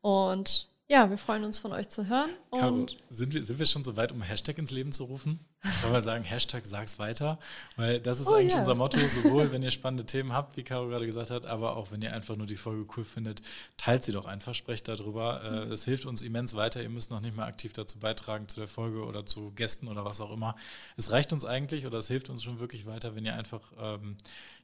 Und 0.00 0.68
ja, 0.86 1.10
wir 1.10 1.18
freuen 1.18 1.44
uns 1.44 1.58
von 1.58 1.72
euch 1.72 1.88
zu 1.90 2.08
hören. 2.08 2.30
Caro, 2.50 2.86
sind, 3.10 3.34
wir, 3.34 3.42
sind 3.42 3.58
wir 3.58 3.66
schon 3.66 3.84
so 3.84 3.96
weit, 3.96 4.12
um 4.12 4.22
Hashtag 4.22 4.56
ins 4.56 4.70
Leben 4.70 4.90
zu 4.90 5.04
rufen? 5.04 5.40
Wollen 5.82 5.94
wir 5.94 6.02
sagen, 6.02 6.24
Hashtag 6.24 6.66
sag's 6.66 6.98
weiter? 6.98 7.38
Weil 7.76 8.00
das 8.00 8.20
ist 8.20 8.28
oh, 8.28 8.34
eigentlich 8.34 8.52
yeah. 8.52 8.60
unser 8.60 8.74
Motto, 8.74 8.98
sowohl 9.08 9.50
wenn 9.50 9.62
ihr 9.62 9.70
spannende 9.70 10.04
Themen 10.04 10.32
habt, 10.32 10.58
wie 10.58 10.62
Caro 10.62 10.88
gerade 10.88 11.06
gesagt 11.06 11.30
hat, 11.30 11.46
aber 11.46 11.76
auch 11.76 11.90
wenn 11.90 12.02
ihr 12.02 12.12
einfach 12.12 12.36
nur 12.36 12.46
die 12.46 12.56
Folge 12.56 12.86
cool 12.96 13.04
findet, 13.04 13.40
teilt 13.78 14.04
sie 14.04 14.12
doch 14.12 14.26
einfach, 14.26 14.54
sprecht 14.54 14.88
darüber. 14.88 15.42
Äh, 15.42 15.72
es 15.72 15.86
hilft 15.86 16.04
uns 16.04 16.20
immens 16.20 16.54
weiter. 16.54 16.82
Ihr 16.82 16.90
müsst 16.90 17.10
noch 17.10 17.20
nicht 17.20 17.34
mal 17.34 17.46
aktiv 17.46 17.72
dazu 17.72 17.98
beitragen 17.98 18.48
zu 18.48 18.60
der 18.60 18.68
Folge 18.68 19.04
oder 19.04 19.24
zu 19.24 19.52
Gästen 19.52 19.88
oder 19.88 20.04
was 20.04 20.20
auch 20.20 20.32
immer. 20.32 20.54
Es 20.98 21.12
reicht 21.12 21.32
uns 21.32 21.46
eigentlich 21.46 21.86
oder 21.86 21.98
es 21.98 22.08
hilft 22.08 22.28
uns 22.28 22.42
schon 22.42 22.60
wirklich 22.60 22.84
weiter, 22.84 23.14
wenn 23.14 23.24
ihr 23.24 23.34
einfach 23.34 23.62
ähm, 23.78 24.16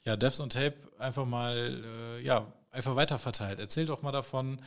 ja, 0.05 0.17
Devs 0.17 0.41
und 0.41 0.53
Tape 0.53 0.77
einfach 0.99 1.27
mal, 1.27 1.83
äh, 1.85 2.23
ja, 2.23 2.47
einfach 2.71 2.97
weiterverteilt. 2.97 3.61
Erzählt 3.61 3.89
doch 3.89 4.03
mal 4.03 4.13
davon. 4.13 4.61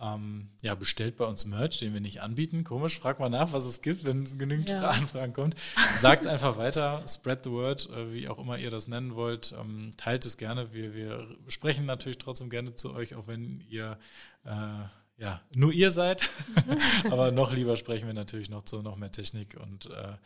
Ähm, 0.00 0.48
ja, 0.62 0.74
bestellt 0.74 1.18
bei 1.18 1.26
uns 1.26 1.44
Merch, 1.44 1.80
den 1.80 1.92
wir 1.92 2.00
nicht 2.00 2.22
anbieten. 2.22 2.64
Komisch, 2.64 2.98
fragt 2.98 3.20
mal 3.20 3.28
nach, 3.28 3.52
was 3.52 3.66
es 3.66 3.82
gibt, 3.82 4.04
wenn 4.04 4.24
genügend 4.38 4.70
ja. 4.70 4.88
Anfragen 4.88 5.34
kommt. 5.34 5.54
Sagt 5.96 6.26
einfach 6.26 6.56
weiter, 6.56 7.04
spread 7.06 7.44
the 7.44 7.50
word, 7.50 7.90
äh, 7.90 8.12
wie 8.12 8.28
auch 8.28 8.38
immer 8.38 8.56
ihr 8.56 8.70
das 8.70 8.88
nennen 8.88 9.14
wollt. 9.14 9.54
Ähm, 9.60 9.90
teilt 9.98 10.24
es 10.24 10.38
gerne. 10.38 10.72
Wir, 10.72 10.94
wir 10.94 11.36
sprechen 11.48 11.84
natürlich 11.84 12.16
trotzdem 12.16 12.48
gerne 12.48 12.74
zu 12.74 12.94
euch, 12.94 13.14
auch 13.14 13.26
wenn 13.26 13.60
ihr 13.68 13.98
äh, 14.44 15.18
ja 15.18 15.42
nur 15.54 15.72
ihr 15.72 15.90
seid. 15.90 16.30
Aber 17.10 17.30
noch 17.30 17.52
lieber 17.52 17.76
sprechen 17.76 18.06
wir 18.06 18.14
natürlich 18.14 18.48
noch 18.48 18.62
zu 18.62 18.80
noch 18.80 18.96
mehr 18.96 19.12
Technik 19.12 19.60
und 19.60 19.90
äh, 19.90 20.16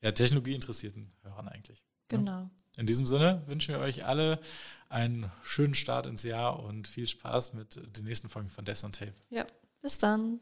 ja, 0.00 0.12
Technologie 0.12 0.54
interessierten 0.54 1.12
Hörern 1.22 1.48
eigentlich. 1.48 1.84
Genau. 2.18 2.50
In 2.76 2.86
diesem 2.86 3.06
Sinne 3.06 3.42
wünschen 3.46 3.74
wir 3.74 3.80
euch 3.80 4.04
alle 4.04 4.40
einen 4.88 5.30
schönen 5.42 5.74
Start 5.74 6.06
ins 6.06 6.22
Jahr 6.22 6.60
und 6.60 6.88
viel 6.88 7.06
Spaß 7.06 7.54
mit 7.54 7.80
den 7.96 8.04
nächsten 8.04 8.28
Folgen 8.28 8.50
von 8.50 8.64
Death 8.64 8.84
on 8.84 8.92
Tape. 8.92 9.14
Ja, 9.30 9.44
bis 9.82 9.98
dann. 9.98 10.40